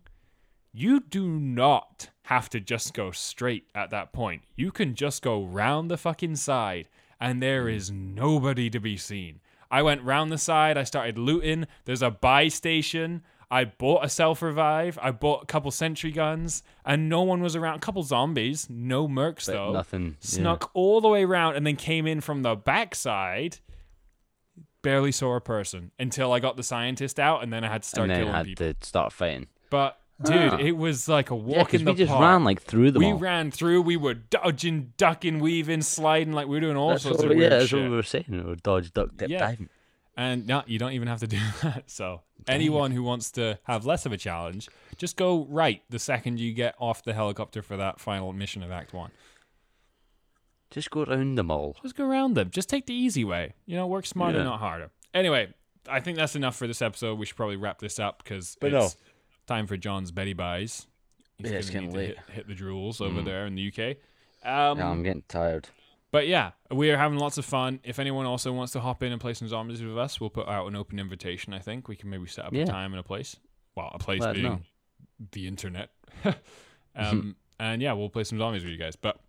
you 0.73 0.99
do 0.99 1.27
not 1.27 2.09
have 2.23 2.49
to 2.49 2.59
just 2.59 2.93
go 2.93 3.09
straight 3.09 3.67
at 3.73 3.89
that 3.89 4.13
point. 4.13 4.43
You 4.55 4.71
can 4.71 4.93
just 4.93 5.23
go 5.23 5.43
round 5.43 5.89
the 5.89 5.97
fucking 5.97 6.35
side, 6.35 6.87
and 7.19 7.41
there 7.41 7.63
hmm. 7.63 7.75
is 7.75 7.91
nobody 7.91 8.69
to 8.69 8.79
be 8.79 8.97
seen. 8.97 9.39
I 9.69 9.81
went 9.81 10.03
round 10.03 10.31
the 10.31 10.37
side, 10.37 10.77
I 10.77 10.83
started 10.83 11.17
looting. 11.17 11.67
There's 11.85 12.01
a 12.01 12.11
buy 12.11 12.47
station. 12.47 13.21
I 13.49 13.65
bought 13.65 14.03
a 14.03 14.09
self 14.09 14.41
revive. 14.41 14.99
I 15.01 15.11
bought 15.11 15.43
a 15.43 15.45
couple 15.45 15.71
sentry 15.71 16.11
guns, 16.11 16.63
and 16.85 17.07
no 17.07 17.23
one 17.23 17.41
was 17.41 17.55
around. 17.55 17.77
A 17.77 17.79
couple 17.79 18.03
zombies, 18.03 18.69
no 18.69 19.07
mercs 19.07 19.45
But 19.45 19.53
though. 19.53 19.73
nothing. 19.73 20.17
yeah. 20.21 20.27
Snuck 20.27 20.71
all 20.73 20.99
the 21.01 21.07
way 21.07 21.23
around 21.23 21.55
and 21.55 21.65
then 21.65 21.75
came 21.75 22.07
in 22.07 22.21
from 22.21 22.43
the 22.43 22.55
backside. 22.55 23.59
Barely 24.81 25.11
saw 25.11 25.35
a 25.35 25.41
person 25.41 25.91
until 25.97 26.31
I 26.31 26.39
got 26.39 26.57
the 26.57 26.63
scientist 26.63 27.19
out, 27.19 27.41
and 27.41 27.51
then 27.51 27.63
I 27.63 27.69
had 27.69 27.83
to 27.83 27.89
start 27.89 28.09
and 28.09 28.11
then 28.11 28.19
killing 28.19 28.33
had 28.33 28.45
people. 28.45 28.73
to 28.73 28.87
start 28.87 29.13
fighting. 29.13 29.47
But 29.69 29.99
dude, 30.23 30.35
Ah. 30.53 30.57
it 30.57 30.75
was 30.77 31.07
like 31.07 31.29
a 31.29 31.35
walk 31.35 31.67
because 31.67 31.81
in 31.81 31.85
the 31.85 31.91
park. 31.91 31.97
we 31.97 32.03
just 32.03 32.09
park. 32.11 32.21
ran 32.21 32.43
like 32.43 32.61
through 32.61 32.91
them 32.91 33.01
we 33.01 33.11
all. 33.11 33.17
ran 33.19 33.51
through. 33.51 33.81
We 33.83 33.97
were 33.97 34.13
dodging, 34.15 34.93
ducking, 34.97 35.39
weaving, 35.39 35.81
sliding, 35.83 36.33
like 36.33 36.47
we 36.47 36.55
were 36.55 36.61
doing 36.61 36.77
all 36.77 36.89
That's 36.89 37.03
sorts 37.03 37.19
what, 37.19 37.25
of 37.31 37.31
yeah, 37.33 37.37
weird 37.37 37.51
that's 37.51 37.67
shit. 37.67 37.81
what 37.81 37.89
we 37.89 37.95
were 37.95 38.03
saying. 38.03 38.43
Or 38.47 38.55
dodge, 38.55 38.93
duck, 38.93 39.09
dip, 39.15 39.29
Yeah. 39.29 39.39
diving. 39.39 39.69
And 40.19 40.47
no, 40.47 40.63
you 40.65 40.79
don't 40.79 40.93
even 40.93 41.07
have 41.07 41.19
to 41.19 41.27
do 41.27 41.37
that. 41.61 41.83
So 41.91 42.21
anyone 42.47 42.89
who 42.91 43.03
wants 43.03 43.29
to 43.31 43.59
have 43.63 43.85
less 43.85 44.05
of 44.07 44.11
a 44.11 44.17
challenge, 44.17 44.67
just 44.97 45.15
go 45.17 45.45
right 45.49 45.83
the 45.89 45.99
second 45.99 46.39
you 46.39 46.53
get 46.53 46.73
off 46.79 47.03
the 47.03 47.13
helicopter 47.13 47.61
for 47.61 47.77
that 47.77 47.99
final 47.99 48.33
mission 48.33 48.63
of 48.63 48.71
Act 48.71 48.93
One. 48.93 49.11
Just 50.71 50.89
go 50.91 51.03
around 51.03 51.35
them 51.35 51.49
all. 51.49 51.77
Just 51.81 51.95
go 51.95 52.05
around 52.05 52.33
them. 52.35 52.49
Just 52.49 52.67
take 52.69 52.87
the 52.87 52.93
easy 52.93 53.23
way. 53.23 53.53
You 53.65 53.75
know, 53.77 53.87
work 53.87 54.05
smarter, 54.05 54.39
Yeah. 54.39 54.43
not 54.45 54.59
harder. 54.59 54.89
Anyway, 55.13 55.53
I 55.89 56.01
think 56.01 56.17
that's 56.17 56.35
enough 56.35 56.55
for 56.57 56.67
this 56.67 56.81
episode. 56.81 57.17
We 57.17 57.25
should 57.25 57.37
probably 57.37 57.55
wrap 57.55 57.79
this 57.79 57.99
up 57.99 58.21
because 58.23 58.57
But 58.59 58.73
it's 58.73 58.95
no. 58.95 59.01
Time 59.47 59.65
for 59.67 59.77
John's 59.77 60.11
Betty 60.11 60.33
buys. 60.33 60.85
He's 61.37 61.51
Yeah, 61.51 61.57
it's 61.57 61.69
getting 61.69 61.91
late. 61.93 62.17
Hit, 62.17 62.19
hit 62.33 62.47
the 62.47 62.53
drools 62.55 63.01
over 63.01 63.21
Mm. 63.21 63.25
there 63.25 63.45
in 63.45 63.55
the 63.55 63.61
UK. 63.61 63.97
Um, 64.43 64.77
yeah, 64.77 64.89
I'm 64.89 65.03
getting 65.03 65.23
tired. 65.27 65.69
But 66.11 66.27
yeah, 66.27 66.51
we 66.71 66.89
are 66.91 66.97
having 66.97 67.19
lots 67.19 67.37
of 67.37 67.45
fun. 67.45 67.79
If 67.83 67.99
anyone 67.99 68.25
also 68.25 68.51
wants 68.53 68.71
to 68.73 68.79
hop 68.79 69.03
in 69.03 69.11
and 69.11 69.19
play 69.19 69.33
some 69.33 69.47
zombies 69.47 69.83
with 69.83 69.97
us, 69.97 70.19
we'll 70.21 70.29
put 70.29 70.47
out 70.47 70.65
an 70.67 70.75
open 70.75 70.99
invitation. 70.99 71.53
I 71.53 71.59
think 71.59 71.87
we 71.87 71.95
can 71.95 72.09
maybe 72.09 72.27
set 72.27 72.45
up 72.45 72.53
Yeah. 72.53 72.63
a 72.63 72.67
time 72.67 72.93
and 72.93 72.99
a 72.99 73.03
place. 73.03 73.35
Well, 73.75 73.91
a 73.93 73.99
place 73.99 74.21
Let 74.21 74.35
being 74.35 74.65
the 75.31 75.47
internet. 75.47 75.89
um, 76.95 77.35
and 77.59 77.81
yeah, 77.81 77.93
we'll 77.93 78.09
play 78.09 78.23
some 78.23 78.37
zombies 78.37 78.63
with 78.63 78.71
you 78.71 78.77
guys. 78.77 78.95
But 78.95 79.19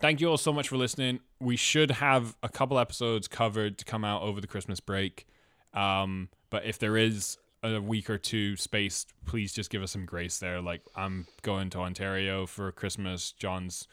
thank 0.00 0.20
you 0.20 0.28
all 0.28 0.38
so 0.38 0.52
much 0.52 0.68
for 0.68 0.76
listening. 0.76 1.20
We 1.40 1.56
should 1.56 1.92
have 1.92 2.36
a 2.42 2.48
couple 2.48 2.78
episodes 2.78 3.28
covered 3.28 3.78
to 3.78 3.84
come 3.84 4.04
out 4.04 4.22
over 4.22 4.40
the 4.40 4.46
Christmas 4.48 4.80
break. 4.80 5.26
Um, 5.72 6.28
but 6.50 6.64
if 6.66 6.78
there 6.78 6.96
is 6.96 7.38
a 7.62 7.80
week 7.80 8.10
or 8.10 8.18
two 8.18 8.56
spaced, 8.56 9.12
please 9.26 9.52
just 9.52 9.70
give 9.70 9.82
us 9.82 9.90
some 9.92 10.04
grace 10.06 10.38
there. 10.38 10.60
Like 10.60 10.82
I'm 10.96 11.26
going 11.42 11.70
to 11.70 11.78
Ontario 11.80 12.46
for 12.46 12.70
Christmas. 12.72 13.32
John's. 13.32 13.86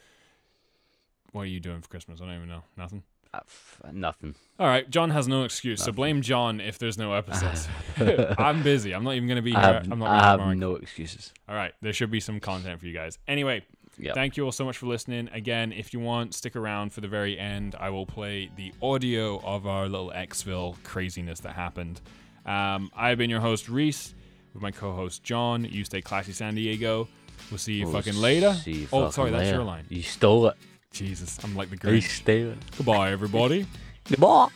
What 1.31 1.41
are 1.41 1.45
you 1.45 1.59
doing 1.59 1.81
for 1.81 1.89
Christmas? 1.89 2.21
I 2.21 2.25
don't 2.25 2.35
even 2.35 2.49
know. 2.49 2.63
Nothing. 2.75 3.03
Uh, 3.31 3.41
f- 3.45 3.81
nothing. 3.93 4.33
All 4.59 4.65
right, 4.65 4.89
John 4.89 5.11
has 5.11 5.27
no 5.27 5.43
excuse, 5.43 5.83
so 5.83 5.91
blame 5.91 6.23
John 6.23 6.59
if 6.59 6.79
there's 6.79 6.97
no 6.97 7.13
episodes. 7.13 7.67
I'm 8.39 8.63
busy. 8.63 8.93
I'm 8.95 9.03
not 9.03 9.13
even 9.13 9.27
going 9.27 9.35
to 9.35 9.43
be 9.43 9.51
here. 9.51 9.59
I 9.59 9.73
have, 9.73 9.91
I'm 9.91 9.99
not 9.99 10.09
I 10.09 10.23
have 10.47 10.57
no 10.57 10.75
excuses. 10.77 11.31
All 11.47 11.53
right, 11.53 11.71
there 11.83 11.93
should 11.93 12.09
be 12.09 12.19
some 12.19 12.39
content 12.39 12.79
for 12.79 12.87
you 12.87 12.93
guys. 12.93 13.19
Anyway, 13.27 13.63
Yep. 13.99 14.15
thank 14.15 14.37
you 14.37 14.45
all 14.45 14.51
so 14.51 14.65
much 14.65 14.77
for 14.77 14.87
listening. 14.87 15.29
Again, 15.33 15.71
if 15.73 15.93
you 15.93 15.99
want, 15.99 16.33
stick 16.33 16.55
around 16.55 16.91
for 16.93 17.01
the 17.01 17.07
very 17.07 17.37
end. 17.37 17.75
I 17.79 17.89
will 17.91 18.05
play 18.07 18.49
the 18.55 18.73
audio 18.81 19.39
of 19.41 19.67
our 19.67 19.87
little 19.89 20.11
exfil 20.15 20.81
craziness 20.83 21.41
that 21.41 21.53
happened. 21.53 22.01
Um, 22.45 22.91
I've 22.95 23.17
been 23.17 23.29
your 23.29 23.39
host, 23.41 23.67
Rhys, 23.69 24.13
with 24.53 24.61
my 24.63 24.71
co 24.71 24.93
host, 24.93 25.23
John. 25.23 25.65
You 25.65 25.83
stay 25.83 26.01
classy, 26.01 26.31
San 26.31 26.55
Diego. 26.55 27.07
We'll 27.51 27.57
see 27.57 27.73
you 27.73 27.85
We'll 27.85 27.93
fucking 27.93 28.15
later. 28.15 28.53
see 28.53 28.71
you 28.71 28.87
oh, 28.91 28.99
fucking 29.01 29.11
sorry, 29.13 29.31
that's 29.31 29.49
your 29.49 29.63
line. 29.63 29.85
You 29.89 30.01
stole 30.03 30.47
it. 30.47 30.55
Jesus, 30.91 31.37
I'm 31.43 31.55
like 31.55 31.69
the 31.69 31.75
You 31.91 31.99
Grinch. 31.99 32.09
stole 32.09 32.51
it. 32.51 32.57
Goodbye, 32.77 33.11
everybody. 33.11 33.65
Goodbye. 34.09 34.49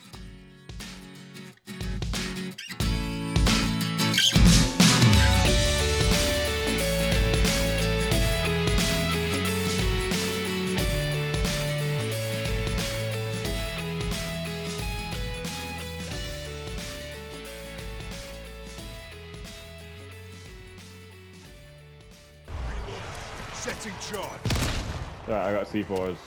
C4s. 25.73 26.17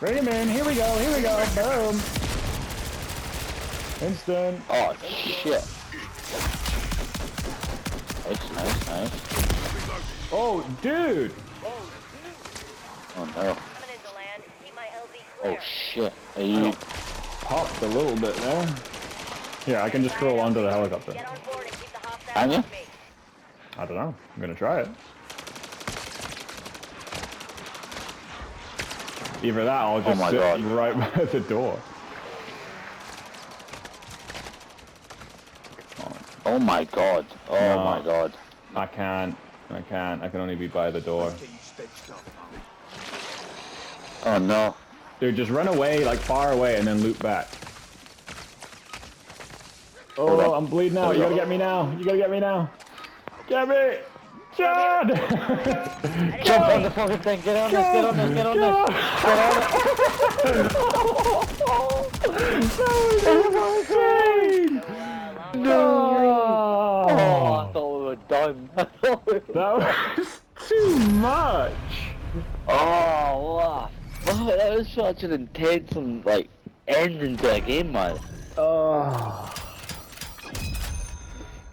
Bring 0.00 0.16
him 0.16 0.26
in, 0.26 0.48
here 0.48 0.64
we 0.64 0.74
go, 0.74 0.98
here 0.98 1.16
we 1.16 1.22
go, 1.22 1.36
boom! 1.54 1.94
Instant. 4.02 4.60
Oh 4.68 4.94
shit. 5.06 5.64
Nice, 8.26 8.52
nice, 8.52 8.88
nice. 8.88 10.32
Oh, 10.32 10.66
dude! 10.82 11.32
Oh 13.16 13.24
no. 13.24 13.32
Coming 13.32 13.54
into 13.94 14.14
land. 14.14 14.42
Keep 14.64 14.74
my 14.74 14.86
LZ 14.86 15.44
Oh 15.44 15.56
shit. 15.62 16.12
Are 16.36 16.42
you 16.42 16.72
Popped 17.42 17.80
a 17.82 17.86
little 17.86 18.16
bit 18.16 18.34
there. 18.34 18.74
Here, 19.64 19.78
I 19.78 19.88
can 19.88 20.02
just 20.02 20.16
crawl 20.16 20.40
onto 20.40 20.60
the 20.60 20.70
helicopter. 20.70 21.12
Get 21.12 21.28
on 21.28 21.38
board 21.44 21.64
and 21.64 21.70
keep 21.70 21.92
the 21.92 21.98
hostiles 21.98 22.32
Can 22.34 22.50
you? 22.50 22.64
I 23.78 23.86
don't 23.86 23.96
know. 23.96 24.14
I'm 24.34 24.40
gonna 24.40 24.54
try 24.56 24.80
it. 24.80 24.88
Either 29.42 29.64
that 29.64 29.82
or 29.84 29.98
I'll 29.98 30.02
just 30.02 30.20
my 30.20 30.30
sit 30.30 30.40
God. 30.40 30.60
right 30.64 30.98
by 31.14 31.24
the 31.24 31.40
door. 31.40 31.78
Oh 36.44 36.58
my 36.58 36.84
god. 36.84 37.26
Oh 37.48 37.54
No. 37.58 37.84
my 37.84 38.00
god. 38.02 38.32
I 38.74 38.86
can't. 38.86 39.36
I 39.70 39.80
can't. 39.82 40.22
I 40.22 40.28
can 40.28 40.40
only 40.40 40.54
be 40.54 40.68
by 40.68 40.90
the 40.90 41.00
door. 41.00 41.32
Oh 44.24 44.38
no. 44.38 44.74
Dude, 45.20 45.34
just 45.36 45.50
run 45.50 45.66
away, 45.68 46.04
like 46.04 46.18
far 46.18 46.52
away, 46.52 46.76
and 46.76 46.86
then 46.86 47.00
loop 47.00 47.18
back. 47.22 47.48
Oh. 50.18 50.54
I'm 50.54 50.66
bleeding 50.66 50.98
out. 50.98 51.14
You 51.16 51.22
gotta 51.22 51.34
get 51.34 51.48
me 51.48 51.58
now. 51.58 51.94
You 51.98 52.04
gotta 52.04 52.18
get 52.18 52.30
me 52.30 52.40
now. 52.40 52.70
Get 53.48 53.68
me! 53.68 53.98
John! 54.56 55.08
Jump 56.44 56.68
on 56.68 56.82
the 56.82 56.90
fucking 56.94 57.18
thing. 57.18 57.40
Get 57.42 57.56
on 57.56 57.70
this, 57.70 57.80
get 57.80 58.04
on 58.04 58.16
this, 58.16 58.30
get 58.34 58.46
on 58.46 58.56
this. 58.56 58.62
Get 59.22 59.36
on 59.36 60.62
it. 60.62 60.66
No! 65.54 67.06
Oh, 67.08 67.54
I 67.54 67.72
thought 67.72 67.98
we 67.98 68.04
were 68.04 68.16
done. 68.28 68.68
I 68.76 68.84
thought 68.84 69.26
we 69.26 69.32
were- 69.34 69.40
That 69.54 70.18
was 70.18 70.40
too 70.68 70.98
much. 71.14 71.72
oh, 72.68 73.56
wow. 73.56 73.90
Oh, 74.28 74.46
that 74.56 74.76
was 74.76 74.88
such 74.88 75.22
an 75.22 75.32
intense 75.32 75.92
and 75.92 76.24
like 76.24 76.48
ending 76.88 77.36
to 77.38 77.54
a 77.54 77.60
game, 77.60 77.92
man. 77.92 78.18
Oh. 78.58 79.54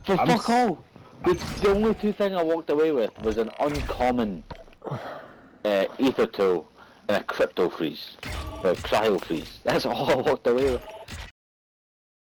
For 0.06 0.20
I'm 0.20 0.28
fuck 0.28 0.50
all. 0.50 0.84
The, 1.24 1.70
only 1.70 1.94
two 1.94 2.12
things 2.12 2.36
I 2.36 2.44
walked 2.44 2.70
away 2.70 2.92
with 2.92 3.12
was 3.22 3.38
an 3.38 3.50
uncommon 3.60 4.44
uh, 4.92 5.86
Aether 5.98 6.28
tool 6.28 6.70
and 7.08 7.16
a 7.18 7.24
crypto 7.24 7.70
freeze. 7.70 8.18
Or 8.62 8.74
cryo 8.74 9.24
freeze. 9.24 9.60
That's 9.64 9.86
all 9.86 10.12
I 10.12 10.16
walked 10.16 10.48
away 10.48 10.72
with. 10.72 10.88